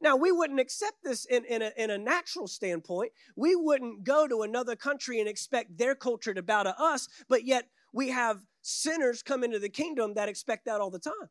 Now, 0.00 0.16
we 0.16 0.32
wouldn't 0.32 0.60
accept 0.60 1.04
this 1.04 1.26
in, 1.26 1.44
in, 1.44 1.62
a, 1.62 1.72
in 1.76 1.90
a 1.90 1.98
natural 1.98 2.46
standpoint. 2.46 3.12
We 3.34 3.56
wouldn't 3.56 4.04
go 4.04 4.26
to 4.26 4.42
another 4.42 4.76
country 4.76 5.20
and 5.20 5.28
expect 5.28 5.76
their 5.76 5.94
culture 5.94 6.32
to 6.32 6.42
bow 6.42 6.62
to 6.62 6.74
us, 6.78 7.08
but 7.28 7.44
yet 7.44 7.68
we 7.96 8.10
have 8.10 8.42
sinners 8.60 9.22
come 9.22 9.42
into 9.42 9.58
the 9.58 9.70
kingdom 9.70 10.12
that 10.14 10.28
expect 10.28 10.66
that 10.66 10.82
all 10.82 10.90
the 10.90 10.98
time. 10.98 11.30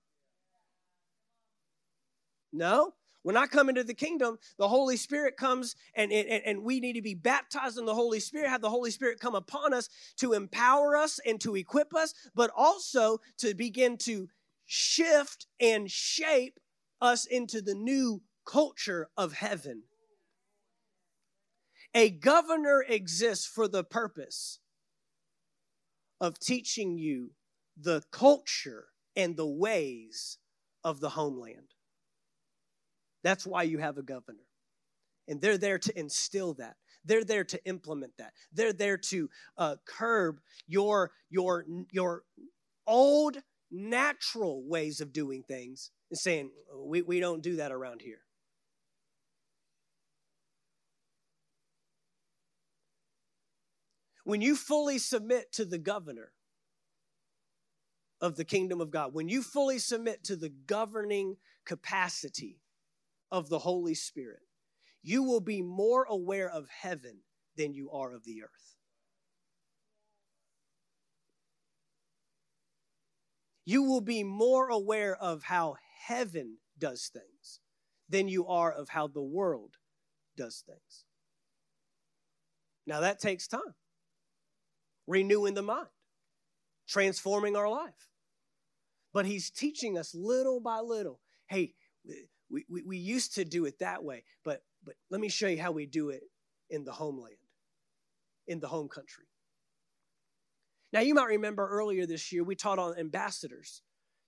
No, 2.51 2.93
when 3.22 3.38
I 3.38 3.45
come 3.45 3.70
into 3.70 3.84
the 3.84 3.93
kingdom, 3.93 4.39
the 4.57 4.68
Holy 4.68 4.97
Spirit 4.97 5.38
comes 5.38 5.76
and, 5.93 6.11
and, 6.11 6.28
and 6.43 6.63
we 6.63 6.80
need 6.80 6.93
to 6.93 7.03
be 7.03 7.13
baptized 7.13 7.78
in 7.78 7.86
the 7.86 7.93
Holy 7.93 8.20
Spirit, 8.20 8.49
have 8.49 8.61
the 8.61 8.70
Holy 8.72 8.89
Spirit 8.89 9.20
come 9.20 9.36
upon 9.36 9.76
us 9.76 9.89
to 10.18 10.34
empower 10.34 10.97
us 10.97 11.20
and 11.24 11.39
to 11.41 11.55
equip 11.55 11.93
us, 11.93 12.16
but 12.34 12.49
also 12.55 13.20
to 13.38 13.53
begin 13.53 13.95
to 13.97 14.28
shift 14.66 15.45
and 15.59 15.91
shape 15.91 16.59
us 16.99 17.26
into 17.26 17.61
the 17.61 17.76
new 17.76 18.24
culture 18.43 19.09
of 19.16 19.34
heaven. 19.34 19.84
A 21.93 22.09
governor 22.09 22.84
exists 22.89 23.45
for 23.45 23.68
the 23.68 23.84
purpose 23.84 24.59
of 26.22 26.39
teaching 26.39 26.97
you 26.97 27.32
the 27.78 28.01
culture 28.11 28.88
and 29.16 29.36
the 29.36 29.47
ways 29.47 30.38
of 30.84 30.99
the 30.99 31.09
homeland. 31.09 31.74
That's 33.24 33.45
why 33.45 33.63
you 33.63 33.80
have 33.80 33.97
a 33.97 34.03
governor. 34.03 34.45
And 35.28 35.41
they're 35.41 35.57
there 35.57 35.80
to 35.80 35.99
instill 35.99 36.53
that. 36.55 36.76
They're 37.03 37.24
there 37.24 37.43
to 37.43 37.66
implement 37.66 38.13
that. 38.18 38.34
They're 38.53 38.74
there 38.74 38.97
to 38.97 39.30
uh, 39.57 39.76
curb 39.86 40.39
your, 40.68 41.11
your, 41.30 41.66
your 41.91 42.24
old 42.86 43.38
natural 43.72 44.63
ways 44.68 45.01
of 45.01 45.11
doing 45.11 45.43
things 45.43 45.91
and 46.11 46.18
saying, 46.18 46.51
we, 46.76 47.01
we 47.01 47.20
don't 47.20 47.41
do 47.41 47.55
that 47.57 47.72
around 47.72 48.01
here. 48.01 48.22
When 54.26 54.42
you 54.42 54.56
fully 54.56 54.98
submit 54.98 55.52
to 55.54 55.66
the 55.66 55.78
governor 55.78 56.32
of 58.20 58.36
the 58.36 58.44
kingdom 58.44 58.82
of 58.82 58.90
God, 58.90 59.14
when 59.14 59.30
you 59.30 59.44
fully 59.44 59.78
submit 59.78 60.24
to 60.26 60.36
the 60.36 60.50
governing 60.50 61.38
capacity 61.64 62.60
of 63.32 63.50
the 63.50 63.60
Holy 63.60 63.94
Spirit, 63.94 64.42
you 65.04 65.22
will 65.22 65.42
be 65.42 65.62
more 65.62 66.06
aware 66.10 66.50
of 66.50 66.68
heaven 66.70 67.20
than 67.56 67.76
you 67.76 67.92
are 67.92 68.14
of 68.14 68.24
the 68.24 68.42
earth. 68.42 68.76
You 73.64 73.84
will 73.84 74.02
be 74.02 74.24
more 74.24 74.70
aware 74.70 75.16
of 75.16 75.44
how 75.44 75.76
heaven 76.08 76.58
does 76.80 77.12
things 77.14 77.60
than 78.10 78.28
you 78.28 78.48
are 78.48 78.72
of 78.72 78.90
how 78.90 79.06
the 79.08 79.22
world 79.22 79.76
does 80.36 80.64
things. 80.66 81.06
Now, 82.88 83.02
that 83.02 83.20
takes 83.20 83.48
time. 83.48 83.76
Renewing 85.08 85.53
the 85.53 85.62
mind, 85.62 85.88
transforming 86.88 87.56
our 87.56 87.70
life. 87.70 88.10
But 89.14 89.26
he's 89.26 89.49
teaching 89.49 89.97
us 89.97 90.14
little 90.14 90.60
by 90.60 90.80
little 90.80 91.20
hey, 91.47 91.74
we, 92.49 92.66
we, 92.70 92.84
we 92.84 92.97
used 92.97 93.36
to 93.36 93.45
do 93.45 93.66
it 93.66 93.80
that 93.80 94.03
way, 94.03 94.24
but, 94.43 94.64
but 94.84 94.95
let 95.10 95.22
me 95.22 95.30
show 95.30 95.47
you 95.47 95.62
how 95.62 95.72
we 95.72 95.86
do 95.86 96.10
it 96.10 96.24
in 96.70 96.84
the 96.84 96.91
homeland, 96.91 97.36
in 98.47 98.60
the 98.60 98.68
home 98.68 98.88
country. 98.88 99.26
Now, 100.93 101.01
you 101.01 101.14
might 101.14 101.28
remember 101.28 101.68
earlier 101.68 102.06
this 102.06 102.32
year, 102.32 102.43
we 102.43 102.56
taught 102.56 102.80
on 102.80 102.97
ambassadors. 102.97 103.82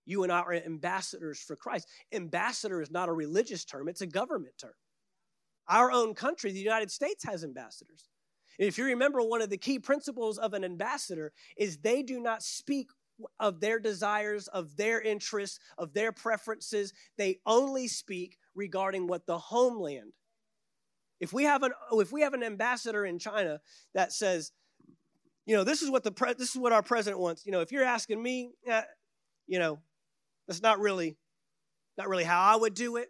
You 0.05 0.23
and 0.23 0.32
I 0.32 0.39
are 0.39 0.53
ambassadors 0.53 1.39
for 1.39 1.55
Christ. 1.55 1.88
Ambassador 2.11 2.82
is 2.82 2.91
not 2.91 3.09
a 3.09 3.13
religious 3.13 3.65
term, 3.65 3.88
it's 3.88 4.01
a 4.01 4.07
government 4.07 4.53
term. 4.59 4.73
Our 5.69 5.91
own 5.91 6.13
country, 6.13 6.51
the 6.51 6.59
United 6.59 6.91
States, 6.91 7.25
has 7.25 7.43
ambassadors. 7.43 8.07
If 8.58 8.78
you 8.78 8.86
remember, 8.86 9.22
one 9.22 9.41
of 9.41 9.49
the 9.49 9.58
key 9.58 9.80
principles 9.80 10.38
of 10.38 10.53
an 10.53 10.64
ambassador 10.64 11.32
is 11.58 11.78
they 11.78 12.01
do 12.01 12.20
not 12.20 12.41
speak 12.41 12.89
of 13.39 13.60
their 13.60 13.80
desires, 13.80 14.47
of 14.47 14.76
their 14.78 15.01
interests, 15.01 15.60
of 15.78 15.93
their 15.93 16.12
preferences. 16.12 16.93
They 17.18 17.39
only 17.45 17.88
speak 17.88 18.38
regarding 18.55 19.08
what 19.08 19.26
the 19.26 19.38
homeland. 19.38 20.14
If 21.20 21.34
we 21.34 21.43
have 21.43 21.64
an 21.64 21.72
if 21.93 22.12
we 22.12 22.22
have 22.22 22.34
an 22.34 22.43
ambassador 22.43 23.05
in 23.05 23.18
China 23.18 23.60
that 23.93 24.14
says, 24.14 24.51
you 25.45 25.55
know, 25.55 25.64
this 25.64 25.82
is 25.82 25.89
what 25.89 26.03
the 26.03 26.12
pre- 26.12 26.34
this 26.34 26.51
is 26.51 26.58
what 26.58 26.74
our 26.74 26.84
president 26.84 27.20
wants. 27.20 27.45
You 27.45 27.51
know, 27.51 27.62
if 27.62 27.72
you're 27.72 27.84
asking 27.84 28.22
me, 28.22 28.51
eh, 28.68 28.84
you 29.47 29.58
know, 29.58 29.80
that's 30.47 30.62
not 30.62 30.80
really 30.80 31.18
not 31.97 32.08
really 32.08 32.24
how 32.24 32.39
I 32.41 32.55
would 32.55 32.76
do 32.76 32.97
it. 32.97 33.10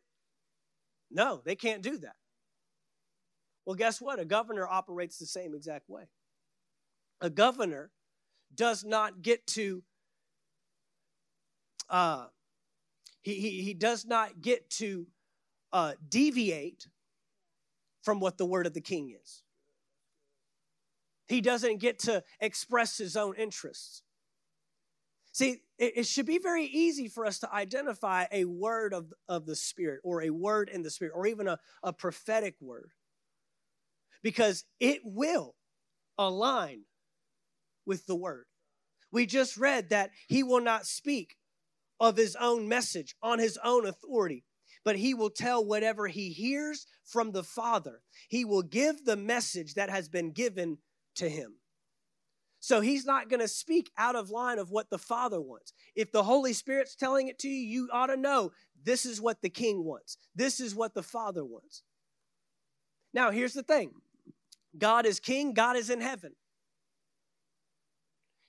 No, 1.11 1.41
they 1.45 1.55
can't 1.55 1.81
do 1.81 1.97
that. 1.97 2.15
Well, 3.67 3.75
guess 3.75 3.99
what? 3.99 4.17
A 4.17 4.23
governor 4.23 4.65
operates 4.65 5.17
the 5.17 5.25
same 5.25 5.53
exact 5.53 5.89
way. 5.89 6.03
A 7.19 7.29
governor 7.29 7.91
does 8.55 8.85
not 8.85 9.21
get 9.21 9.45
to 9.47 9.83
uh, 11.89 12.27
he, 13.21 13.35
he, 13.35 13.61
he 13.63 13.73
does 13.73 14.05
not 14.05 14.41
get 14.41 14.69
to 14.69 15.07
uh, 15.73 15.93
deviate 16.07 16.87
from 18.03 18.21
what 18.21 18.37
the 18.37 18.45
word 18.45 18.67
of 18.67 18.73
the 18.73 18.79
king 18.79 19.13
is. 19.21 19.43
He 21.27 21.41
doesn't 21.41 21.79
get 21.79 21.99
to 21.99 22.23
express 22.39 22.97
his 22.97 23.17
own 23.17 23.35
interests. 23.35 24.01
See, 25.33 25.61
it, 25.77 25.97
it, 25.97 26.05
should 26.05 26.25
be 26.25 26.39
very 26.39 26.65
easy 26.65 27.09
for 27.09 27.25
us 27.25 27.39
to 27.39 27.53
identify 27.53 28.25
a 28.31 28.45
word 28.45 28.93
of, 28.93 29.13
of 29.27 29.45
the 29.45 29.55
Spirit 29.57 29.99
or 30.03 30.23
a 30.23 30.29
word 30.29 30.69
in 30.69 30.83
the 30.83 30.89
Spirit 30.89 31.13
or 31.13 31.27
even 31.27 31.47
a, 31.47 31.59
a 31.83 31.91
prophetic 31.91 32.55
word 32.61 32.93
because 34.27 34.65
it 34.81 34.99
will 35.05 35.55
align 36.17 36.81
with 37.85 38.05
the 38.07 38.15
word. 38.15 38.43
We 39.09 39.25
just 39.25 39.55
read 39.55 39.91
that 39.91 40.09
he 40.27 40.43
will 40.43 40.59
not 40.59 40.85
speak 40.85 41.37
of 41.97 42.17
his 42.17 42.35
own 42.35 42.67
message 42.67 43.15
on 43.23 43.39
his 43.39 43.57
own 43.63 43.85
authority, 43.85 44.43
but 44.83 44.97
he 44.97 45.13
will 45.13 45.29
tell 45.29 45.63
whatever 45.63 46.07
he 46.07 46.27
hears 46.27 46.87
from 47.05 47.31
the 47.31 47.41
Father. 47.41 48.01
He 48.27 48.43
will 48.43 48.63
give 48.63 49.05
the 49.05 49.15
message 49.15 49.75
that 49.75 49.89
has 49.89 50.09
been 50.09 50.33
given 50.33 50.79
to 51.15 51.29
him. 51.29 51.53
So 52.59 52.81
he's 52.81 53.05
not 53.05 53.29
going 53.29 53.39
to 53.39 53.47
speak 53.47 53.89
out 53.97 54.17
of 54.17 54.29
line 54.29 54.59
of 54.59 54.71
what 54.71 54.89
the 54.89 54.97
Father 54.97 55.39
wants. 55.39 55.71
If 55.95 56.11
the 56.11 56.23
Holy 56.23 56.51
Spirit's 56.51 56.97
telling 56.97 57.29
it 57.29 57.39
to 57.39 57.47
you, 57.47 57.65
you 57.65 57.89
ought 57.93 58.07
to 58.07 58.17
know 58.17 58.51
this 58.83 59.05
is 59.05 59.21
what 59.21 59.41
the 59.41 59.49
King 59.49 59.85
wants, 59.85 60.17
this 60.35 60.59
is 60.59 60.75
what 60.75 60.95
the 60.95 61.01
Father 61.01 61.45
wants. 61.45 61.83
Now, 63.13 63.31
here's 63.31 63.53
the 63.53 63.63
thing 63.63 63.93
God 64.77 65.05
is 65.05 65.19
King, 65.19 65.53
God 65.53 65.75
is 65.75 65.89
in 65.89 66.01
heaven. 66.01 66.33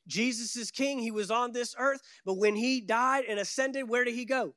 Jesus 0.09 0.57
is 0.57 0.71
king. 0.71 0.99
He 0.99 1.11
was 1.11 1.31
on 1.31 1.53
this 1.53 1.77
earth, 1.79 2.01
but 2.25 2.39
when 2.39 2.57
he 2.57 2.81
died 2.81 3.25
and 3.29 3.39
ascended, 3.39 3.89
where 3.89 4.05
did 4.05 4.15
he 4.15 4.25
go? 4.25 4.55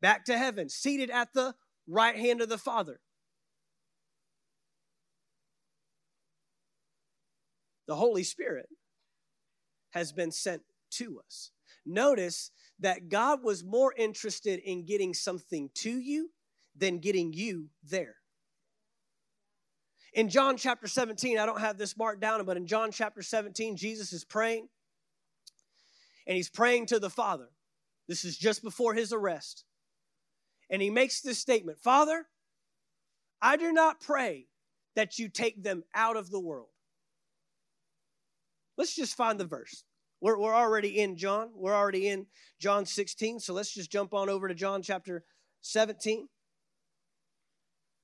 Back 0.00 0.24
to 0.26 0.38
heaven, 0.38 0.68
seated 0.68 1.10
at 1.10 1.34
the 1.34 1.54
right 1.86 2.16
hand 2.16 2.40
of 2.40 2.48
the 2.48 2.56
Father. 2.56 3.00
The 7.88 7.96
Holy 7.96 8.22
Spirit 8.22 8.68
has 9.90 10.12
been 10.12 10.30
sent 10.30 10.62
to 10.92 11.20
us. 11.26 11.50
Notice 11.84 12.52
that 12.78 13.08
God 13.08 13.42
was 13.42 13.64
more 13.64 13.92
interested 13.96 14.60
in 14.60 14.84
getting 14.84 15.14
something 15.14 15.70
to 15.76 15.98
you 15.98 16.30
than 16.76 16.98
getting 16.98 17.32
you 17.32 17.70
there. 17.82 18.17
In 20.14 20.28
John 20.28 20.56
chapter 20.56 20.88
17, 20.88 21.38
I 21.38 21.46
don't 21.46 21.60
have 21.60 21.78
this 21.78 21.96
marked 21.96 22.20
down, 22.20 22.44
but 22.44 22.56
in 22.56 22.66
John 22.66 22.90
chapter 22.90 23.22
17, 23.22 23.76
Jesus 23.76 24.12
is 24.12 24.24
praying 24.24 24.68
and 26.26 26.36
he's 26.36 26.50
praying 26.50 26.86
to 26.86 26.98
the 26.98 27.10
Father. 27.10 27.48
This 28.06 28.24
is 28.24 28.36
just 28.36 28.62
before 28.62 28.94
his 28.94 29.12
arrest. 29.12 29.64
And 30.70 30.82
he 30.82 30.90
makes 30.90 31.20
this 31.20 31.38
statement 31.38 31.78
Father, 31.78 32.26
I 33.40 33.56
do 33.56 33.72
not 33.72 34.00
pray 34.00 34.46
that 34.96 35.18
you 35.18 35.28
take 35.28 35.62
them 35.62 35.84
out 35.94 36.16
of 36.16 36.30
the 36.30 36.40
world. 36.40 36.68
Let's 38.76 38.94
just 38.94 39.16
find 39.16 39.38
the 39.38 39.44
verse. 39.44 39.84
We're, 40.20 40.38
we're 40.38 40.54
already 40.54 41.00
in 41.00 41.16
John. 41.16 41.50
We're 41.54 41.74
already 41.74 42.08
in 42.08 42.26
John 42.58 42.84
16. 42.84 43.40
So 43.40 43.54
let's 43.54 43.72
just 43.72 43.90
jump 43.90 44.14
on 44.14 44.28
over 44.28 44.48
to 44.48 44.54
John 44.54 44.82
chapter 44.82 45.24
17. 45.62 46.28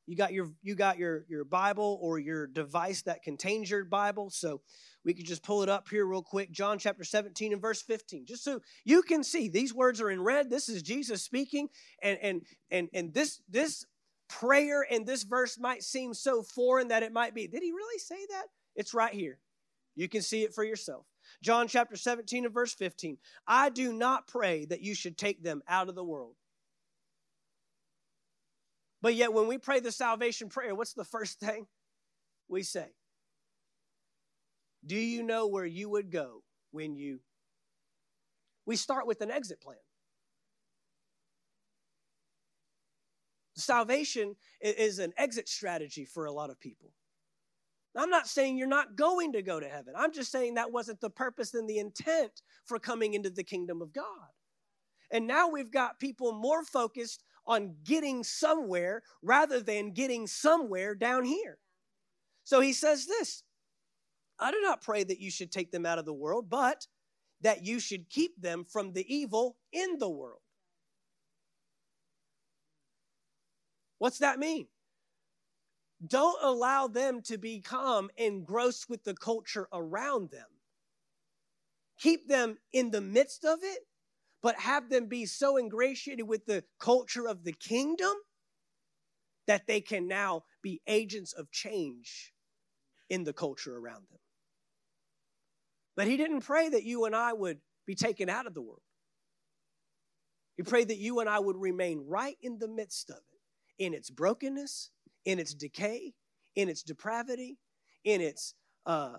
You 0.07 0.17
got 0.17 0.33
your 0.33 0.51
you 0.63 0.75
got 0.75 0.99
your 0.99 1.25
your 1.29 1.45
Bible 1.45 1.99
or 2.03 2.19
your 2.19 2.47
device 2.47 3.03
that 3.03 3.23
contains 3.23 3.71
your 3.71 3.85
Bible. 3.85 4.31
So 4.31 4.61
we 5.05 5.15
could 5.15 5.25
just 5.25 5.43
pull 5.43 5.63
it 5.63 5.69
up 5.69 5.89
here 5.89 6.05
real 6.05 6.23
quick. 6.23 6.51
John 6.51 6.79
chapter 6.79 7.05
17 7.05 7.53
and 7.53 7.63
verse 7.63 7.83
15. 7.83 8.27
Just 8.27 8.45
so 8.45 8.61
you 8.85 9.03
can 9.03 9.25
see 9.25 9.49
these 9.49 9.75
words 9.75 10.01
are 10.01 10.11
in 10.11 10.23
red. 10.23 10.51
This 10.51 10.69
is 10.69 10.83
Jesus 10.83 11.23
speaking 11.23 11.69
and 12.03 12.19
and 12.21 12.43
and 12.71 12.89
and 12.93 13.15
this 13.15 13.41
this 13.49 13.87
prayer 14.29 14.87
and 14.91 15.07
this 15.07 15.23
verse 15.23 15.59
might 15.59 15.83
seem 15.83 16.13
so 16.13 16.43
foreign 16.43 16.89
that 16.89 17.03
it 17.03 17.13
might 17.13 17.35
be. 17.35 17.47
Did 17.47 17.63
he 17.63 17.73
really 17.73 17.99
say 17.99 18.27
that? 18.31 18.47
It's 18.77 18.95
right 18.95 19.13
here. 19.13 19.39
You 19.95 20.09
can 20.09 20.23
see 20.23 20.43
it 20.43 20.55
for 20.55 20.65
yourself. 20.65 21.07
John 21.43 21.69
chapter 21.69 21.97
17 21.97 22.45
and 22.45 22.53
verse 22.53 22.75
15. 22.75 23.17
I 23.47 23.71
do 23.71 23.93
not 23.93 24.27
pray 24.27 24.67
that 24.67 24.81
you 24.81 24.95
should 24.95 25.17
take 25.17 25.43
them 25.43 25.63
out 25.69 25.89
of 25.89 25.95
the 25.95 26.05
world 26.05 26.35
but 29.05 29.17
yet, 29.17 29.35
when 29.35 29.49
we 29.49 29.59
pray 29.59 29.81
the 29.81 29.93
salvation 29.93 30.49
prayer, 30.49 30.75
what's 30.75 30.95
the 30.95 31.05
first 31.05 31.39
thing 31.39 31.67
we 32.49 32.63
say? 32.63 32.87
Do 34.87 34.97
you 34.97 35.23
know 35.23 35.47
where 35.47 35.67
you 35.67 35.91
would 35.91 36.11
go 36.11 36.43
when 36.71 36.97
you. 36.97 37.21
We 38.65 38.77
start 38.77 39.07
with 39.07 39.21
an 39.21 39.31
exit 39.31 39.61
plan. 39.61 39.77
Salvation 43.57 44.37
is 44.63 44.99
an 44.99 45.13
exit 45.19 45.51
strategy 45.51 46.07
for 46.07 46.25
a 46.25 46.33
lot 46.33 46.49
of 46.49 46.59
people. 46.59 46.95
I'm 47.95 48.09
not 48.09 48.27
saying 48.27 48.57
you're 48.57 48.67
not 48.67 48.97
going 48.97 49.35
to 49.35 49.43
go 49.43 49.61
to 49.61 49.69
heaven. 49.69 49.93
I'm 49.95 50.15
just 50.15 50.33
saying 50.33 50.55
that 50.55 50.73
wasn't 50.73 51.03
the 51.03 51.11
purpose 51.11 51.53
and 51.53 51.69
the 51.69 51.77
intent 51.77 52.41
for 52.65 52.79
coming 52.79 53.13
into 53.13 53.29
the 53.29 53.45
kingdom 53.45 53.83
of 53.83 53.93
God. 53.93 54.31
And 55.11 55.27
now 55.27 55.51
we've 55.51 55.71
got 55.71 56.01
people 56.01 56.33
more 56.33 56.65
focused 56.65 57.23
on 57.47 57.77
getting 57.85 58.25
somewhere 58.25 59.03
rather 59.23 59.61
than 59.61 59.93
getting 59.93 60.27
somewhere 60.27 60.95
down 60.95 61.25
here. 61.25 61.59
So 62.45 62.61
he 62.61 62.73
says 62.73 63.07
this 63.07 63.43
I 64.39 64.51
do 64.51 64.61
not 64.61 64.83
pray 64.83 65.05
that 65.05 65.21
you 65.21 65.31
should 65.31 65.53
take 65.53 65.71
them 65.71 65.87
out 65.87 65.99
of 65.99 66.05
the 66.05 66.13
world, 66.13 66.49
but 66.49 66.87
that 67.41 67.65
you 67.65 67.79
should 67.79 68.09
keep 68.09 68.41
them 68.41 68.65
from 68.65 68.93
the 68.93 69.15
evil 69.15 69.57
in 69.73 69.99
the 69.99 70.09
world. 70.09 70.41
What's 73.99 74.19
that 74.19 74.39
mean? 74.39 74.67
Don't 76.07 76.43
allow 76.43 76.89
them 76.89 77.23
to 77.23 77.39
become 77.39 78.11
engrossed 78.17 78.91
with 78.91 79.05
the 79.05 79.15
culture 79.15 79.69
around 79.73 80.31
them. 80.31 80.47
Keep 81.99 82.29
them 82.29 82.59
in 82.73 82.91
the 82.91 83.01
midst 83.01 83.45
of 83.45 83.61
it 83.63 83.87
but 84.45 84.61
have 84.61 84.91
them 84.91 85.07
be 85.07 85.25
so 85.25 85.57
ingratiated 85.57 86.29
with 86.29 86.45
the 86.45 86.63
culture 86.79 87.27
of 87.27 87.45
the 87.45 87.55
kingdom 87.55 88.13
that 89.47 89.67
they 89.67 89.81
can 89.81 90.07
now 90.07 90.45
be 90.63 90.83
agents 90.87 91.33
of 91.33 91.51
change 91.51 92.35
in 93.09 93.25
the 93.25 93.33
culture 93.33 93.75
around 93.75 94.05
them. 94.11 94.21
But 95.97 96.09
he 96.09 96.19
didn't 96.19 96.43
pray 96.43 96.69
that 96.69 96.85
you 96.85 97.07
and 97.07 97.17
I 97.17 97.33
would 97.33 97.59
be 97.87 97.95
taken 97.95 98.29
out 98.29 98.47
of 98.47 98.53
the 98.53 98.61
world. 98.61 98.83
He 100.59 100.63
prayed 100.63 100.89
that 100.89 100.99
you 100.99 101.21
and 101.21 101.29
I 101.29 101.39
would 101.39 101.57
remain 101.57 102.05
right 102.07 102.37
in 102.43 102.59
the 102.59 102.69
midst 102.69 103.09
of 103.09 103.17
it, 103.17 103.83
in 103.83 103.95
its 103.95 104.11
brokenness, 104.11 104.91
in 105.25 105.39
its 105.39 105.55
decay, 105.55 106.13
in 106.55 106.69
its 106.69 106.83
depravity, 106.83 107.57
in 108.05 108.21
its 108.21 108.55
uh, 108.85 109.17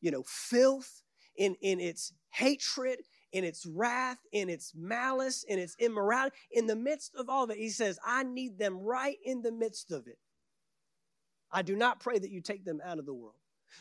you 0.00 0.10
know 0.10 0.24
filth, 0.26 1.02
in 1.36 1.54
in 1.60 1.80
its 1.80 2.14
hatred, 2.30 3.00
in 3.34 3.42
its 3.42 3.66
wrath, 3.66 4.18
in 4.32 4.48
its 4.48 4.72
malice, 4.76 5.44
in 5.46 5.58
its 5.58 5.74
immorality, 5.80 6.36
in 6.52 6.68
the 6.68 6.76
midst 6.76 7.14
of 7.16 7.28
all 7.28 7.44
of 7.44 7.50
it, 7.50 7.58
he 7.58 7.68
says, 7.68 7.98
I 8.06 8.22
need 8.22 8.58
them 8.58 8.78
right 8.78 9.18
in 9.24 9.42
the 9.42 9.50
midst 9.50 9.90
of 9.90 10.06
it. 10.06 10.18
I 11.50 11.62
do 11.62 11.74
not 11.74 11.98
pray 11.98 12.16
that 12.18 12.30
you 12.30 12.40
take 12.40 12.64
them 12.64 12.80
out 12.84 13.00
of 13.00 13.06
the 13.06 13.12
world, 13.12 13.34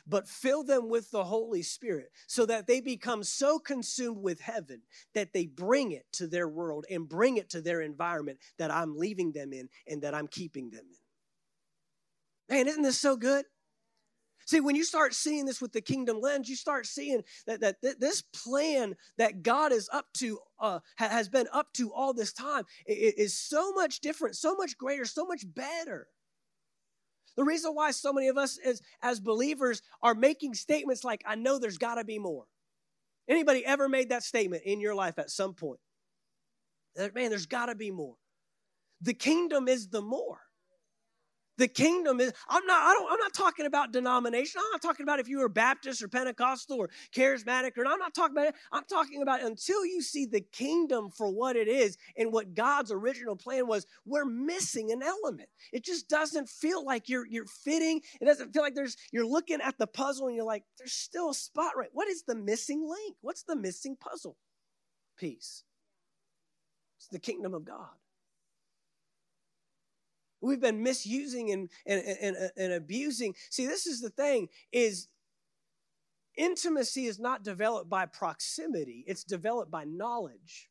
but 0.08 0.28
fill 0.28 0.64
them 0.64 0.90
with 0.90 1.12
the 1.12 1.24
Holy 1.24 1.62
Spirit 1.62 2.10
so 2.28 2.48
that 2.48 2.66
they 2.66 2.82
become 2.82 3.24
so 3.24 3.60
consumed 3.60 4.24
with 4.24 4.42
heaven 4.42 4.82
that 5.14 5.34
they 5.34 5.46
bring 5.46 5.92
it 5.92 6.08
to 6.14 6.26
their 6.28 6.48
world 6.48 6.86
and 6.90 7.08
bring 7.08 7.38
it 7.38 7.52
to 7.52 7.62
their 7.62 7.82
environment 7.82 8.40
that 8.58 8.72
I'm 8.72 8.98
leaving 8.98 9.34
them 9.34 9.54
in 9.54 9.70
and 9.88 10.02
that 10.02 10.16
I'm 10.16 10.28
keeping 10.28 10.72
them 10.72 10.86
in. 12.50 12.56
Man, 12.56 12.68
isn't 12.68 12.84
this 12.84 13.00
so 13.00 13.16
good? 13.16 13.46
See, 14.46 14.60
when 14.60 14.76
you 14.76 14.84
start 14.84 15.14
seeing 15.14 15.46
this 15.46 15.62
with 15.62 15.72
the 15.72 15.82
kingdom 15.82 16.20
lens, 16.20 16.50
you 16.50 16.56
start 16.56 16.86
seeing 16.86 17.24
that, 17.48 17.62
that, 17.62 17.78
this 18.00 18.22
plan 18.22 18.96
that 19.18 19.42
God 19.44 19.72
is 19.72 19.90
up 19.92 20.06
to, 20.16 20.40
uh, 20.60 20.80
has 20.98 21.30
been 21.30 21.48
up 21.54 21.72
to 21.74 21.94
all 21.94 22.14
this 22.14 22.34
time, 22.34 22.64
is 22.86 23.38
so 23.38 23.72
much 23.72 24.00
different, 24.00 24.36
so 24.36 24.56
much 24.56 24.78
greater, 24.78 25.06
so 25.06 25.26
much 25.26 25.44
better. 25.54 26.08
The 27.36 27.44
reason 27.44 27.74
why 27.74 27.92
so 27.92 28.14
many 28.14 28.28
of 28.28 28.38
us 28.38 28.60
as, 28.64 28.82
as 29.02 29.20
believers 29.20 29.82
are 30.02 30.14
making 30.14 30.54
statements 30.54 31.04
like, 31.04 31.24
I 31.26 31.36
know 31.36 31.58
there's 31.58 31.78
got 31.78 31.96
to 31.96 32.04
be 32.04 32.20
more. 32.20 32.46
Anybody 33.28 33.66
ever 33.66 33.88
made 33.88 34.10
that 34.10 34.24
statement 34.24 34.64
in 34.66 34.80
your 34.82 34.94
life 34.94 35.18
at 35.18 35.30
some 35.30 35.54
point? 35.54 35.80
Man, 36.98 37.30
there's 37.30 37.48
got 37.48 37.68
to 37.68 37.76
be 37.76 37.90
more. 37.90 38.16
The 39.02 39.14
kingdom 39.14 39.68
is 39.68 39.88
the 39.88 40.02
more. 40.02 40.40
The 41.58 41.68
kingdom 41.68 42.20
is, 42.20 42.34
I'm 42.50 42.66
not, 42.66 42.82
I 42.82 42.94
don't, 42.94 43.12
I'm 43.12 43.20
not 43.20 43.34
talking 43.34 43.68
about 43.68 43.92
denomination. 43.92 44.60
I'm 44.64 44.72
not 44.72 44.82
talking 44.82 45.04
about 45.04 45.20
if 45.20 45.28
you 45.28 45.40
were 45.40 45.50
Baptist 45.50 46.02
or 46.02 46.08
Pentecostal 46.08 46.78
or 46.78 46.90
charismatic 47.16 47.78
or 47.78 47.86
I'm 47.86 48.00
not 48.00 48.16
talking 48.16 48.36
about 48.36 48.48
it. 48.48 48.56
I'm 48.72 48.86
talking 48.90 49.22
about 49.22 49.44
until 49.44 49.86
you 49.86 50.02
see 50.02 50.26
the 50.26 50.42
kingdom 50.42 51.12
for 51.12 51.30
what 51.30 51.56
it 51.56 51.68
is 51.68 51.98
and 52.18 52.34
what 52.34 52.56
God's 52.56 52.92
original 52.92 53.36
plan 53.36 53.68
was, 53.68 53.86
we're 54.06 54.26
missing 54.26 54.92
an 54.92 55.04
element. 55.04 55.50
It 55.72 55.84
just 55.84 56.10
doesn't 56.10 56.50
feel 56.50 56.84
like 56.84 57.08
you're 57.08 57.28
you're 57.28 57.46
fitting. 57.46 58.02
It 58.20 58.26
doesn't 58.26 58.52
feel 58.52 58.64
like 58.64 58.76
there's 58.76 58.98
you're 59.12 59.26
looking 59.26 59.62
at 59.62 59.78
the 59.78 59.88
puzzle 59.88 60.28
and 60.28 60.36
you're 60.36 60.46
like, 60.46 60.64
there's 60.80 60.94
still 60.94 61.30
a 61.30 61.36
spot 61.36 61.74
right. 61.78 61.90
What 61.94 62.08
is 62.08 62.24
the 62.24 62.36
missing 62.36 62.88
link? 62.90 63.18
What's 63.22 63.44
the 63.44 63.56
missing 63.56 63.96
puzzle 63.96 64.38
piece? 65.18 65.64
It's 66.98 67.08
the 67.10 67.20
kingdom 67.20 67.54
of 67.54 67.66
God. 67.66 67.90
We've 70.44 70.60
been 70.60 70.84
misusing 70.84 71.52
and, 71.52 71.70
and, 71.86 72.04
and, 72.22 72.52
and 72.58 72.74
abusing. 72.74 73.34
See, 73.50 73.66
this 73.66 73.88
is 73.88 74.02
the 74.02 74.10
thing 74.10 74.50
is 74.72 75.08
intimacy 76.36 77.06
is 77.06 77.20
not 77.20 77.44
developed 77.44 77.90
by 77.90 78.06
proximity, 78.06 79.04
it's 79.08 79.24
developed 79.24 79.72
by 79.72 79.86
knowledge. 79.86 80.70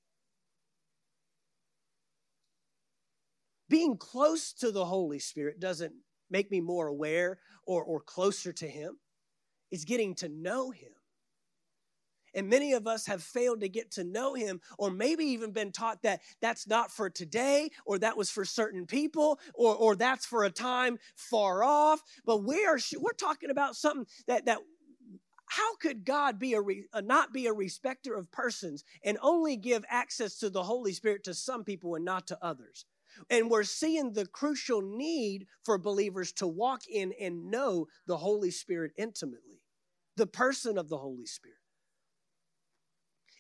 Being 3.69 3.97
close 3.97 4.53
to 4.55 4.71
the 4.71 4.85
Holy 4.85 5.19
Spirit 5.19 5.59
doesn't 5.59 5.95
make 6.31 6.51
me 6.51 6.61
more 6.61 6.89
aware 6.89 7.39
or, 7.67 7.83
or 7.83 8.01
closer 8.01 8.53
to 8.53 8.69
Him. 8.69 8.99
It's 9.71 9.87
getting 9.87 10.15
to 10.17 10.29
know 10.29 10.71
Him. 10.71 10.93
And 12.35 12.49
many 12.49 12.73
of 12.73 12.87
us 12.87 13.07
have 13.07 13.23
failed 13.23 13.61
to 13.61 13.69
get 13.69 13.91
to 13.93 14.05
know 14.05 14.35
him, 14.35 14.61
or 14.79 14.91
maybe 14.91 15.25
even 15.25 15.53
been 15.53 15.73
taught 15.73 16.03
that 16.03 16.21
that's 16.41 16.67
not 16.67 16.91
for 16.91 17.11
today, 17.11 17.71
or 17.85 17.99
that 17.99 18.17
was 18.17 18.31
for 18.31 18.45
certain 18.45 18.87
people, 18.87 19.39
or, 19.55 19.75
or 19.75 19.97
that's 19.97 20.27
for 20.27 20.45
a 20.45 20.51
time 20.51 20.99
far 21.15 21.63
off. 21.63 22.03
But 22.25 22.45
we 22.45 22.65
are 22.65 22.79
we're 22.99 23.13
talking 23.13 23.51
about 23.51 23.77
something 23.77 24.07
that 24.27 24.47
that 24.47 24.59
how 25.47 25.77
could 25.77 26.07
God 26.07 26.39
be 26.39 26.55
a, 26.55 26.63
re, 26.63 26.87
uh, 26.95 27.03
not 27.03 27.35
be 27.35 27.47
a 27.47 27.53
respecter 27.53 28.15
of 28.15 28.33
persons 28.33 28.85
and 29.05 29.19
only 29.21 29.57
give 29.57 29.85
access 29.87 30.39
to 30.39 30.49
the 30.49 30.63
Holy 30.63 30.95
Spirit 30.95 31.25
to 31.25 31.35
some 31.35 31.63
people 31.63 31.95
and 31.95 32.07
not 32.07 32.27
to 32.29 32.39
others? 32.43 32.87
And 33.29 33.51
we're 33.51 33.65
seeing 33.65 34.15
the 34.15 34.25
crucial 34.27 34.81
need 34.81 35.47
for 35.63 35.77
believers 35.77 36.33
to 36.35 36.47
walk 36.47 36.83
in 36.89 37.13
and 37.21 37.51
know 37.51 37.87
the 38.07 38.17
Holy 38.17 38.51
Spirit 38.51 38.93
intimately, 38.97 39.61
the 40.17 40.27
person 40.27 40.79
of 40.79 40.89
the 40.89 40.97
Holy 40.97 41.27
Spirit. 41.27 41.59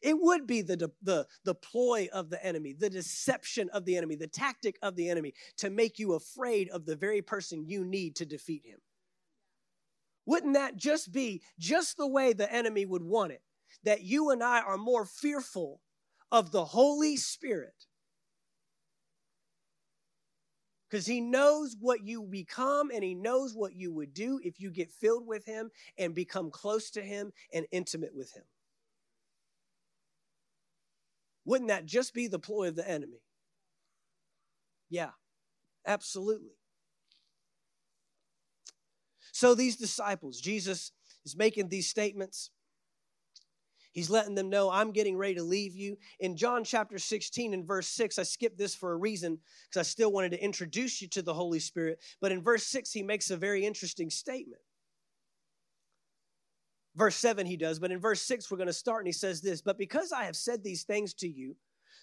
It 0.02 0.20
would 0.20 0.46
be 0.46 0.62
the, 0.62 0.90
the, 1.00 1.26
the 1.44 1.54
ploy 1.54 2.08
of 2.12 2.28
the 2.28 2.44
enemy, 2.44 2.72
the 2.72 2.90
deception 2.90 3.70
of 3.70 3.84
the 3.84 3.96
enemy, 3.96 4.16
the 4.16 4.26
tactic 4.26 4.76
of 4.82 4.96
the 4.96 5.08
enemy 5.08 5.34
to 5.58 5.70
make 5.70 5.98
you 5.98 6.14
afraid 6.14 6.68
of 6.70 6.84
the 6.84 6.96
very 6.96 7.22
person 7.22 7.64
you 7.66 7.84
need 7.84 8.16
to 8.16 8.26
defeat 8.26 8.62
him. 8.66 8.80
Wouldn't 10.26 10.54
that 10.54 10.76
just 10.76 11.12
be 11.12 11.42
just 11.58 11.96
the 11.96 12.06
way 12.06 12.32
the 12.32 12.52
enemy 12.52 12.84
would 12.84 13.02
want 13.02 13.32
it? 13.32 13.42
That 13.84 14.02
you 14.02 14.30
and 14.30 14.42
I 14.42 14.60
are 14.60 14.76
more 14.76 15.04
fearful 15.04 15.80
of 16.30 16.50
the 16.50 16.64
Holy 16.64 17.16
Spirit 17.16 17.86
because 20.88 21.06
he 21.06 21.20
knows 21.20 21.74
what 21.80 22.04
you 22.04 22.22
become 22.22 22.90
and 22.92 23.02
he 23.02 23.14
knows 23.14 23.54
what 23.54 23.74
you 23.74 23.92
would 23.92 24.12
do 24.12 24.38
if 24.44 24.60
you 24.60 24.70
get 24.70 24.90
filled 24.90 25.26
with 25.26 25.44
him 25.46 25.70
and 25.96 26.14
become 26.14 26.50
close 26.50 26.90
to 26.90 27.00
him 27.00 27.32
and 27.52 27.66
intimate 27.72 28.14
with 28.14 28.32
him. 28.34 28.44
Wouldn't 31.44 31.68
that 31.68 31.86
just 31.86 32.14
be 32.14 32.28
the 32.28 32.38
ploy 32.38 32.68
of 32.68 32.76
the 32.76 32.88
enemy? 32.88 33.22
Yeah, 34.88 35.10
absolutely. 35.86 36.56
So 39.32 39.54
these 39.54 39.76
disciples, 39.76 40.40
Jesus 40.40 40.92
is 41.24 41.36
making 41.36 41.68
these 41.68 41.88
statements. 41.88 42.50
He's 43.92 44.10
letting 44.10 44.34
them 44.34 44.48
know, 44.48 44.70
I'm 44.70 44.92
getting 44.92 45.16
ready 45.16 45.34
to 45.34 45.42
leave 45.42 45.76
you. 45.76 45.98
In 46.18 46.36
John 46.36 46.64
chapter 46.64 46.98
16 46.98 47.52
and 47.52 47.66
verse 47.66 47.88
6, 47.88 48.18
I 48.18 48.22
skipped 48.22 48.56
this 48.56 48.74
for 48.74 48.92
a 48.92 48.96
reason 48.96 49.38
because 49.68 49.80
I 49.80 49.88
still 49.88 50.10
wanted 50.12 50.32
to 50.32 50.42
introduce 50.42 51.02
you 51.02 51.08
to 51.08 51.22
the 51.22 51.34
Holy 51.34 51.58
Spirit. 51.58 52.00
But 52.20 52.32
in 52.32 52.42
verse 52.42 52.64
6, 52.64 52.90
he 52.92 53.02
makes 53.02 53.30
a 53.30 53.36
very 53.36 53.66
interesting 53.66 54.08
statement. 54.08 54.62
Verse 56.94 57.16
7, 57.16 57.46
he 57.46 57.56
does, 57.56 57.78
but 57.78 57.90
in 57.90 57.98
verse 57.98 58.20
6, 58.22 58.50
we're 58.50 58.58
going 58.58 58.66
to 58.66 58.72
start 58.72 59.00
and 59.00 59.08
he 59.08 59.12
says 59.12 59.40
this 59.40 59.62
But 59.62 59.78
because 59.78 60.12
I 60.12 60.24
have 60.24 60.36
said 60.36 60.62
these 60.62 60.84
things 60.84 61.14
to 61.14 61.28
you, 61.28 61.56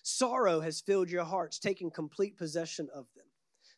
sorrow 0.03 0.59
has 0.61 0.81
filled 0.81 1.09
your 1.09 1.25
hearts, 1.25 1.59
taking 1.59 1.91
complete 1.91 2.37
possession 2.37 2.87
of 2.93 3.05
them. 3.15 3.25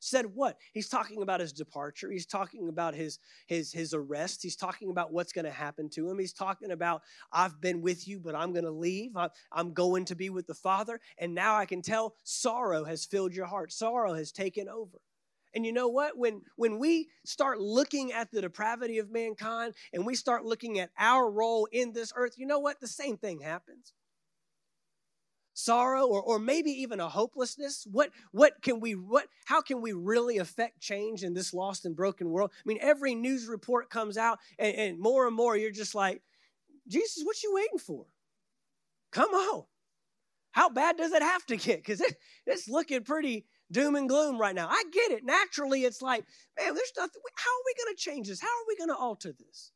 Said 0.03 0.33
what? 0.33 0.57
He's 0.73 0.89
talking 0.89 1.21
about 1.21 1.41
his 1.41 1.53
departure. 1.53 2.09
He's 2.09 2.25
talking 2.25 2.69
about 2.69 2.95
his 2.95 3.19
his 3.45 3.71
his 3.71 3.93
arrest. 3.93 4.41
He's 4.41 4.55
talking 4.55 4.89
about 4.89 5.13
what's 5.13 5.31
going 5.31 5.45
to 5.45 5.51
happen 5.51 5.89
to 5.91 6.09
him. 6.09 6.17
He's 6.17 6.33
talking 6.33 6.71
about 6.71 7.03
i've 7.31 7.61
been 7.61 7.81
with 7.81 8.07
you 8.07 8.19
but 8.19 8.33
i'm 8.33 8.51
going 8.51 8.65
to 8.65 8.71
leave 8.71 9.11
i'm 9.51 9.73
going 9.73 10.05
to 10.05 10.15
be 10.15 10.31
with 10.31 10.47
the 10.47 10.55
father 10.55 10.99
and 11.19 11.35
now 11.35 11.55
i 11.55 11.65
can 11.65 11.83
tell 11.83 12.15
sorrow 12.23 12.83
has 12.83 13.05
filled 13.05 13.35
your 13.35 13.45
heart. 13.45 13.71
Sorrow 13.71 14.15
has 14.15 14.31
taken 14.31 14.67
over 14.67 14.97
and 15.53 15.65
you 15.65 15.73
know 15.73 15.87
what? 15.87 16.17
When 16.17 16.41
when 16.55 16.79
we 16.79 17.09
start 17.25 17.59
looking 17.59 18.11
at 18.11 18.31
the 18.31 18.41
depravity 18.41 18.99
of 18.99 19.11
mankind 19.11 19.73
and 19.93 20.05
we 20.05 20.15
start 20.15 20.45
looking 20.45 20.79
at 20.79 20.91
our 20.97 21.29
role 21.29 21.67
in 21.71 21.93
this 21.93 22.13
earth, 22.15 22.35
you 22.37 22.45
know 22.45 22.59
what? 22.59 22.79
The 22.79 22.87
same 22.87 23.17
thing 23.17 23.41
happens. 23.41 23.93
Sorrow 25.53 26.07
or, 26.07 26.21
or 26.21 26.39
maybe 26.39 26.71
even 26.71 26.99
a 26.99 27.09
hopelessness. 27.09 27.85
What 27.91 28.11
what 28.31 28.61
can 28.61 28.79
we 28.79 28.95
what 28.95 29.27
how 29.45 29.61
can 29.61 29.81
we 29.81 29.91
really 29.91 30.37
affect 30.37 30.79
change 30.79 31.23
in 31.23 31.33
this 31.33 31.53
lost 31.53 31.85
and 31.85 31.95
broken 31.95 32.29
world? 32.29 32.51
I 32.53 32.63
mean 32.65 32.79
every 32.81 33.15
news 33.15 33.47
report 33.47 33.89
comes 33.89 34.17
out 34.17 34.39
and, 34.57 34.75
and 34.75 34.99
more 34.99 35.27
and 35.27 35.35
more 35.35 35.57
you're 35.57 35.71
just 35.71 35.93
like 35.93 36.21
jesus 36.87 37.23
what 37.23 37.43
you 37.43 37.53
waiting 37.53 37.79
for? 37.79 38.05
Come 39.11 39.31
on. 39.31 39.65
How 40.51 40.69
bad 40.69 40.97
does 40.97 41.11
it 41.11 41.21
have 41.21 41.45
to 41.47 41.57
get? 41.57 41.77
Because 41.79 42.01
it, 42.01 42.15
it's 42.45 42.67
looking 42.69 43.03
pretty 43.03 43.45
doom 43.71 43.95
and 43.95 44.09
gloom 44.09 44.39
right 44.39 44.55
now 44.55 44.67
i 44.69 44.83
get 44.91 45.11
it 45.11 45.23
naturally 45.23 45.83
it's 45.83 46.01
like 46.01 46.23
man 46.59 46.73
there's 46.73 46.91
nothing 46.97 47.21
how 47.35 47.49
are 47.49 47.65
we 47.65 47.83
going 47.83 47.95
to 47.95 48.01
change 48.01 48.27
this 48.27 48.41
how 48.41 48.47
are 48.47 48.67
we 48.67 48.75
going 48.75 48.89
to 48.89 48.95
alter 48.95 49.33
this 49.37 49.71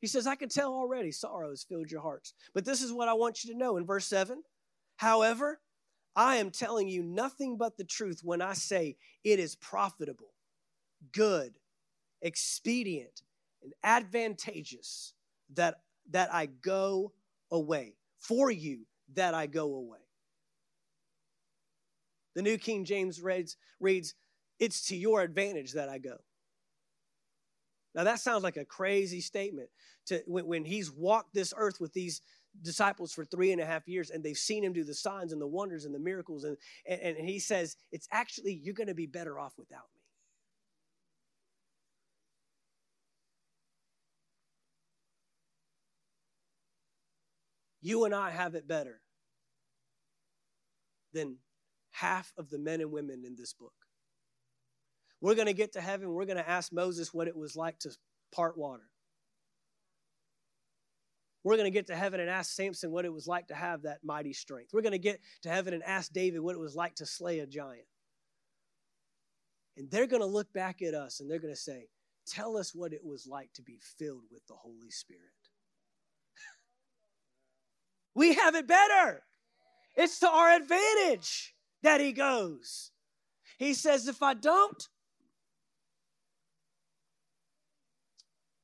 he 0.00 0.06
says, 0.06 0.26
I 0.26 0.34
can 0.34 0.48
tell 0.48 0.72
already 0.72 1.12
sorrow 1.12 1.50
has 1.50 1.62
filled 1.62 1.90
your 1.90 2.00
hearts. 2.00 2.32
But 2.54 2.64
this 2.64 2.82
is 2.82 2.92
what 2.92 3.08
I 3.08 3.14
want 3.14 3.44
you 3.44 3.52
to 3.52 3.58
know 3.58 3.76
in 3.76 3.84
verse 3.84 4.06
7. 4.06 4.42
However, 4.96 5.60
I 6.16 6.36
am 6.36 6.50
telling 6.50 6.88
you 6.88 7.02
nothing 7.02 7.56
but 7.56 7.76
the 7.76 7.84
truth 7.84 8.20
when 8.24 8.40
I 8.40 8.54
say 8.54 8.96
it 9.24 9.38
is 9.38 9.56
profitable, 9.56 10.32
good, 11.12 11.58
expedient, 12.22 13.22
and 13.62 13.72
advantageous 13.84 15.12
that, 15.54 15.76
that 16.10 16.32
I 16.32 16.46
go 16.46 17.12
away. 17.50 17.96
For 18.18 18.50
you, 18.50 18.86
that 19.14 19.34
I 19.34 19.46
go 19.46 19.74
away. 19.74 19.98
The 22.40 22.44
New 22.44 22.56
King 22.56 22.86
James 22.86 23.20
reads, 23.20 23.58
reads 23.80 24.14
It's 24.58 24.86
to 24.86 24.96
your 24.96 25.20
advantage 25.20 25.72
that 25.72 25.90
I 25.90 25.98
go. 25.98 26.16
Now, 27.94 28.04
that 28.04 28.18
sounds 28.20 28.42
like 28.42 28.56
a 28.56 28.64
crazy 28.64 29.20
statement 29.20 29.68
to 30.06 30.22
when, 30.26 30.46
when 30.46 30.64
he's 30.64 30.90
walked 30.90 31.34
this 31.34 31.52
earth 31.54 31.82
with 31.82 31.92
these 31.92 32.22
disciples 32.62 33.12
for 33.12 33.26
three 33.26 33.52
and 33.52 33.60
a 33.60 33.66
half 33.66 33.86
years 33.86 34.08
and 34.08 34.24
they've 34.24 34.38
seen 34.38 34.64
him 34.64 34.72
do 34.72 34.84
the 34.84 34.94
signs 34.94 35.34
and 35.34 35.42
the 35.42 35.46
wonders 35.46 35.84
and 35.84 35.94
the 35.94 35.98
miracles. 35.98 36.44
And, 36.44 36.56
and, 36.88 37.18
and 37.18 37.28
he 37.28 37.40
says, 37.40 37.76
It's 37.92 38.08
actually, 38.10 38.54
you're 38.54 38.72
going 38.72 38.86
to 38.86 38.94
be 38.94 39.04
better 39.04 39.38
off 39.38 39.52
without 39.58 39.90
me. 39.94 40.00
You 47.82 48.06
and 48.06 48.14
I 48.14 48.30
have 48.30 48.54
it 48.54 48.66
better 48.66 49.02
than 51.12 51.36
half 51.90 52.32
of 52.36 52.50
the 52.50 52.58
men 52.58 52.80
and 52.80 52.92
women 52.92 53.22
in 53.26 53.36
this 53.36 53.52
book. 53.52 53.72
We're 55.20 55.34
going 55.34 55.46
to 55.46 55.54
get 55.54 55.72
to 55.74 55.80
heaven. 55.80 56.12
We're 56.12 56.24
going 56.24 56.38
to 56.38 56.48
ask 56.48 56.72
Moses 56.72 57.12
what 57.12 57.28
it 57.28 57.36
was 57.36 57.56
like 57.56 57.78
to 57.80 57.90
part 58.32 58.56
water. 58.56 58.88
We're 61.42 61.56
going 61.56 61.66
to 61.66 61.70
get 61.70 61.86
to 61.86 61.96
heaven 61.96 62.20
and 62.20 62.28
ask 62.28 62.52
Samson 62.52 62.90
what 62.90 63.04
it 63.04 63.12
was 63.12 63.26
like 63.26 63.48
to 63.48 63.54
have 63.54 63.82
that 63.82 64.04
mighty 64.04 64.32
strength. 64.32 64.70
We're 64.72 64.82
going 64.82 64.92
to 64.92 64.98
get 64.98 65.20
to 65.42 65.48
heaven 65.48 65.72
and 65.72 65.82
ask 65.82 66.12
David 66.12 66.40
what 66.40 66.54
it 66.54 66.60
was 66.60 66.74
like 66.74 66.96
to 66.96 67.06
slay 67.06 67.38
a 67.38 67.46
giant. 67.46 67.86
And 69.76 69.90
they're 69.90 70.06
going 70.06 70.20
to 70.20 70.26
look 70.26 70.52
back 70.52 70.82
at 70.82 70.94
us 70.94 71.20
and 71.20 71.30
they're 71.30 71.38
going 71.38 71.54
to 71.54 71.60
say, 71.60 71.88
Tell 72.26 72.56
us 72.56 72.74
what 72.74 72.92
it 72.92 73.04
was 73.04 73.26
like 73.26 73.52
to 73.54 73.62
be 73.62 73.80
filled 73.98 74.24
with 74.30 74.46
the 74.46 74.54
Holy 74.54 74.90
Spirit. 74.90 75.22
we 78.14 78.34
have 78.34 78.54
it 78.54 78.68
better. 78.68 79.22
It's 79.96 80.20
to 80.20 80.28
our 80.28 80.54
advantage 80.54 81.54
that 81.82 82.00
He 82.00 82.12
goes. 82.12 82.90
He 83.58 83.74
says, 83.74 84.08
If 84.08 84.22
I 84.22 84.34
don't, 84.34 84.88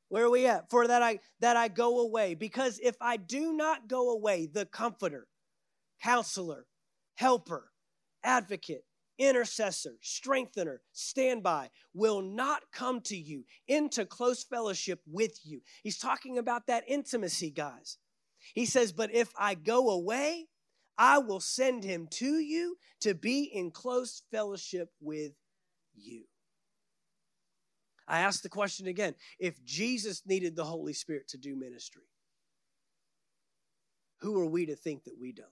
Where 0.08 0.26
are 0.26 0.30
we 0.30 0.46
at? 0.46 0.70
For 0.70 0.86
that 0.86 1.02
I 1.02 1.18
that 1.40 1.56
I 1.56 1.68
go 1.68 2.00
away. 2.00 2.34
Because 2.34 2.78
if 2.82 2.96
I 3.00 3.16
do 3.16 3.52
not 3.52 3.88
go 3.88 4.10
away, 4.10 4.46
the 4.46 4.64
comforter, 4.64 5.26
counselor, 6.02 6.66
helper, 7.16 7.72
advocate, 8.22 8.84
intercessor, 9.18 9.94
strengthener, 10.00 10.80
standby 10.92 11.70
will 11.92 12.22
not 12.22 12.62
come 12.72 13.00
to 13.02 13.16
you 13.16 13.44
into 13.66 14.04
close 14.04 14.44
fellowship 14.44 15.00
with 15.06 15.38
you. 15.44 15.60
He's 15.82 15.98
talking 15.98 16.38
about 16.38 16.66
that 16.68 16.84
intimacy, 16.86 17.50
guys. 17.50 17.98
He 18.54 18.66
says, 18.66 18.92
But 18.92 19.12
if 19.12 19.32
I 19.36 19.54
go 19.54 19.90
away, 19.90 20.46
I 20.98 21.18
will 21.18 21.40
send 21.40 21.84
him 21.84 22.08
to 22.12 22.38
you 22.38 22.76
to 23.00 23.14
be 23.14 23.44
in 23.44 23.70
close 23.70 24.22
fellowship 24.30 24.90
with 25.00 25.32
you. 25.94 26.24
I 28.08 28.20
ask 28.20 28.42
the 28.42 28.48
question 28.48 28.86
again 28.86 29.14
if 29.38 29.62
Jesus 29.64 30.22
needed 30.26 30.56
the 30.56 30.64
Holy 30.64 30.92
Spirit 30.92 31.28
to 31.28 31.38
do 31.38 31.56
ministry, 31.56 32.04
who 34.20 34.40
are 34.40 34.46
we 34.46 34.66
to 34.66 34.76
think 34.76 35.04
that 35.04 35.18
we 35.20 35.32
don't? 35.32 35.48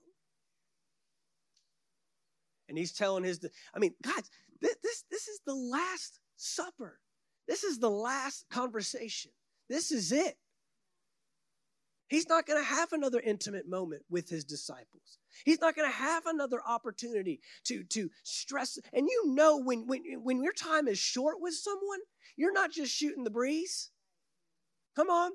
And 2.67 2.77
he's 2.77 2.93
telling 2.93 3.23
his, 3.23 3.45
I 3.75 3.79
mean, 3.79 3.93
God, 4.01 4.23
this, 4.61 4.75
this, 4.81 5.03
this 5.11 5.27
is 5.27 5.39
the 5.45 5.53
last 5.53 6.19
supper. 6.35 6.99
This 7.47 7.63
is 7.63 7.77
the 7.77 7.89
last 7.89 8.45
conversation. 8.49 9.31
This 9.69 9.91
is 9.91 10.11
it. 10.11 10.35
He's 12.07 12.29
not 12.29 12.45
going 12.45 12.59
to 12.59 12.65
have 12.65 12.93
another 12.93 13.19
intimate 13.19 13.67
moment 13.67 14.03
with 14.09 14.29
his 14.29 14.43
disciples. 14.43 15.17
He's 15.43 15.59
not 15.59 15.75
going 15.75 15.89
to 15.89 15.97
have 15.97 16.25
another 16.27 16.59
opportunity 16.67 17.41
to, 17.65 17.83
to 17.85 18.09
stress. 18.23 18.77
And 18.93 19.07
you 19.07 19.33
know, 19.33 19.57
when, 19.57 19.87
when, 19.87 20.03
when 20.23 20.43
your 20.43 20.53
time 20.53 20.87
is 20.87 20.99
short 20.99 21.37
with 21.39 21.55
someone, 21.55 21.99
you're 22.37 22.53
not 22.53 22.71
just 22.71 22.93
shooting 22.93 23.23
the 23.23 23.31
breeze. 23.31 23.89
Come 24.95 25.09
on. 25.09 25.31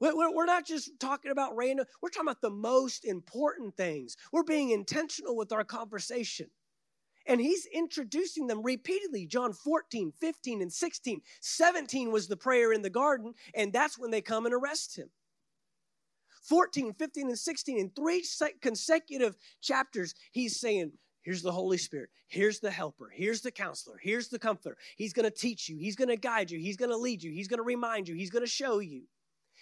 We're 0.00 0.44
not 0.44 0.64
just 0.64 0.90
talking 1.00 1.32
about 1.32 1.56
random, 1.56 1.86
we're 2.00 2.10
talking 2.10 2.28
about 2.28 2.40
the 2.40 2.50
most 2.50 3.04
important 3.04 3.76
things. 3.76 4.16
We're 4.32 4.44
being 4.44 4.70
intentional 4.70 5.36
with 5.36 5.52
our 5.52 5.64
conversation. 5.64 6.46
And 7.26 7.40
he's 7.40 7.66
introducing 7.66 8.46
them 8.46 8.62
repeatedly. 8.62 9.26
John 9.26 9.52
14, 9.52 10.12
15, 10.18 10.62
and 10.62 10.72
16. 10.72 11.20
17 11.40 12.12
was 12.12 12.28
the 12.28 12.36
prayer 12.36 12.72
in 12.72 12.82
the 12.82 12.90
garden, 12.90 13.34
and 13.54 13.72
that's 13.72 13.98
when 13.98 14.10
they 14.10 14.22
come 14.22 14.46
and 14.46 14.54
arrest 14.54 14.96
him. 14.96 15.10
14, 16.42 16.94
15, 16.94 17.28
and 17.28 17.38
16, 17.38 17.78
in 17.78 17.90
three 17.90 18.24
consecutive 18.60 19.36
chapters, 19.60 20.14
he's 20.32 20.58
saying, 20.60 20.92
Here's 21.22 21.42
the 21.42 21.52
Holy 21.52 21.76
Spirit. 21.76 22.08
Here's 22.28 22.58
the 22.58 22.70
helper. 22.70 23.10
Here's 23.12 23.42
the 23.42 23.50
counselor. 23.50 23.98
Here's 24.00 24.28
the 24.28 24.38
comforter. 24.38 24.78
He's 24.96 25.12
going 25.12 25.24
to 25.24 25.30
teach 25.30 25.68
you. 25.68 25.76
He's 25.76 25.94
going 25.94 26.08
to 26.08 26.16
guide 26.16 26.50
you. 26.50 26.58
He's 26.58 26.78
going 26.78 26.90
to 26.90 26.96
lead 26.96 27.22
you. 27.22 27.30
He's 27.30 27.48
going 27.48 27.58
to 27.58 27.64
remind 27.64 28.08
you. 28.08 28.14
He's 28.14 28.30
going 28.30 28.44
to 28.44 28.50
show 28.50 28.78
you. 28.78 29.02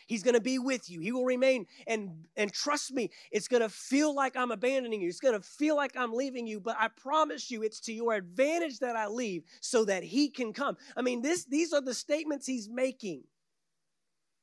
He's 0.06 0.22
going 0.22 0.34
to 0.34 0.40
be 0.40 0.58
with 0.58 0.88
you. 0.88 1.00
He 1.00 1.10
will 1.10 1.24
remain. 1.24 1.66
And, 1.86 2.26
and 2.36 2.52
trust 2.52 2.92
me, 2.92 3.10
it's 3.32 3.48
going 3.48 3.62
to 3.62 3.68
feel 3.68 4.14
like 4.14 4.36
I'm 4.36 4.52
abandoning 4.52 5.00
you. 5.00 5.08
It's 5.08 5.18
going 5.18 5.34
to 5.34 5.44
feel 5.44 5.74
like 5.74 5.96
I'm 5.96 6.12
leaving 6.12 6.46
you. 6.46 6.60
But 6.60 6.76
I 6.78 6.88
promise 6.88 7.50
you, 7.50 7.64
it's 7.64 7.80
to 7.80 7.92
your 7.92 8.14
advantage 8.14 8.78
that 8.78 8.94
I 8.94 9.08
leave 9.08 9.42
so 9.60 9.84
that 9.86 10.04
He 10.04 10.28
can 10.28 10.52
come. 10.52 10.76
I 10.96 11.02
mean, 11.02 11.22
this, 11.22 11.44
these 11.44 11.72
are 11.72 11.80
the 11.80 11.94
statements 11.94 12.46
He's 12.46 12.68
making. 12.68 13.24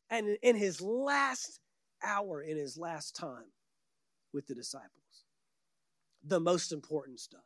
And 0.09 0.37
in 0.41 0.57
His 0.57 0.81
last 0.81 1.61
hour, 2.03 2.41
in 2.41 2.57
His 2.57 2.77
last 2.77 3.15
time 3.15 3.51
with 4.33 4.47
the 4.47 4.55
disciples 4.55 5.03
the 6.23 6.39
most 6.39 6.71
important 6.71 7.19
stuff. 7.19 7.41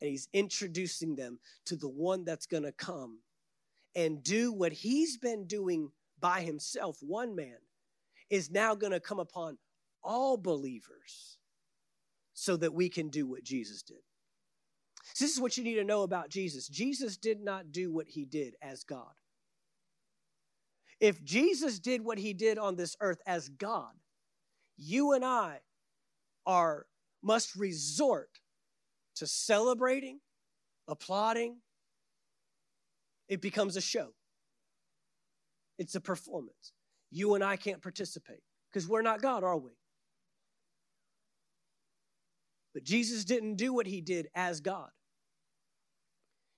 and 0.00 0.08
he's 0.10 0.28
introducing 0.32 1.16
them 1.16 1.40
to 1.66 1.74
the 1.74 1.88
one 1.88 2.24
that's 2.24 2.46
going 2.46 2.62
to 2.62 2.70
come 2.70 3.18
and 3.96 4.22
do 4.22 4.52
what 4.52 4.72
he's 4.72 5.16
been 5.16 5.44
doing 5.44 5.90
by 6.20 6.40
himself, 6.40 6.98
one 7.00 7.34
man, 7.34 7.56
is 8.30 8.48
now 8.48 8.76
going 8.76 8.92
to 8.92 9.00
come 9.00 9.18
upon 9.18 9.58
all 10.04 10.36
believers 10.36 11.38
so 12.32 12.56
that 12.56 12.72
we 12.72 12.88
can 12.88 13.08
do 13.08 13.26
what 13.26 13.42
Jesus 13.42 13.82
did. 13.82 13.98
So 15.14 15.24
this 15.24 15.34
is 15.34 15.40
what 15.40 15.56
you 15.56 15.64
need 15.64 15.74
to 15.74 15.84
know 15.84 16.02
about 16.02 16.28
Jesus. 16.28 16.68
Jesus 16.68 17.16
did 17.16 17.40
not 17.40 17.72
do 17.72 17.92
what 17.92 18.06
he 18.06 18.24
did 18.24 18.54
as 18.62 18.84
God. 18.84 19.14
If 21.00 21.22
Jesus 21.22 21.78
did 21.78 22.04
what 22.04 22.18
he 22.18 22.32
did 22.32 22.58
on 22.58 22.76
this 22.76 22.96
earth 23.00 23.20
as 23.26 23.48
God, 23.48 23.92
you 24.76 25.12
and 25.12 25.24
I 25.24 25.60
are 26.46 26.86
must 27.22 27.54
resort 27.56 28.30
to 29.16 29.26
celebrating, 29.26 30.20
applauding. 30.86 31.58
It 33.28 33.42
becomes 33.42 33.76
a 33.76 33.80
show. 33.80 34.14
It's 35.78 35.94
a 35.94 36.00
performance. 36.00 36.72
You 37.10 37.34
and 37.34 37.44
I 37.44 37.56
can't 37.56 37.82
participate 37.82 38.42
because 38.70 38.88
we're 38.88 39.02
not 39.02 39.22
God, 39.22 39.44
are 39.44 39.58
we? 39.58 39.72
But 42.74 42.84
Jesus 42.84 43.24
didn't 43.24 43.56
do 43.56 43.72
what 43.72 43.86
he 43.86 44.00
did 44.00 44.28
as 44.34 44.60
God. 44.60 44.90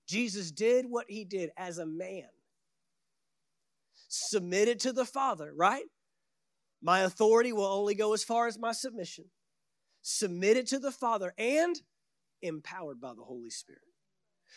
Jesus 0.07 0.51
did 0.51 0.85
what 0.87 1.05
he 1.09 1.23
did 1.23 1.51
as 1.57 1.77
a 1.77 1.85
man. 1.85 2.27
Submitted 4.13 4.81
to 4.81 4.91
the 4.91 5.05
Father, 5.05 5.53
right? 5.55 5.85
My 6.81 6.99
authority 6.99 7.53
will 7.53 7.63
only 7.63 7.95
go 7.95 8.13
as 8.13 8.25
far 8.25 8.45
as 8.47 8.59
my 8.59 8.73
submission. 8.73 9.23
Submitted 10.01 10.67
to 10.67 10.79
the 10.79 10.91
Father 10.91 11.33
and 11.37 11.77
empowered 12.41 12.99
by 12.99 13.13
the 13.13 13.23
Holy 13.23 13.49
Spirit. 13.49 13.81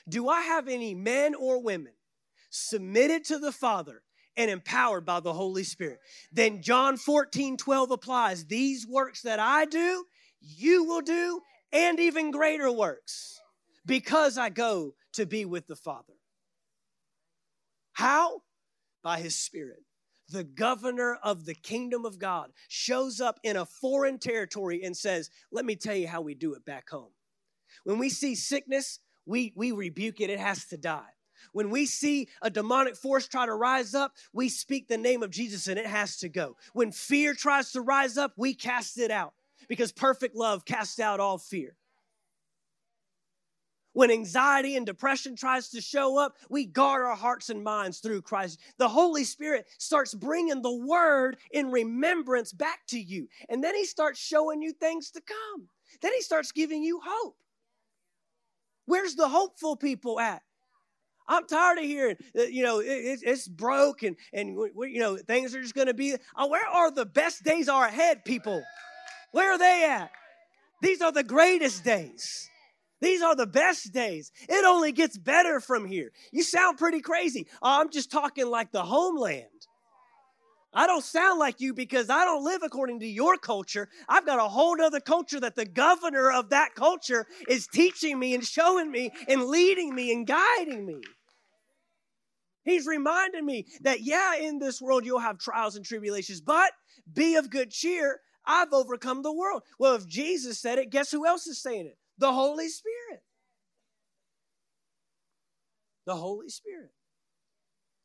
Do 0.09 0.29
I 0.29 0.41
have 0.41 0.67
any 0.67 0.93
men 0.93 1.37
or 1.37 1.63
women 1.63 1.93
submitted 2.51 3.23
to 3.27 3.39
the 3.39 3.53
Father 3.53 4.03
and 4.37 4.51
empowered 4.51 5.07
by 5.07 5.21
the 5.21 5.33
Holy 5.33 5.63
Spirit? 5.63 6.01
Then 6.33 6.61
John 6.61 6.97
14, 6.97 7.57
12 7.57 7.93
applies. 7.93 8.47
These 8.47 8.89
works 8.89 9.23
that 9.23 9.39
I 9.39 9.67
do, 9.67 10.05
you 10.41 10.83
will 10.83 11.03
do, 11.03 11.43
and 11.71 12.01
even 12.01 12.33
greater 12.33 12.73
works 12.73 13.39
because 13.87 14.37
I 14.37 14.49
go 14.49 14.95
to 15.13 15.27
be 15.27 15.45
with 15.45 15.69
the 15.69 15.77
Father. 15.77 16.15
How? 17.93 18.41
By 19.05 19.21
His 19.21 19.37
Spirit. 19.37 19.85
The 20.31 20.43
governor 20.43 21.19
of 21.23 21.45
the 21.45 21.55
kingdom 21.55 22.05
of 22.05 22.19
God 22.19 22.51
shows 22.69 23.21
up 23.21 23.39
in 23.45 23.57
a 23.57 23.67
foreign 23.67 24.19
territory 24.19 24.83
and 24.83 24.97
says, 24.97 25.31
Let 25.53 25.65
me 25.67 25.77
tell 25.77 25.95
you 25.95 26.09
how 26.09 26.23
we 26.23 26.35
do 26.35 26.55
it 26.55 26.65
back 26.65 26.89
home. 26.89 27.11
When 27.85 27.99
we 27.99 28.09
see 28.09 28.35
sickness, 28.35 28.99
we, 29.27 29.53
we 29.55 29.71
rebuke 29.71 30.21
it, 30.21 30.31
it 30.31 30.41
has 30.41 30.65
to 30.67 30.77
die. 30.77 31.11
When 31.53 31.69
we 31.69 31.85
see 31.85 32.29
a 32.41 32.49
demonic 32.49 32.97
force 32.97 33.29
try 33.29 33.45
to 33.45 33.55
rise 33.55 33.95
up, 33.95 34.13
we 34.33 34.49
speak 34.49 34.89
the 34.89 34.97
name 34.97 35.23
of 35.23 35.31
Jesus 35.31 35.69
and 35.69 35.79
it 35.79 35.87
has 35.87 36.17
to 36.19 36.31
go. 36.31 36.57
When 36.73 36.91
fear 36.91 37.35
tries 37.35 37.73
to 37.73 37.83
rise 37.83 38.17
up, 38.17 38.33
we 38.37 38.55
cast 38.55 38.99
it 38.99 39.11
out 39.11 39.35
because 39.69 39.93
perfect 39.93 40.35
love 40.35 40.65
casts 40.65 40.99
out 40.99 41.21
all 41.21 41.37
fear. 41.37 41.77
When 43.95 44.11
anxiety 44.11 44.77
and 44.77 44.85
depression 44.85 45.37
tries 45.37 45.71
to 45.71 45.81
show 45.81 46.19
up, 46.19 46.37
we 46.51 46.67
guard 46.67 47.03
our 47.03 47.15
hearts 47.15 47.49
and 47.49 47.63
minds 47.63 48.01
through 48.01 48.23
Christ. 48.23 48.61
The 48.77 48.89
Holy 48.89 49.23
Spirit 49.23 49.67
starts 49.79 50.15
bringing 50.15 50.63
the 50.63 50.77
word 50.77 51.39
in 51.53 51.71
remembrance 51.71 52.53
back 52.53 52.81
to 52.89 53.01
you. 53.01 53.29
And 53.49 53.63
then 53.63 53.75
he 53.75 53.85
starts 53.85 54.21
showing 54.21 54.63
you 54.63 54.73
things 54.73 55.13
to 55.13 55.21
come. 55.21 55.69
Then 56.03 56.13
he 56.13 56.23
starts 56.23 56.51
giving 56.51 56.83
you 56.83 57.01
hope. 57.05 57.37
Where's 58.87 59.15
the 59.15 59.29
hopeful 59.29 59.77
people 59.77 60.19
at? 60.19 60.43
I'm 61.27 61.47
tired 61.47 61.79
of 61.79 61.85
hearing, 61.85 62.17
that, 62.35 62.53
you 62.53 62.65
know, 62.65 62.81
it, 62.81 63.21
it's 63.23 63.49
broke 63.49 64.03
and, 64.03 64.17
and 64.33 64.59
you 64.83 64.99
know, 65.01 65.17
things 65.17 65.55
are 65.55 65.63
just 65.63 65.75
going 65.75 65.87
to 65.87 65.95
be. 65.95 66.17
Oh, 66.37 66.49
where 66.49 66.67
are 66.67 66.91
the 66.91 67.07
best 67.07 67.45
days 67.45 67.69
are 67.69 67.87
ahead, 67.87 68.25
people? 68.25 68.63
Where 69.31 69.53
are 69.53 69.59
they 69.59 69.87
at? 69.89 70.11
These 70.83 71.01
are 71.01 71.13
the 71.13 71.23
greatest 71.23 71.83
days. 71.85 72.51
These 73.05 73.21
are 73.21 73.37
the 73.37 73.47
best 73.47 73.93
days. 73.93 74.33
It 74.49 74.65
only 74.65 74.91
gets 74.91 75.19
better 75.19 75.61
from 75.61 75.85
here. 75.85 76.11
You 76.33 76.43
sound 76.43 76.79
pretty 76.79 77.03
crazy. 77.03 77.47
Oh, 77.61 77.81
I'm 77.81 77.91
just 77.91 78.11
talking 78.11 78.47
like 78.47 78.73
the 78.73 78.83
homeland. 78.83 79.45
I 80.73 80.87
don't 80.87 81.05
sound 81.05 81.39
like 81.39 81.61
you 81.61 81.75
because 81.75 82.09
I 82.09 82.25
don't 82.25 82.45
live 82.45 82.63
according 82.63 83.01
to 83.01 83.07
your 83.07 83.37
culture. 83.37 83.91
I've 84.09 84.25
got 84.25 84.39
a 84.39 84.49
whole 84.49 84.81
other 84.81 85.01
culture 85.01 85.39
that 85.39 85.55
the 85.55 85.67
governor 85.67 86.33
of 86.33 86.49
that 86.49 86.75
culture 86.75 87.27
is 87.47 87.67
teaching 87.67 88.19
me 88.19 88.35
and 88.35 88.43
showing 88.43 88.91
me 88.91 89.11
and 89.29 89.45
leading 89.45 89.95
me 89.95 90.11
and 90.11 90.27
guiding 90.27 90.87
me. 90.87 91.03
He's 92.65 92.87
reminding 92.87 93.45
me 93.45 93.67
that, 93.83 94.01
yeah, 94.01 94.37
in 94.37 94.59
this 94.59 94.81
world 94.81 95.05
you'll 95.05 95.19
have 95.19 95.37
trials 95.39 95.77
and 95.77 95.85
tribulations, 95.85 96.41
but 96.41 96.73
be 97.13 97.37
of 97.37 97.51
good 97.51 97.71
cheer. 97.71 98.21
I've 98.47 98.73
overcome 98.73 99.21
the 99.21 99.33
world. 99.33 99.63
Well, 99.79 99.95
if 99.95 100.07
Jesus 100.07 100.59
said 100.59 100.79
it, 100.79 100.89
guess 100.91 101.11
who 101.11 101.27
else 101.27 101.47
is 101.47 101.61
saying 101.63 101.87
it? 101.87 101.99
The 102.19 102.33
Holy 102.33 102.69
Spirit. 102.69 102.94
The 106.07 106.17
Holy 106.17 106.49
Spirit. 106.49 106.93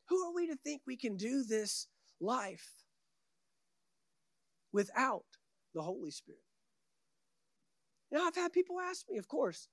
Who 0.10 0.18
are 0.26 0.34
we 0.34 0.48
to 0.48 0.56
think 0.56 0.82
we 0.86 0.98
can 0.98 1.18
do 1.18 1.44
this 1.44 1.88
life 2.20 2.70
without 4.72 5.26
the 5.74 5.82
Holy 5.82 6.12
Spirit. 6.12 6.42
Now, 8.12 8.26
I've 8.26 8.36
had 8.36 8.54
people 8.54 8.80
ask 8.80 9.06
me, 9.10 9.18
of 9.18 9.28
course, 9.28 9.68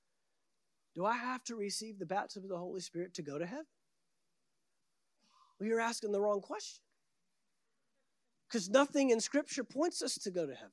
do 0.95 1.05
I 1.05 1.17
have 1.17 1.43
to 1.45 1.57
receive 1.57 1.99
the 1.99 2.07
baptism 2.07 2.45
of 2.45 2.51
the 2.51 2.59
Holy 2.59 2.81
Spirit 2.81 3.15
to 3.15 3.23
go 3.23 3.39
to 3.39 3.47
heaven? 3.47 3.67
Well, 5.59 5.69
you're 5.69 5.81
asking 5.81 6.13
the 6.13 6.21
wrong 6.21 6.41
question. 6.41 6.83
Because 8.49 8.69
nothing 8.69 9.11
in 9.11 9.21
Scripture 9.21 9.65
points 9.65 10.03
us 10.03 10.15
to 10.19 10.31
go 10.31 10.47
to 10.47 10.55
heaven. 10.55 10.71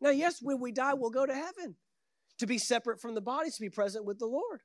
Now, 0.00 0.10
yes, 0.10 0.40
when 0.40 0.60
we 0.60 0.72
die, 0.72 0.94
we'll 0.94 1.10
go 1.10 1.26
to 1.26 1.34
heaven 1.34 1.76
to 2.38 2.46
be 2.46 2.58
separate 2.58 3.00
from 3.00 3.14
the 3.14 3.20
bodies, 3.20 3.56
to 3.56 3.60
be 3.60 3.70
present 3.70 4.04
with 4.04 4.18
the 4.18 4.26
Lord. 4.26 4.62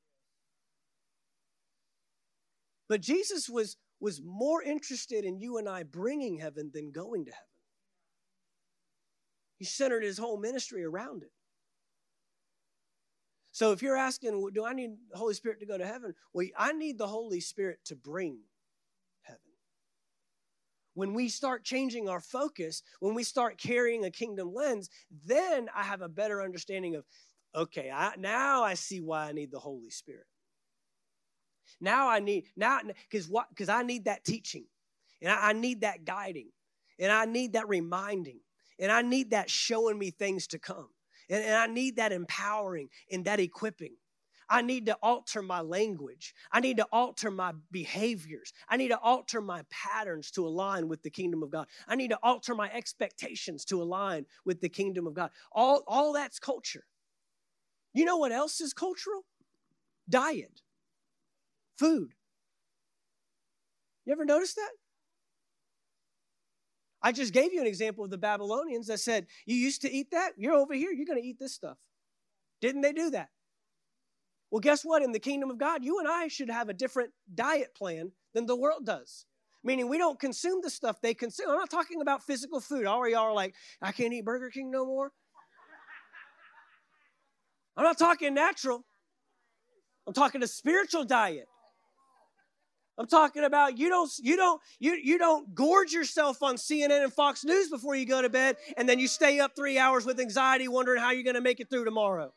But 2.93 3.01
Jesus 3.01 3.49
was 3.49 3.77
was 3.99 4.21
more 4.23 4.61
interested 4.61 5.25
in 5.25 5.39
you 5.39 5.57
and 5.57 5.67
I 5.67 5.81
bringing 5.81 6.37
heaven 6.37 6.69
than 6.71 6.91
going 6.91 7.25
to 7.25 7.31
heaven. 7.31 7.47
He 9.57 9.65
centered 9.65 10.03
his 10.03 10.19
whole 10.19 10.37
ministry 10.37 10.83
around 10.83 11.23
it. 11.23 11.31
So 13.51 13.71
if 13.71 13.81
you're 13.81 13.97
asking, 13.97 14.47
do 14.53 14.63
I 14.63 14.73
need 14.73 14.91
the 15.09 15.17
Holy 15.17 15.33
Spirit 15.33 15.59
to 15.61 15.65
go 15.65 15.75
to 15.75 15.87
heaven? 15.87 16.13
Well, 16.33 16.45
I 16.55 16.73
need 16.73 16.99
the 16.99 17.07
Holy 17.07 17.39
Spirit 17.39 17.79
to 17.85 17.95
bring 17.95 18.37
heaven. 19.23 19.41
When 20.93 21.15
we 21.15 21.29
start 21.29 21.63
changing 21.63 22.07
our 22.07 22.21
focus, 22.21 22.83
when 22.99 23.15
we 23.15 23.23
start 23.23 23.57
carrying 23.57 24.05
a 24.05 24.11
kingdom 24.11 24.53
lens, 24.53 24.91
then 25.25 25.67
I 25.75 25.81
have 25.81 26.01
a 26.01 26.09
better 26.09 26.43
understanding 26.43 26.95
of, 26.95 27.05
okay, 27.55 27.89
I, 27.91 28.11
now 28.19 28.61
I 28.63 28.75
see 28.75 29.01
why 29.01 29.29
I 29.29 29.31
need 29.31 29.49
the 29.49 29.57
Holy 29.57 29.89
Spirit. 29.89 30.27
Now 31.79 32.09
I 32.09 32.19
need 32.19 32.45
now 32.55 32.79
because 33.09 33.27
what 33.27 33.49
because 33.49 33.69
I 33.69 33.83
need 33.83 34.05
that 34.05 34.23
teaching, 34.23 34.65
and 35.21 35.31
I, 35.31 35.49
I 35.49 35.53
need 35.53 35.81
that 35.81 36.05
guiding, 36.05 36.49
and 36.99 37.11
I 37.11 37.25
need 37.25 37.53
that 37.53 37.67
reminding, 37.67 38.39
and 38.79 38.91
I 38.91 39.01
need 39.01 39.31
that 39.31 39.49
showing 39.49 39.99
me 39.99 40.11
things 40.11 40.47
to 40.47 40.59
come, 40.59 40.89
and, 41.29 41.43
and 41.43 41.55
I 41.55 41.67
need 41.67 41.97
that 41.97 42.11
empowering 42.11 42.89
and 43.11 43.25
that 43.25 43.39
equipping. 43.39 43.95
I 44.49 44.61
need 44.61 44.85
to 44.87 44.97
alter 45.01 45.41
my 45.41 45.61
language. 45.61 46.35
I 46.51 46.59
need 46.59 46.77
to 46.77 46.87
alter 46.91 47.31
my 47.31 47.53
behaviors. 47.71 48.53
I 48.69 48.77
need 48.77 48.89
to 48.89 48.99
alter 48.99 49.41
my 49.41 49.63
patterns 49.69 50.31
to 50.31 50.45
align 50.45 50.89
with 50.89 51.01
the 51.01 51.09
kingdom 51.09 51.43
of 51.43 51.49
God. 51.49 51.67
I 51.87 51.95
need 51.95 52.09
to 52.09 52.19
alter 52.21 52.53
my 52.53 52.69
expectations 52.71 53.65
to 53.65 53.81
align 53.81 54.25
with 54.45 54.61
the 54.61 54.69
kingdom 54.69 55.07
of 55.07 55.13
God. 55.13 55.31
All, 55.51 55.83
all 55.87 56.13
that's 56.13 56.39
culture. 56.39 56.83
You 57.93 58.05
know 58.05 58.17
what 58.17 58.31
else 58.31 58.59
is 58.59 58.73
cultural? 58.73 59.23
Diet 60.09 60.62
food. 61.77 62.13
You 64.05 64.13
ever 64.13 64.25
notice 64.25 64.53
that? 64.55 64.71
I 67.01 67.11
just 67.11 67.33
gave 67.33 67.53
you 67.53 67.59
an 67.59 67.67
example 67.67 68.05
of 68.05 68.11
the 68.11 68.17
Babylonians 68.17 68.87
that 68.87 68.99
said, 68.99 69.27
You 69.45 69.55
used 69.55 69.81
to 69.81 69.91
eat 69.91 70.11
that? 70.11 70.33
You're 70.37 70.53
over 70.53 70.73
here, 70.73 70.91
you're 70.91 71.05
going 71.05 71.21
to 71.21 71.27
eat 71.27 71.37
this 71.39 71.53
stuff. 71.53 71.77
Didn't 72.61 72.81
they 72.81 72.93
do 72.93 73.09
that? 73.11 73.29
Well, 74.49 74.61
guess 74.61 74.83
what? 74.83 75.01
In 75.01 75.11
the 75.11 75.19
kingdom 75.19 75.49
of 75.49 75.57
God, 75.57 75.83
you 75.83 75.99
and 75.99 76.07
I 76.07 76.27
should 76.27 76.49
have 76.49 76.69
a 76.69 76.73
different 76.73 77.11
diet 77.33 77.75
plan 77.75 78.11
than 78.33 78.45
the 78.45 78.55
world 78.55 78.85
does. 78.85 79.25
Meaning, 79.65 79.89
we 79.89 79.97
don't 79.97 80.19
consume 80.19 80.61
the 80.61 80.69
stuff 80.69 81.01
they 81.01 81.13
consume. 81.13 81.49
I'm 81.49 81.57
not 81.57 81.69
talking 81.69 82.01
about 82.01 82.23
physical 82.23 82.59
food. 82.59 82.85
All 82.85 83.07
y'all 83.07 83.21
are 83.21 83.33
like, 83.33 83.55
I 83.81 83.91
can't 83.91 84.13
eat 84.13 84.25
Burger 84.25 84.49
King 84.49 84.71
no 84.71 84.85
more. 84.85 85.11
I'm 87.75 87.83
not 87.83 87.97
talking 87.97 88.33
natural. 88.33 88.85
I'm 90.05 90.13
talking 90.13 90.43
a 90.43 90.47
spiritual 90.47 91.05
diet. 91.05 91.47
I'm 92.97 93.07
talking 93.07 93.43
about 93.43 93.77
you 93.79 93.89
don't 93.89 94.11
you 94.19 94.35
don't 94.35 94.61
you 94.79 94.93
you 94.93 95.17
don't 95.17 95.55
gorge 95.55 95.91
yourself 95.91 96.43
on 96.43 96.55
CNN 96.55 97.03
and 97.03 97.11
Fox 97.11 97.43
News 97.43 97.69
before 97.69 97.95
you 97.95 98.05
go 98.05 98.21
to 98.21 98.29
bed 98.29 98.57
and 98.77 98.87
then 98.87 98.99
you 98.99 99.07
stay 99.07 99.39
up 99.39 99.55
3 99.55 99.79
hours 99.79 100.05
with 100.05 100.19
anxiety 100.19 100.67
wondering 100.67 101.01
how 101.01 101.11
you're 101.11 101.23
going 101.23 101.35
to 101.35 101.41
make 101.41 101.59
it 101.59 101.69
through 101.69 101.85
tomorrow. 101.85 102.33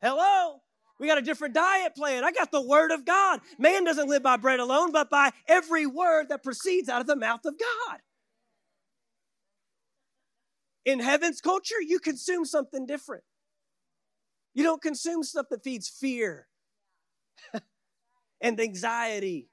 Hello? 0.00 0.60
We 1.00 1.06
got 1.06 1.18
a 1.18 1.22
different 1.22 1.54
diet 1.54 1.96
plan. 1.96 2.24
I 2.24 2.30
got 2.30 2.52
the 2.52 2.60
word 2.60 2.92
of 2.92 3.04
God. 3.04 3.40
Man 3.58 3.84
doesn't 3.84 4.08
live 4.08 4.22
by 4.22 4.36
bread 4.36 4.60
alone, 4.60 4.92
but 4.92 5.10
by 5.10 5.30
every 5.48 5.86
word 5.86 6.28
that 6.28 6.42
proceeds 6.42 6.88
out 6.88 7.00
of 7.00 7.06
the 7.06 7.16
mouth 7.16 7.44
of 7.46 7.54
God. 7.58 7.98
In 10.84 11.00
heaven's 11.00 11.40
culture, 11.40 11.80
you 11.80 11.98
consume 11.98 12.44
something 12.44 12.86
different. 12.86 13.24
You 14.54 14.62
don't 14.62 14.82
consume 14.82 15.22
stuff 15.22 15.46
that 15.50 15.62
feeds 15.64 15.88
fear 15.88 16.48
and 18.40 18.60
anxiety. 18.60 19.49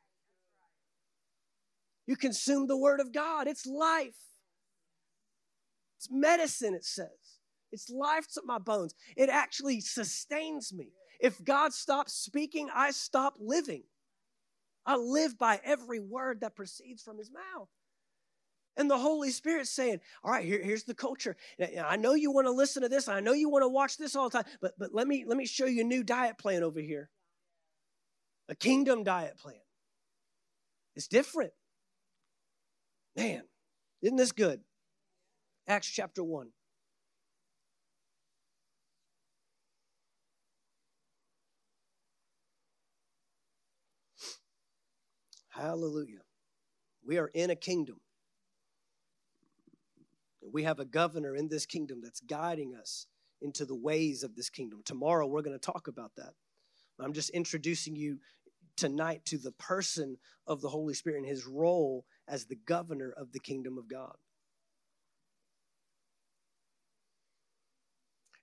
You 2.08 2.16
consume 2.16 2.68
the 2.68 2.78
Word 2.78 3.00
of 3.00 3.14
God. 3.14 3.48
It's 3.48 3.66
life, 3.66 4.18
it's 5.98 6.10
medicine, 6.10 6.74
it 6.74 6.86
says. 6.86 7.08
It's 7.72 7.90
life 7.90 8.28
to 8.34 8.42
my 8.46 8.60
bones. 8.60 8.96
It 9.18 9.30
actually 9.30 9.82
sustains 9.82 10.74
me. 10.74 10.94
If 11.20 11.44
God 11.44 11.74
stops 11.74 12.14
speaking, 12.14 12.70
I 12.74 12.92
stop 12.92 13.36
living. 13.40 13.84
I 14.86 14.96
live 14.96 15.38
by 15.38 15.60
every 15.66 16.00
word 16.00 16.42
that 16.42 16.56
proceeds 16.56 17.04
from 17.04 17.18
his 17.18 17.30
mouth. 17.30 17.68
And 18.78 18.90
the 18.90 18.98
Holy 18.98 19.32
Spirit 19.32 19.68
saying, 19.68 20.00
All 20.24 20.32
right, 20.32 20.46
here, 20.46 20.64
here's 20.64 20.86
the 20.86 20.94
culture. 20.94 21.36
I 21.84 21.98
know 21.98 22.14
you 22.14 22.32
want 22.32 22.48
to 22.48 22.52
listen 22.52 22.84
to 22.84 22.90
this. 22.90 23.10
I 23.10 23.20
know 23.20 23.34
you 23.34 23.50
want 23.50 23.64
to 23.64 23.70
watch 23.70 23.98
this 23.98 24.16
all 24.16 24.30
the 24.30 24.38
time, 24.38 24.52
but, 24.62 24.74
but 24.80 24.94
let, 24.94 25.08
me, 25.08 25.26
let 25.28 25.36
me 25.36 25.46
show 25.46 25.66
you 25.66 25.82
a 25.82 25.84
new 25.84 26.04
diet 26.04 26.38
plan 26.38 26.64
over 26.64 26.80
here 26.80 27.10
a 28.50 28.56
kingdom 28.56 29.04
diet 29.04 29.38
plan. 29.38 29.56
It's 30.96 31.08
different. 31.08 31.52
Man, 33.18 33.42
isn't 34.04 34.16
this 34.16 34.32
good? 34.32 34.62
Acts 35.68 35.90
chapter 35.90 36.24
1. 36.24 36.50
Hallelujah. 45.50 46.20
We 47.04 47.18
are 47.18 47.32
in 47.34 47.50
a 47.50 47.56
kingdom. 47.56 48.00
We 50.54 50.62
have 50.64 50.80
a 50.80 50.86
governor 50.86 51.36
in 51.36 51.48
this 51.48 51.66
kingdom 51.66 52.02
that's 52.04 52.22
guiding 52.22 52.76
us 52.76 53.08
into 53.42 53.66
the 53.66 53.76
ways 53.76 54.22
of 54.22 54.36
this 54.36 54.52
kingdom. 54.52 54.82
Tomorrow, 54.86 55.26
we're 55.26 55.42
going 55.42 55.58
to 55.58 55.72
talk 55.72 55.88
about 55.88 56.12
that. 56.18 56.34
I'm 57.00 57.14
just 57.14 57.32
introducing 57.32 57.96
you 57.96 58.20
tonight 58.78 59.26
to 59.26 59.38
the 59.38 59.52
person 59.52 60.18
of 60.46 60.62
the 60.62 60.70
Holy 60.70 60.94
Spirit 60.94 61.18
and 61.18 61.28
his 61.28 61.46
role 61.46 62.06
as 62.28 62.46
the 62.46 62.56
governor 62.56 63.14
of 63.18 63.32
the 63.34 63.40
kingdom 63.40 63.78
of 63.78 63.90
God. 63.90 64.16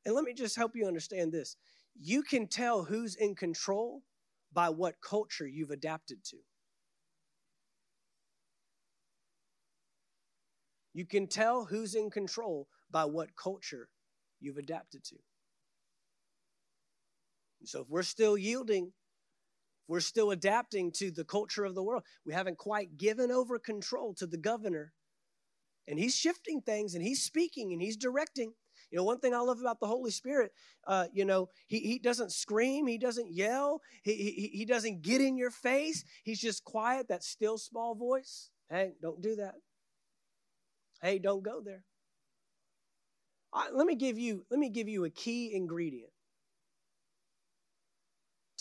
And 0.05 0.14
let 0.14 0.24
me 0.24 0.35
just 0.35 0.57
help 0.57 0.76
you 0.76 0.87
understand 0.87 1.32
this. 1.32 1.57
You 1.99 2.22
can 2.22 2.47
tell 2.47 2.85
who's 2.85 3.14
in 3.14 3.35
control 3.35 4.03
by 4.53 4.68
what 4.68 4.97
culture 5.01 5.47
you've 5.47 5.70
adapted 5.70 6.18
to. 6.24 6.37
You 10.93 11.07
can 11.07 11.26
tell 11.26 11.64
who's 11.64 11.95
in 11.95 12.11
control 12.11 12.68
by 12.91 13.05
what 13.05 13.35
culture 13.37 13.89
you've 14.41 14.59
adapted 14.59 15.05
to. 15.05 15.16
So 17.64 17.80
if 17.80 17.89
we're 17.89 18.03
still 18.03 18.37
yielding, 18.37 18.93
we're 19.89 20.01
still 20.01 20.30
adapting 20.30 20.93
to 20.93 21.11
the 21.11 21.24
culture 21.24 21.64
of 21.64 21.74
the 21.74 21.82
world, 21.82 22.05
we 22.24 22.32
haven't 22.32 22.59
quite 22.59 22.97
given 22.97 23.30
over 23.30 23.59
control 23.59 24.14
to 24.14 24.26
the 24.26 24.39
governor. 24.39 24.93
And 25.87 25.99
he's 25.99 26.16
shifting 26.16 26.62
things 26.62 26.95
and 26.95 27.05
he's 27.05 27.22
speaking 27.22 27.72
and 27.72 27.82
he's 27.82 27.97
directing. 27.97 28.55
You 28.91 28.99
know, 28.99 29.05
one 29.05 29.18
thing 29.18 29.35
I 29.35 29.39
love 29.39 29.61
about 29.61 29.80
the 29.80 29.87
Holy 29.87 30.11
Spirit, 30.11 30.53
uh, 30.87 31.07
you 31.12 31.24
know, 31.24 31.49
he, 31.66 31.80
he 31.80 31.99
doesn't 31.99 32.32
scream, 32.32 32.87
he 32.87 32.97
doesn't 32.97 33.32
yell, 33.32 33.80
he, 34.03 34.14
he, 34.14 34.51
he 34.59 34.64
doesn't 34.64 35.03
get 35.03 35.20
in 35.20 35.37
your 35.37 35.51
face. 35.51 36.05
He's 36.22 36.41
just 36.41 36.64
quiet, 36.64 37.09
that 37.09 37.24
still 37.24 37.59
small 37.59 37.95
voice. 37.95 38.51
Hey, 38.70 38.93
don't 39.03 39.20
do 39.20 39.37
that. 39.37 39.55
Hey, 41.03 41.18
don't 41.18 41.43
go 41.43 41.61
there. 41.62 41.82
I, 43.53 43.70
let 43.72 43.87
me 43.87 43.95
give 43.95 44.18
you 44.18 44.45
let 44.51 44.59
me 44.59 44.70
give 44.70 44.89
you 44.89 45.05
a 45.05 45.11
key 45.11 45.55
ingredient 45.55 46.14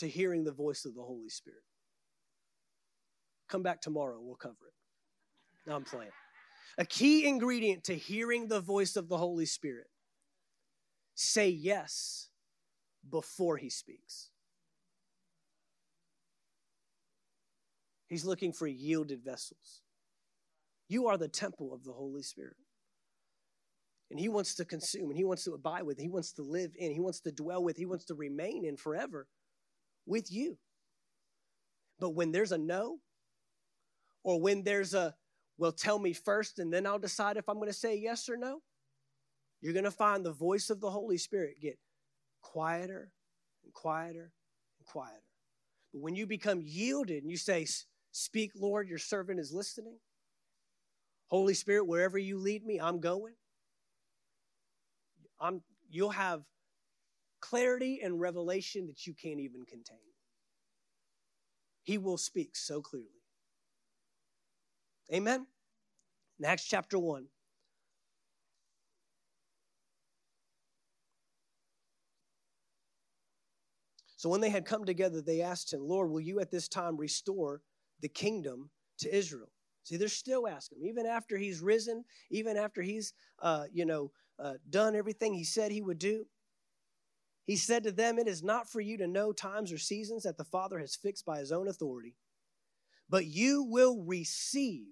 to 0.04 0.10
hearing 0.10 0.44
the 0.44 0.52
voice 0.52 0.86
of 0.86 0.96
the 0.96 1.02
Holy 1.02 1.30
Spirit. 1.30 1.64
Come 3.50 3.64
back 3.64 3.82
tomorrow 3.82 4.20
we'll 4.22 4.36
cover 4.36 4.56
it. 4.68 5.70
No, 5.70 5.76
I'm 5.76 5.84
playing. 5.84 6.12
A 6.78 6.86
key 6.86 7.28
ingredient 7.28 7.86
to 7.86 7.96
hearing 7.96 8.48
the 8.48 8.60
voice 8.60 8.96
of 8.96 9.08
the 9.10 9.18
Holy 9.18 9.46
Spirit. 9.46 9.88
Say 11.16 11.50
yes 11.50 12.30
before 13.10 13.58
he 13.58 13.70
speaks. 13.70 14.30
He's 18.08 18.26
looking 18.26 18.52
for 18.52 18.68
yielded 18.68 19.24
vessels. 19.24 19.82
You 20.88 21.08
are 21.08 21.18
the 21.18 21.28
temple 21.28 21.74
of 21.74 21.84
the 21.84 21.94
Holy 21.94 22.24
Spirit. 22.24 22.58
And 24.12 24.20
He 24.20 24.30
wants 24.30 24.56
to 24.56 24.66
consume, 24.66 25.10
and 25.10 25.18
He 25.18 25.24
wants 25.24 25.46
to 25.46 25.54
abide 25.54 25.84
with, 25.84 25.98
He 25.98 26.10
wants 26.10 26.34
to 26.34 26.44
live 26.44 26.72
in, 26.78 26.92
He 26.92 27.00
wants 27.00 27.22
to 27.22 27.32
dwell 27.32 27.64
with, 27.64 27.78
He 27.78 27.86
wants 27.86 28.06
to 28.06 28.16
remain 28.16 28.66
in 28.66 28.78
forever 28.78 29.28
with 30.06 30.32
you. 30.32 30.58
But 32.00 32.12
when 32.12 32.32
there's 32.32 32.52
a 32.52 32.58
no, 32.58 33.00
or 34.24 34.40
when 34.40 34.64
there's 34.64 34.94
a, 34.94 35.16
well, 35.58 35.72
tell 35.72 36.00
me 36.00 36.14
first 36.14 36.60
and 36.60 36.74
then 36.74 36.86
I'll 36.86 37.00
decide 37.00 37.38
if 37.38 37.48
I'm 37.48 37.58
going 37.58 37.68
to 37.68 37.74
say 37.74 37.96
yes 37.96 38.30
or 38.30 38.38
no, 38.38 38.62
you're 39.62 39.74
going 39.74 39.86
to 39.86 39.92
find 39.92 40.26
the 40.26 40.34
voice 40.34 40.70
of 40.70 40.82
the 40.82 40.90
Holy 40.90 41.18
Spirit 41.18 41.62
get 41.62 41.78
quieter 42.42 43.12
and 43.64 43.74
quieter 43.74 44.32
and 44.80 44.86
quieter. 44.86 45.24
But 45.94 46.02
when 46.02 46.16
you 46.16 46.26
become 46.26 46.62
yielded 46.62 47.24
and 47.24 47.32
you 47.32 47.38
say, 47.38 47.66
Speak, 48.12 48.52
Lord, 48.56 48.88
your 48.88 49.00
servant 49.00 49.40
is 49.40 49.52
listening, 49.52 49.98
Holy 51.28 51.56
Spirit, 51.56 51.86
wherever 51.86 52.18
you 52.18 52.38
lead 52.38 52.64
me, 52.64 52.80
I'm 52.80 53.00
going. 53.00 53.34
I'm, 55.40 55.64
you'll 55.90 56.12
have 56.12 56.44
clarity 57.44 58.00
and 58.02 58.22
revelation 58.22 58.88
that 58.88 59.06
you 59.06 59.14
can't 59.14 59.42
even 59.42 59.66
contain. 59.66 59.98
He 61.82 61.98
will 61.98 62.18
speak 62.18 62.56
so 62.56 62.82
clearly. 62.82 63.10
Amen? 65.14 65.46
In 66.40 66.46
Acts 66.46 66.64
chapter 66.64 66.98
1. 66.98 67.26
So 74.16 74.30
when 74.30 74.40
they 74.40 74.50
had 74.50 74.66
come 74.66 74.86
together, 74.86 75.22
they 75.22 75.42
asked 75.42 75.74
him, 75.74 75.82
Lord, 75.86 76.10
will 76.10 76.22
you 76.22 76.40
at 76.40 76.50
this 76.50 76.70
time 76.70 76.96
restore 76.96 77.62
the 78.00 78.08
kingdom 78.08 78.70
to 79.00 79.14
Israel? 79.14 79.52
See, 79.84 79.98
they're 79.98 80.08
still 80.08 80.48
asking 80.48 80.80
him, 80.80 80.88
even 80.88 81.06
after 81.06 81.36
he's 81.36 81.60
risen, 81.60 82.06
even 82.32 82.56
after 82.56 82.82
he's, 82.82 83.14
uh, 83.40 83.66
you 83.74 83.86
know, 83.86 84.12
uh, 84.40 84.54
done 84.70 84.96
everything 84.96 85.34
he 85.34 85.44
said 85.44 85.74
he 85.74 85.82
would 85.82 86.00
do. 86.00 86.26
He 87.46 87.58
said 87.58 87.84
to 87.84 87.92
them, 87.92 88.18
It 88.18 88.28
is 88.28 88.44
not 88.44 88.70
for 88.70 88.80
you 88.80 88.98
to 88.98 89.08
know 89.08 89.34
times 89.34 89.72
or 89.72 89.78
seasons 89.78 90.24
that 90.24 90.38
the 90.38 90.46
Father 90.46 90.80
has 90.80 90.96
fixed 90.96 91.26
by 91.26 91.40
his 91.40 91.52
own 91.52 91.68
authority, 91.68 92.16
but 93.10 93.26
you 93.26 93.64
will 93.64 94.02
receive. 94.04 94.88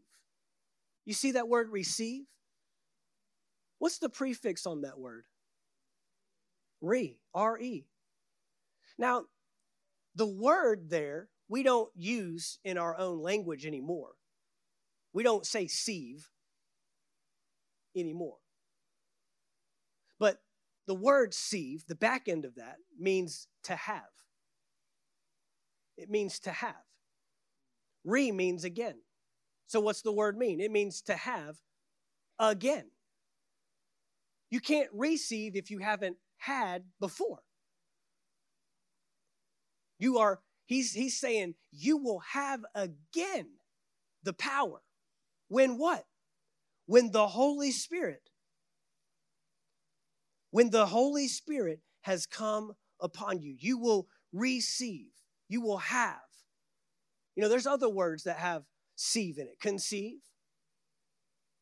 You 1.06 1.14
see 1.14 1.32
that 1.32 1.48
word 1.48 1.70
receive? 1.70 2.26
What's 3.80 3.98
the 3.98 4.10
prefix 4.10 4.66
on 4.66 4.82
that 4.82 5.00
word? 5.00 5.26
Re, 6.82 7.20
R 7.34 7.60
E. 7.60 7.86
Now, 8.98 9.26
the 10.16 10.28
word 10.28 10.90
there 10.90 11.30
we 11.48 11.64
don't 11.64 11.90
use 11.96 12.60
in 12.64 12.78
our 12.78 12.98
own 12.98 13.22
language 13.22 13.66
anymore. 13.66 14.12
We 15.14 15.24
don't 15.24 15.46
say 15.46 15.68
sieve 15.68 16.30
anymore. 17.96 18.38
But 20.18 20.42
the 20.88 20.96
word 20.96 21.34
sieve, 21.34 21.86
the 21.88 21.96
back 21.96 22.28
end 22.28 22.46
of 22.46 22.56
that, 22.56 22.78
means 23.00 23.48
to 23.64 23.76
have. 23.76 24.02
It 25.98 26.10
means 26.10 26.40
to 26.40 26.52
have. 26.52 26.76
Re 28.04 28.32
means 28.32 28.64
again. 28.64 28.96
So 29.68 29.80
what's 29.80 30.02
the 30.02 30.12
word 30.12 30.38
mean? 30.38 30.60
It 30.60 30.72
means 30.72 31.02
to 31.04 31.16
have 31.16 31.58
again. 32.40 32.86
You 34.50 34.60
can't 34.60 34.90
receive 34.92 35.56
if 35.56 35.72
you 35.72 35.80
haven't 35.80 36.18
had 36.38 36.84
before. 37.00 37.40
You 40.00 40.18
are, 40.18 40.42
he's, 40.66 40.94
he's 40.94 41.20
saying, 41.20 41.56
you 41.72 41.98
will 41.98 42.22
have 42.34 42.62
again 42.74 43.48
the 44.24 44.34
power 44.34 44.82
when 45.48 45.78
what? 45.78 46.06
When 46.88 47.12
the 47.12 47.28
Holy 47.28 47.72
Spirit, 47.72 48.31
when 50.52 50.70
the 50.70 50.86
Holy 50.86 51.28
Spirit 51.28 51.82
has 52.02 52.26
come 52.26 52.74
upon 53.00 53.42
you, 53.42 53.56
you 53.58 53.78
will 53.78 54.08
receive, 54.32 55.12
you 55.50 55.62
will 55.62 55.78
have. 55.78 56.18
You 57.36 57.44
know, 57.44 57.50
there's 57.50 57.68
other 57.68 57.90
words 57.90 58.24
that 58.24 58.38
have 58.38 58.64
sieve 58.96 59.38
in 59.38 59.48
it 59.48 59.60
conceive, 59.60 60.20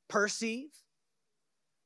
perceive. 0.08 0.70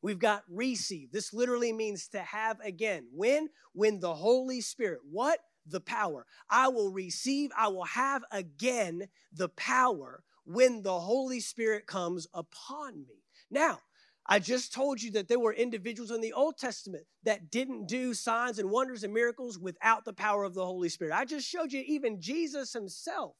We've 0.01 0.19
got 0.19 0.43
receive. 0.49 1.13
This 1.13 1.33
literally 1.33 1.71
means 1.71 2.09
to 2.09 2.19
have 2.19 2.59
again. 2.59 3.07
When? 3.13 3.47
When 3.71 4.01
the 4.01 4.13
Holy 4.13 4.59
Spirit, 4.59 4.99
what? 5.09 5.39
the 5.65 5.79
power. 5.79 6.25
I 6.49 6.67
will 6.67 6.91
receive, 6.91 7.51
I 7.57 7.67
will 7.69 7.85
have 7.85 8.23
again 8.31 9.07
the 9.31 9.49
power 9.49 10.23
when 10.45 10.83
the 10.83 10.99
Holy 10.99 11.39
Spirit 11.39 11.87
comes 11.87 12.27
upon 12.33 13.05
me. 13.07 13.23
Now, 13.49 13.79
I 14.25 14.39
just 14.39 14.73
told 14.73 15.01
you 15.01 15.11
that 15.11 15.27
there 15.27 15.39
were 15.39 15.53
individuals 15.53 16.11
in 16.11 16.21
the 16.21 16.33
Old 16.33 16.57
Testament 16.57 17.05
that 17.23 17.51
didn't 17.51 17.87
do 17.87 18.13
signs 18.13 18.57
and 18.57 18.69
wonders 18.71 19.03
and 19.03 19.13
miracles 19.13 19.59
without 19.59 20.05
the 20.05 20.13
power 20.13 20.43
of 20.43 20.53
the 20.53 20.65
Holy 20.65 20.89
Spirit. 20.89 21.13
I 21.13 21.25
just 21.25 21.47
showed 21.47 21.73
you 21.73 21.83
even 21.85 22.21
Jesus 22.21 22.71
himself 22.71 23.35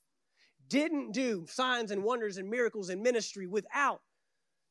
didn't 0.68 1.12
do 1.14 1.46
signs 1.48 1.92
and 1.92 2.04
wonders 2.04 2.38
and 2.38 2.50
miracles 2.50 2.90
in 2.90 3.02
ministry 3.02 3.48
without 3.48 4.02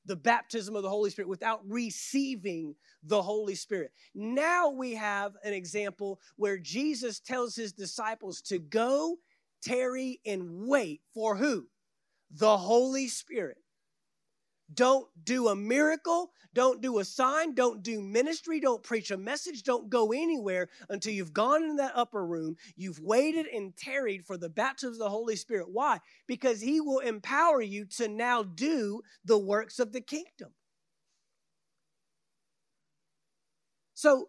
the 0.05 0.17
baptism 0.17 0.75
of 0.75 0.83
the 0.83 0.91
Holy 0.91 1.11
Spirit, 1.11 1.29
without 1.29 1.61
receiving 1.67 2.75
the 3.05 3.23
Holy 3.23 3.55
Spirit. 3.55 3.93
Now 4.15 4.71
we 4.71 4.95
have 4.95 5.35
an 5.45 5.53
example 5.53 6.21
where 6.37 6.59
Jesus 6.59 7.21
tells 7.21 7.55
his 7.55 7.73
disciples 7.73 8.41
to 8.43 8.59
go, 8.59 9.17
tarry, 9.63 10.21
and 10.27 10.67
wait 10.67 11.03
for 11.15 11.37
who? 11.37 11.69
The 12.33 12.59
Holy 12.59 13.09
Spirit. 13.09 13.59
Don't 14.75 15.09
do 15.25 15.49
a 15.49 15.57
miracle. 15.57 16.31
Don't 16.55 16.81
do 16.81 16.99
a 16.99 17.05
sign. 17.05 17.55
Don't 17.55 17.83
do 17.83 18.01
ministry. 18.01 18.61
Don't 18.61 18.83
preach 18.83 19.11
a 19.11 19.17
message. 19.17 19.63
Don't 19.63 19.89
go 19.89 20.13
anywhere 20.13 20.69
until 20.89 21.13
you've 21.13 21.33
gone 21.33 21.63
in 21.63 21.77
that 21.77 21.93
upper 21.95 22.25
room. 22.25 22.57
You've 22.77 23.01
waited 23.01 23.47
and 23.47 23.77
tarried 23.77 24.25
for 24.25 24.37
the 24.37 24.49
baptism 24.49 24.93
of 24.95 24.99
the 24.99 25.11
Holy 25.11 25.37
Spirit. 25.37 25.69
Why? 25.71 25.99
Because 26.27 26.61
He 26.61 26.81
will 26.81 27.01
empower 27.01 27.61
you 27.61 27.85
to 27.97 28.09
now 28.09 28.43
do 28.43 29.03
the 29.25 29.39
works 29.39 29.79
of 29.79 29.93
the 29.93 30.01
kingdom. 30.01 30.53
So, 33.95 34.29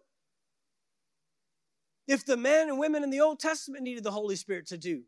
if 2.06 2.24
the 2.24 2.36
men 2.36 2.68
and 2.68 2.78
women 2.78 3.02
in 3.02 3.10
the 3.10 3.20
Old 3.20 3.40
Testament 3.40 3.82
needed 3.82 4.04
the 4.04 4.10
Holy 4.10 4.36
Spirit 4.36 4.66
to 4.68 4.78
do 4.78 5.02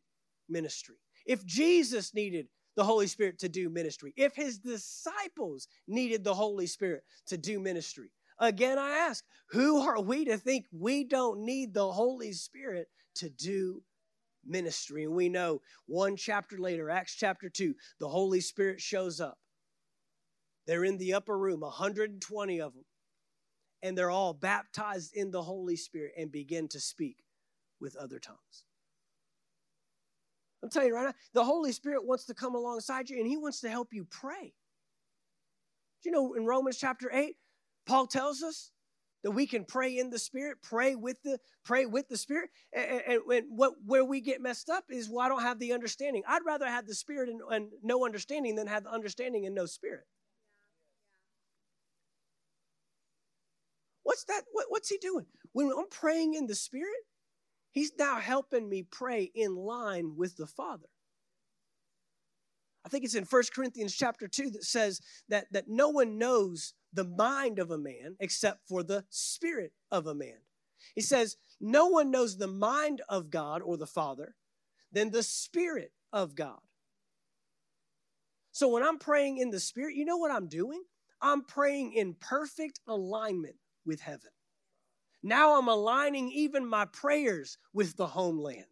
ministry, 0.49 0.97
if 1.27 1.45
Jesus 1.45 2.15
needed 2.15 2.49
the 2.77 2.85
Holy 2.85 3.07
Spirit 3.07 3.39
to 3.41 3.49
do 3.49 3.69
ministry, 3.69 4.13
if 4.17 4.37
his 4.37 4.59
disciples 4.59 5.67
needed 5.89 6.23
the 6.23 6.35
Holy 6.35 6.67
Spirit 6.67 7.03
to 7.27 7.39
do 7.39 7.59
ministry, 7.59 8.13
again 8.39 8.79
I 8.79 8.91
ask, 8.91 9.25
who 9.51 9.81
are 9.81 10.01
we 10.01 10.27
to 10.27 10.37
think 10.37 10.67
we 10.71 11.05
don't 11.05 11.41
need 11.41 11.75
the 11.75 11.91
Holy 11.91 12.33
Spirit 12.33 12.89
to 13.17 13.31
do 13.31 13.83
ministry? 14.45 15.05
And 15.05 15.15
we 15.15 15.29
know 15.29 15.63
one 15.87 16.17
chapter 16.17 16.59
later, 16.59 16.91
Acts 16.91 17.15
chapter 17.15 17.49
2, 17.49 17.75
the 17.99 18.09
Holy 18.09 18.41
Spirit 18.41 18.81
shows 18.81 19.21
up. 19.21 19.39
They're 20.67 20.85
in 20.85 20.99
the 20.99 21.15
upper 21.15 21.39
room, 21.39 21.61
120 21.61 22.61
of 22.61 22.75
them, 22.75 22.85
and 23.83 23.97
they're 23.97 24.11
all 24.11 24.35
baptized 24.35 25.15
in 25.15 25.31
the 25.31 25.43
Holy 25.43 25.77
Spirit 25.77 26.13
and 26.19 26.31
begin 26.31 26.69
to 26.69 26.81
speak 26.81 27.25
with 27.81 27.97
other 27.97 28.19
tongues. 28.19 28.66
I'm 30.67 30.71
telling 30.71 30.89
you 30.89 30.95
right 30.97 31.07
now, 31.07 31.15
the 31.33 31.45
Holy 31.45 31.71
Spirit 31.71 32.05
wants 32.05 32.25
to 32.25 32.35
come 32.35 32.57
alongside 32.57 33.09
you 33.09 33.19
and 33.19 33.27
He 33.27 33.37
wants 33.37 33.61
to 33.61 33.71
help 33.71 33.89
you 33.93 34.05
pray. 34.05 34.53
Do 36.03 36.09
you 36.09 36.11
know 36.11 36.35
in 36.35 36.45
Romans 36.45 36.77
chapter 36.77 37.09
8, 37.13 37.37
Paul 37.87 38.09
tells 38.09 38.43
us 38.43 38.73
that 39.23 39.31
we 39.31 39.47
can 39.47 39.65
pray 39.65 39.97
in 39.97 40.11
the 40.11 40.19
Spirit, 40.19 40.59
pray 40.63 40.97
with 40.97 41.23
the 41.23 41.39
pray 41.65 41.87
with 41.87 42.09
the 42.09 42.17
Spirit. 42.17 42.51
And, 42.73 43.03
and, 43.07 43.23
and 43.31 43.47
what 43.49 43.75
where 43.85 44.05
we 44.05 44.21
get 44.21 44.41
messed 44.41 44.69
up 44.69 44.85
is 44.91 45.09
well, 45.09 45.25
I 45.25 45.29
don't 45.29 45.43
have 45.43 45.61
the 45.61 45.73
understanding. 45.73 46.25
I'd 46.27 46.45
rather 46.45 46.67
have 46.67 46.87
the 46.87 46.95
Spirit 46.95 47.29
and, 47.29 47.41
and 47.49 47.69
no 47.85 48.05
understanding 48.05 48.57
than 48.57 48.67
have 48.67 48.83
the 48.83 48.91
understanding 48.91 49.47
and 49.47 49.55
no 49.55 49.67
Spirit. 49.67 50.05
What's 54.03 54.25
that? 54.25 54.43
What, 54.51 54.67
what's 54.69 54.89
he 54.89 54.99
doing? 54.99 55.27
When 55.53 55.71
I'm 55.71 55.89
praying 55.91 56.35
in 56.35 56.49
the 56.49 56.55
Spirit, 56.57 57.05
He's 57.77 57.93
now 57.99 58.19
helping 58.21 58.71
me 58.71 58.85
pray 58.85 59.31
in 59.35 59.55
line 59.55 60.17
with 60.17 60.39
the 60.39 60.47
Father. 60.47 60.89
I 62.87 62.89
think 62.89 63.05
it's 63.05 63.15
in 63.15 63.25
1 63.25 63.43
Corinthians 63.55 63.95
chapter 63.95 64.27
2 64.27 64.49
that 64.53 64.65
says 64.65 65.03
that, 65.29 65.53
that 65.53 65.69
no 65.69 65.91
one 65.91 66.17
knows 66.17 66.73
the 66.95 67.05
mind 67.05 67.59
of 67.59 67.71
a 67.71 67.77
man 67.77 68.17
except 68.19 68.67
for 68.67 68.83
the 68.83 69.05
spirit 69.11 69.73
of 69.91 70.07
a 70.07 70.15
man. 70.15 70.39
He 70.95 71.03
says, 71.03 71.37
No 71.61 71.89
one 71.89 72.11
knows 72.11 72.39
the 72.39 72.47
mind 72.47 73.03
of 73.11 73.29
God 73.29 73.61
or 73.61 73.77
the 73.77 73.87
Father 73.87 74.37
than 74.91 75.11
the 75.11 75.23
spirit 75.23 75.93
of 76.15 76.35
God. 76.35 76.61
So 78.53 78.69
when 78.69 78.85
I'm 78.85 78.99
praying 78.99 79.37
in 79.37 79.51
the 79.51 79.61
spirit, 79.61 79.97
you 79.97 80.07
know 80.07 80.17
what 80.17 80.31
I'm 80.31 80.49
doing? 80.49 80.83
I'm 81.21 81.45
praying 81.45 81.93
in 81.93 82.15
perfect 82.15 82.81
alignment 82.89 83.57
with 83.85 84.01
heaven. 84.01 84.31
Now 85.27 85.59
I'm 85.59 85.67
aligning 85.67 86.31
even 86.31 86.65
my 86.65 86.85
prayers 86.85 87.59
with 87.75 87.97
the 87.97 88.07
homeland, 88.07 88.65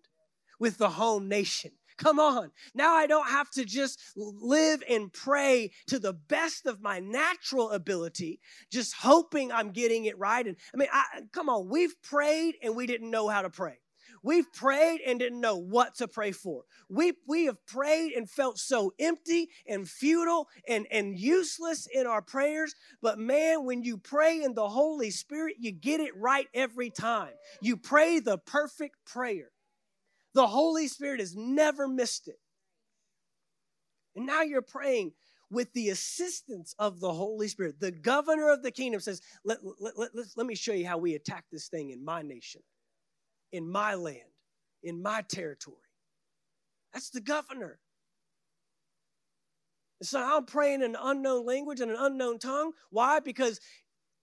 with 0.60 0.78
the 0.78 0.88
home 0.88 1.28
nation. 1.28 1.72
Come 1.98 2.20
on. 2.20 2.52
Now 2.76 2.94
I 2.94 3.08
don't 3.08 3.26
have 3.26 3.50
to 3.52 3.64
just 3.64 4.00
live 4.16 4.80
and 4.88 5.12
pray 5.12 5.72
to 5.88 5.98
the 5.98 6.12
best 6.12 6.66
of 6.66 6.80
my 6.80 7.00
natural 7.00 7.72
ability, 7.72 8.38
just 8.70 8.94
hoping 8.94 9.50
I'm 9.50 9.72
getting 9.72 10.04
it 10.04 10.16
right. 10.16 10.46
And 10.46 10.56
I 10.72 10.76
mean, 10.76 10.88
I, 10.92 11.22
come 11.32 11.48
on, 11.48 11.68
we've 11.68 12.00
prayed 12.02 12.54
and 12.62 12.76
we 12.76 12.86
didn't 12.86 13.10
know 13.10 13.26
how 13.26 13.42
to 13.42 13.50
pray. 13.50 13.78
We've 14.24 14.50
prayed 14.54 15.02
and 15.06 15.18
didn't 15.18 15.42
know 15.42 15.56
what 15.56 15.96
to 15.96 16.08
pray 16.08 16.32
for. 16.32 16.62
We, 16.88 17.12
we 17.28 17.44
have 17.44 17.64
prayed 17.66 18.12
and 18.12 18.28
felt 18.28 18.58
so 18.58 18.94
empty 18.98 19.50
and 19.68 19.86
futile 19.86 20.48
and, 20.66 20.86
and 20.90 21.18
useless 21.18 21.86
in 21.92 22.06
our 22.06 22.22
prayers. 22.22 22.74
But 23.02 23.18
man, 23.18 23.66
when 23.66 23.84
you 23.84 23.98
pray 23.98 24.42
in 24.42 24.54
the 24.54 24.66
Holy 24.66 25.10
Spirit, 25.10 25.56
you 25.60 25.72
get 25.72 26.00
it 26.00 26.16
right 26.16 26.46
every 26.54 26.88
time. 26.88 27.32
You 27.60 27.76
pray 27.76 28.18
the 28.18 28.38
perfect 28.38 28.96
prayer. 29.04 29.50
The 30.32 30.46
Holy 30.46 30.88
Spirit 30.88 31.20
has 31.20 31.36
never 31.36 31.86
missed 31.86 32.26
it. 32.26 32.40
And 34.16 34.24
now 34.24 34.40
you're 34.40 34.62
praying 34.62 35.12
with 35.50 35.70
the 35.74 35.90
assistance 35.90 36.74
of 36.78 36.98
the 36.98 37.12
Holy 37.12 37.48
Spirit. 37.48 37.78
The 37.78 37.92
governor 37.92 38.50
of 38.50 38.62
the 38.62 38.70
kingdom 38.70 39.00
says, 39.00 39.20
let, 39.44 39.58
let, 39.78 39.98
let, 39.98 40.10
let, 40.34 40.46
me 40.46 40.54
show 40.54 40.72
you 40.72 40.86
how 40.86 40.96
we 40.96 41.14
attack 41.14 41.44
this 41.52 41.68
thing 41.68 41.90
in 41.90 42.02
my 42.02 42.22
nation 42.22 42.62
in 43.54 43.70
my 43.70 43.94
land, 43.94 44.18
in 44.82 45.00
my 45.00 45.22
territory. 45.22 45.76
That's 46.92 47.10
the 47.10 47.20
governor. 47.20 47.78
So 50.02 50.20
I'm 50.20 50.44
praying 50.44 50.82
in 50.82 50.90
an 50.90 50.96
unknown 51.00 51.46
language 51.46 51.78
and 51.78 51.88
an 51.88 51.96
unknown 52.00 52.40
tongue. 52.40 52.72
Why? 52.90 53.20
Because 53.20 53.60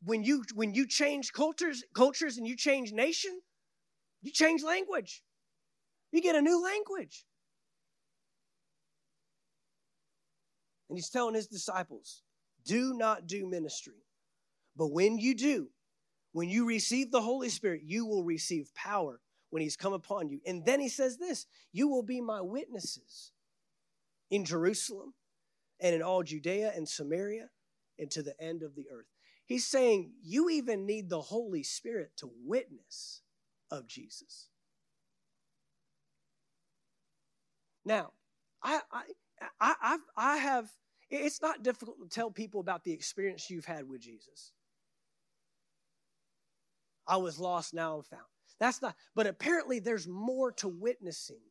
when 0.04 0.26
you 0.26 0.44
when 0.54 0.74
you 0.74 0.86
change 0.86 1.32
cultures, 1.32 1.82
cultures 1.96 2.38
and 2.38 2.46
you 2.46 2.58
change 2.58 2.92
nation, 2.92 3.40
you 4.22 4.34
change 4.34 4.64
language. 4.64 5.24
You 6.12 6.22
get 6.22 6.36
a 6.36 6.42
new 6.42 6.62
language. 6.62 7.26
And 10.90 10.98
he's 10.98 11.10
telling 11.10 11.36
his 11.36 11.48
disciples, 11.48 12.22
do 12.66 12.94
not 12.96 13.28
do 13.28 13.50
ministry. 13.50 14.04
But 14.76 14.88
when 14.88 15.20
you 15.20 15.36
do, 15.36 15.70
when 16.32 16.50
you 16.50 16.66
receive 16.66 17.12
the 17.12 17.22
Holy 17.22 17.50
Spirit, 17.50 17.82
you 17.84 18.06
will 18.06 18.24
receive 18.24 18.74
power 18.74 19.20
when 19.50 19.62
He's 19.62 19.76
come 19.76 19.94
upon 19.94 20.30
you. 20.30 20.40
And 20.46 20.66
then 20.66 20.80
He 20.80 20.90
says 20.90 21.18
this 21.18 21.46
You 21.72 21.88
will 21.88 22.04
be 22.04 22.22
my 22.22 22.42
witnesses 22.42 23.32
in 24.30 24.46
Jerusalem 24.46 25.14
and 25.80 25.96
in 25.96 26.02
all 26.02 26.24
Judea 26.24 26.72
and 26.76 26.88
Samaria 26.88 27.50
and 28.00 28.10
to 28.12 28.24
the 28.24 28.40
end 28.42 28.64
of 28.64 28.76
the 28.76 28.86
earth. 28.92 29.08
He's 29.46 29.68
saying 29.68 30.14
you 30.24 30.50
even 30.50 30.86
need 30.86 31.10
the 31.10 31.22
Holy 31.22 31.64
Spirit 31.64 32.12
to 32.18 32.32
witness 32.46 33.22
of 33.70 33.88
Jesus. 33.88 34.48
Now, 37.84 38.12
I, 38.64 38.80
I, 38.92 39.04
I, 39.60 39.76
I've, 39.82 40.00
I 40.16 40.38
have, 40.38 40.70
it's 41.10 41.42
not 41.42 41.64
difficult 41.64 41.98
to 42.02 42.08
tell 42.08 42.32
people 42.32 42.62
about 42.62 42.84
the 42.84 42.94
experience 42.94 43.50
you've 43.50 43.66
had 43.66 43.90
with 43.90 44.02
Jesus. 44.02 44.54
I 47.08 47.18
was 47.18 47.40
lost, 47.40 47.74
now 47.74 47.98
I'm 47.98 48.04
found. 48.04 48.22
That's 48.60 48.82
not, 48.82 48.96
but 49.16 49.28
apparently 49.28 49.80
there's 49.80 50.08
more 50.08 50.52
to 50.54 50.68
witnessing 50.68 51.42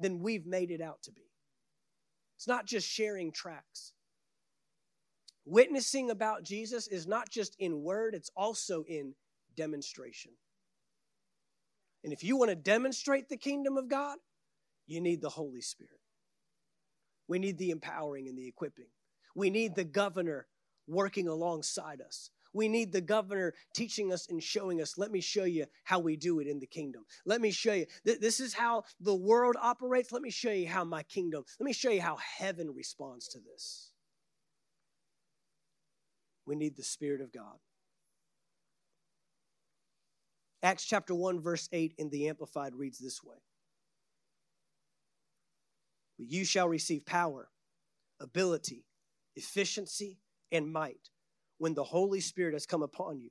than 0.00 0.20
we've 0.20 0.46
made 0.46 0.70
it 0.70 0.80
out 0.80 1.02
to 1.04 1.12
be. 1.12 1.30
It's 2.36 2.48
not 2.48 2.66
just 2.66 2.88
sharing 2.88 3.32
tracks. 3.32 3.92
Witnessing 5.44 6.10
about 6.10 6.42
Jesus 6.42 6.88
is 6.88 7.06
not 7.06 7.30
just 7.30 7.56
in 7.58 7.82
word, 7.82 8.14
it's 8.14 8.30
also 8.36 8.84
in 8.88 9.14
demonstration. 9.56 10.32
And 12.04 12.12
if 12.12 12.22
you 12.22 12.36
want 12.36 12.50
to 12.50 12.56
demonstrate 12.56 13.28
the 13.28 13.36
kingdom 13.36 13.76
of 13.76 13.88
God, 13.88 14.18
you 14.86 15.00
need 15.00 15.20
the 15.20 15.30
Holy 15.30 15.60
Spirit. 15.60 16.00
We 17.28 17.38
need 17.38 17.58
the 17.58 17.70
empowering 17.70 18.28
and 18.28 18.38
the 18.38 18.48
equipping. 18.48 18.88
We 19.34 19.50
need 19.50 19.74
the 19.74 19.84
governor 19.84 20.46
working 20.86 21.28
alongside 21.28 22.00
us. 22.00 22.30
We 22.58 22.66
need 22.66 22.90
the 22.90 23.00
governor 23.00 23.54
teaching 23.72 24.12
us 24.12 24.26
and 24.28 24.42
showing 24.42 24.82
us. 24.82 24.98
Let 24.98 25.12
me 25.12 25.20
show 25.20 25.44
you 25.44 25.66
how 25.84 26.00
we 26.00 26.16
do 26.16 26.40
it 26.40 26.48
in 26.48 26.58
the 26.58 26.66
kingdom. 26.66 27.04
Let 27.24 27.40
me 27.40 27.52
show 27.52 27.72
you. 27.72 27.86
This 28.04 28.40
is 28.40 28.52
how 28.52 28.82
the 29.00 29.14
world 29.14 29.54
operates. 29.62 30.10
Let 30.10 30.22
me 30.22 30.30
show 30.30 30.50
you 30.50 30.66
how 30.66 30.82
my 30.82 31.04
kingdom, 31.04 31.44
let 31.60 31.64
me 31.64 31.72
show 31.72 31.90
you 31.90 32.00
how 32.00 32.16
heaven 32.16 32.74
responds 32.74 33.28
to 33.28 33.38
this. 33.38 33.92
We 36.46 36.56
need 36.56 36.76
the 36.76 36.82
Spirit 36.82 37.20
of 37.20 37.32
God. 37.32 37.58
Acts 40.60 40.84
chapter 40.84 41.14
1, 41.14 41.40
verse 41.40 41.68
8 41.70 41.94
in 41.96 42.10
the 42.10 42.28
Amplified 42.28 42.74
reads 42.74 42.98
this 42.98 43.22
way 43.22 43.36
You 46.16 46.44
shall 46.44 46.68
receive 46.68 47.06
power, 47.06 47.50
ability, 48.18 48.84
efficiency, 49.36 50.18
and 50.50 50.72
might 50.72 51.10
when 51.58 51.74
the 51.74 51.84
Holy 51.84 52.20
Spirit 52.20 52.54
has 52.54 52.66
come 52.66 52.82
upon 52.82 53.20
you. 53.20 53.30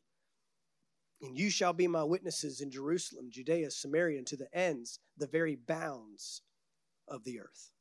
And 1.22 1.36
you 1.36 1.49
shall 1.49 1.74
be 1.74 1.88
my 1.88 2.04
witnesses 2.04 2.62
in 2.62 2.70
Jerusalem, 2.70 3.30
Judea, 3.32 3.72
Samaria, 3.72 4.20
and 4.20 4.28
to 4.28 4.38
the 4.38 4.54
ends, 4.54 4.99
the 5.18 5.28
very 5.28 5.56
bounds 5.56 6.41
of 7.08 7.24
the 7.24 7.40
earth. 7.40 7.72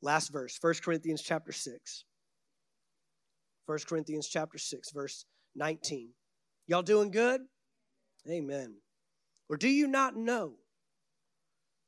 Last 0.00 0.32
verse, 0.32 0.56
1 0.60 0.74
Corinthians 0.84 1.22
chapter 1.22 1.50
6. 1.52 2.04
1 3.66 3.78
Corinthians 3.88 4.28
chapter 4.28 4.58
6, 4.58 4.92
verse 4.92 5.24
19. 5.56 6.10
Y'all 6.68 6.82
doing 6.82 7.10
good? 7.10 7.40
Amen. 8.30 8.76
Or 9.48 9.56
do 9.56 9.68
you 9.68 9.88
not 9.88 10.16
know 10.16 10.54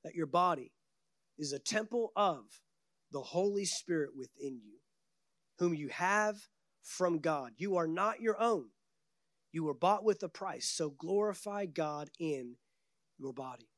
that 0.02 0.14
your 0.14 0.26
body 0.26 0.72
is 1.38 1.52
a 1.52 1.58
temple 1.58 2.12
of 2.16 2.44
the 3.12 3.20
Holy 3.20 3.64
Spirit 3.64 4.10
within 4.16 4.60
you, 4.64 4.78
whom 5.58 5.74
you 5.74 5.88
have 5.88 6.36
from 6.82 7.18
God? 7.18 7.52
You 7.56 7.76
are 7.76 7.86
not 7.86 8.20
your 8.20 8.40
own. 8.40 8.66
You 9.52 9.64
were 9.64 9.74
bought 9.74 10.04
with 10.04 10.22
a 10.22 10.28
price, 10.28 10.68
so 10.68 10.90
glorify 10.90 11.66
God 11.66 12.10
in 12.18 12.56
your 13.18 13.32
body. 13.32 13.68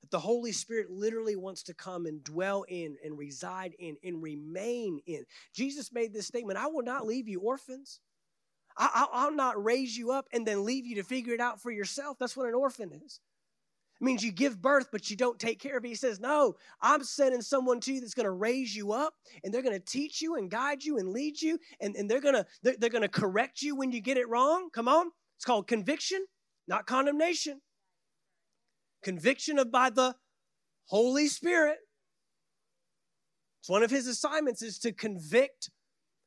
That 0.00 0.10
the 0.10 0.20
Holy 0.20 0.52
Spirit 0.52 0.90
literally 0.90 1.36
wants 1.36 1.62
to 1.64 1.74
come 1.74 2.06
and 2.06 2.22
dwell 2.22 2.64
in 2.68 2.96
and 3.04 3.18
reside 3.18 3.74
in 3.78 3.96
and 4.04 4.22
remain 4.22 5.00
in. 5.06 5.24
Jesus 5.54 5.92
made 5.92 6.12
this 6.12 6.26
statement 6.26 6.58
I 6.58 6.66
will 6.66 6.82
not 6.82 7.06
leave 7.06 7.28
you 7.28 7.40
orphans. 7.40 8.00
I, 8.80 9.26
will 9.28 9.34
not 9.34 9.62
raise 9.62 9.96
you 9.96 10.12
up 10.12 10.26
and 10.32 10.46
then 10.46 10.64
leave 10.64 10.86
you 10.86 10.96
to 10.96 11.02
figure 11.02 11.34
it 11.34 11.40
out 11.40 11.60
for 11.60 11.72
yourself. 11.72 12.16
That's 12.18 12.36
what 12.36 12.46
an 12.46 12.54
orphan 12.54 12.92
is. 13.04 13.18
It 14.00 14.04
means 14.04 14.24
you 14.24 14.30
give 14.30 14.62
birth, 14.62 14.88
but 14.92 15.10
you 15.10 15.16
don't 15.16 15.38
take 15.38 15.58
care 15.58 15.76
of 15.76 15.84
it. 15.84 15.88
He 15.88 15.94
says, 15.94 16.20
No, 16.20 16.54
I'm 16.80 17.02
sending 17.02 17.42
someone 17.42 17.80
to 17.80 17.92
you 17.92 18.00
that's 18.00 18.14
going 18.14 18.24
to 18.24 18.30
raise 18.30 18.74
you 18.74 18.92
up 18.92 19.14
and 19.42 19.52
they're 19.52 19.62
going 19.62 19.78
to 19.78 19.84
teach 19.84 20.22
you 20.22 20.36
and 20.36 20.50
guide 20.50 20.84
you 20.84 20.98
and 20.98 21.08
lead 21.08 21.40
you 21.40 21.58
and, 21.80 21.96
and 21.96 22.08
they're 22.08 22.20
going 22.20 22.34
to 22.34 22.46
they're, 22.62 22.76
they're 22.78 22.90
going 22.90 23.02
to 23.02 23.08
correct 23.08 23.60
you 23.60 23.74
when 23.74 23.90
you 23.90 24.00
get 24.00 24.16
it 24.16 24.28
wrong. 24.28 24.70
Come 24.72 24.86
on. 24.86 25.10
It's 25.36 25.44
called 25.44 25.66
conviction, 25.66 26.24
not 26.68 26.86
condemnation. 26.86 27.60
Conviction 29.02 29.58
of 29.58 29.70
by 29.72 29.90
the 29.90 30.14
Holy 30.86 31.26
Spirit. 31.26 31.78
It's 33.60 33.68
one 33.68 33.82
of 33.82 33.90
his 33.90 34.06
assignments 34.06 34.62
is 34.62 34.78
to 34.80 34.92
convict 34.92 35.70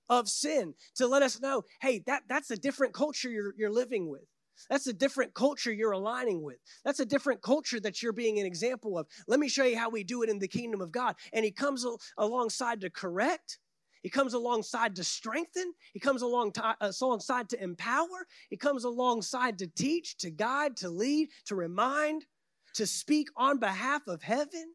of 0.09 0.27
sin, 0.27 0.73
to 0.95 1.07
let 1.07 1.23
us 1.23 1.39
know, 1.39 1.63
hey, 1.81 2.03
that, 2.05 2.23
that's 2.27 2.51
a 2.51 2.57
different 2.57 2.93
culture 2.93 3.29
you're, 3.29 3.53
you're 3.57 3.71
living 3.71 4.09
with. 4.09 4.25
That's 4.69 4.87
a 4.87 4.93
different 4.93 5.33
culture 5.33 5.71
you're 5.71 5.91
aligning 5.91 6.41
with. 6.41 6.57
That's 6.83 6.99
a 6.99 7.05
different 7.05 7.41
culture 7.41 7.79
that 7.79 8.01
you're 8.01 8.13
being 8.13 8.39
an 8.39 8.45
example 8.45 8.97
of. 8.97 9.07
Let 9.27 9.39
me 9.39 9.49
show 9.49 9.63
you 9.63 9.77
how 9.77 9.89
we 9.89 10.03
do 10.03 10.23
it 10.23 10.29
in 10.29 10.39
the 10.39 10.47
kingdom 10.47 10.81
of 10.81 10.91
God. 10.91 11.15
And 11.33 11.43
he 11.45 11.51
comes 11.51 11.85
alongside 12.17 12.81
to 12.81 12.89
correct. 12.89 13.59
He 14.01 14.09
comes 14.09 14.33
alongside 14.33 14.95
to 14.95 15.03
strengthen. 15.03 15.73
He 15.93 15.99
comes 15.99 16.21
along 16.21 16.53
to, 16.53 16.75
uh, 16.81 16.91
alongside 17.01 17.49
to 17.49 17.63
empower. 17.63 18.25
He 18.49 18.57
comes 18.57 18.83
alongside 18.83 19.59
to 19.59 19.67
teach, 19.67 20.17
to 20.17 20.31
guide, 20.31 20.77
to 20.77 20.89
lead, 20.89 21.29
to 21.45 21.55
remind, 21.55 22.25
to 22.73 22.87
speak 22.87 23.29
on 23.35 23.59
behalf 23.59 24.07
of 24.07 24.23
heaven. 24.23 24.73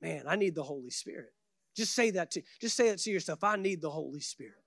Man, 0.00 0.24
I 0.26 0.36
need 0.36 0.54
the 0.54 0.62
Holy 0.62 0.90
Spirit. 0.90 1.32
Just 1.76 1.94
say 1.94 2.10
that 2.10 2.32
to 2.32 2.42
just 2.60 2.76
say 2.76 2.90
that 2.90 2.98
to 2.98 3.10
yourself. 3.10 3.44
I 3.44 3.56
need 3.56 3.80
the 3.80 3.90
Holy 3.90 4.20
Spirit. 4.20 4.64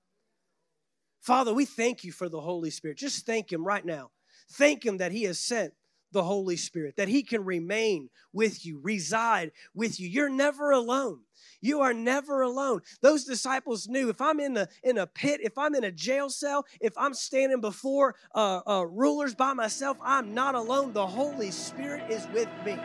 Father, 1.21 1.53
we 1.53 1.65
thank 1.65 2.03
you 2.03 2.11
for 2.11 2.27
the 2.27 2.41
Holy 2.41 2.71
Spirit. 2.71 2.97
Just 2.97 3.25
thank 3.25 3.51
Him 3.51 3.63
right 3.63 3.85
now. 3.85 4.09
Thank 4.53 4.83
Him 4.83 4.97
that 4.97 5.11
He 5.11 5.23
has 5.23 5.39
sent 5.39 5.73
the 6.11 6.23
Holy 6.23 6.57
Spirit, 6.57 6.95
that 6.97 7.07
He 7.07 7.21
can 7.21 7.45
remain 7.45 8.09
with 8.33 8.65
you, 8.65 8.79
reside 8.81 9.51
with 9.73 9.99
you. 9.99 10.09
You're 10.09 10.29
never 10.29 10.71
alone. 10.71 11.19
You 11.61 11.81
are 11.81 11.93
never 11.93 12.41
alone. 12.41 12.81
Those 13.01 13.23
disciples 13.23 13.87
knew 13.87 14.09
if 14.09 14.19
I'm 14.19 14.39
in 14.39 14.57
a 14.57 14.67
in 14.83 14.97
a 14.97 15.05
pit, 15.05 15.41
if 15.43 15.57
I'm 15.57 15.75
in 15.75 15.83
a 15.83 15.91
jail 15.91 16.29
cell, 16.29 16.65
if 16.81 16.93
I'm 16.97 17.13
standing 17.13 17.61
before 17.61 18.15
uh, 18.33 18.61
uh, 18.67 18.85
rulers 18.87 19.35
by 19.35 19.53
myself, 19.53 19.97
I'm 20.03 20.33
not 20.33 20.55
alone. 20.55 20.91
The 20.91 21.05
Holy 21.05 21.51
Spirit 21.51 22.09
is 22.09 22.27
with 22.33 22.49
me. 22.65 22.79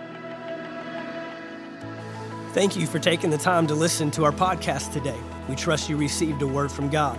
Thank 2.53 2.77
you 2.77 2.87
for 2.87 2.99
taking 2.99 3.31
the 3.31 3.39
time 3.39 3.67
to 3.67 3.75
listen 3.75 4.11
to 4.13 4.25
our 4.25 4.33
podcast 4.33 4.93
today. 4.93 5.19
We 5.49 5.57
trust 5.57 5.89
you 5.89 5.97
received 5.97 6.43
a 6.43 6.47
word 6.47 6.71
from 6.71 6.89
God. 6.89 7.19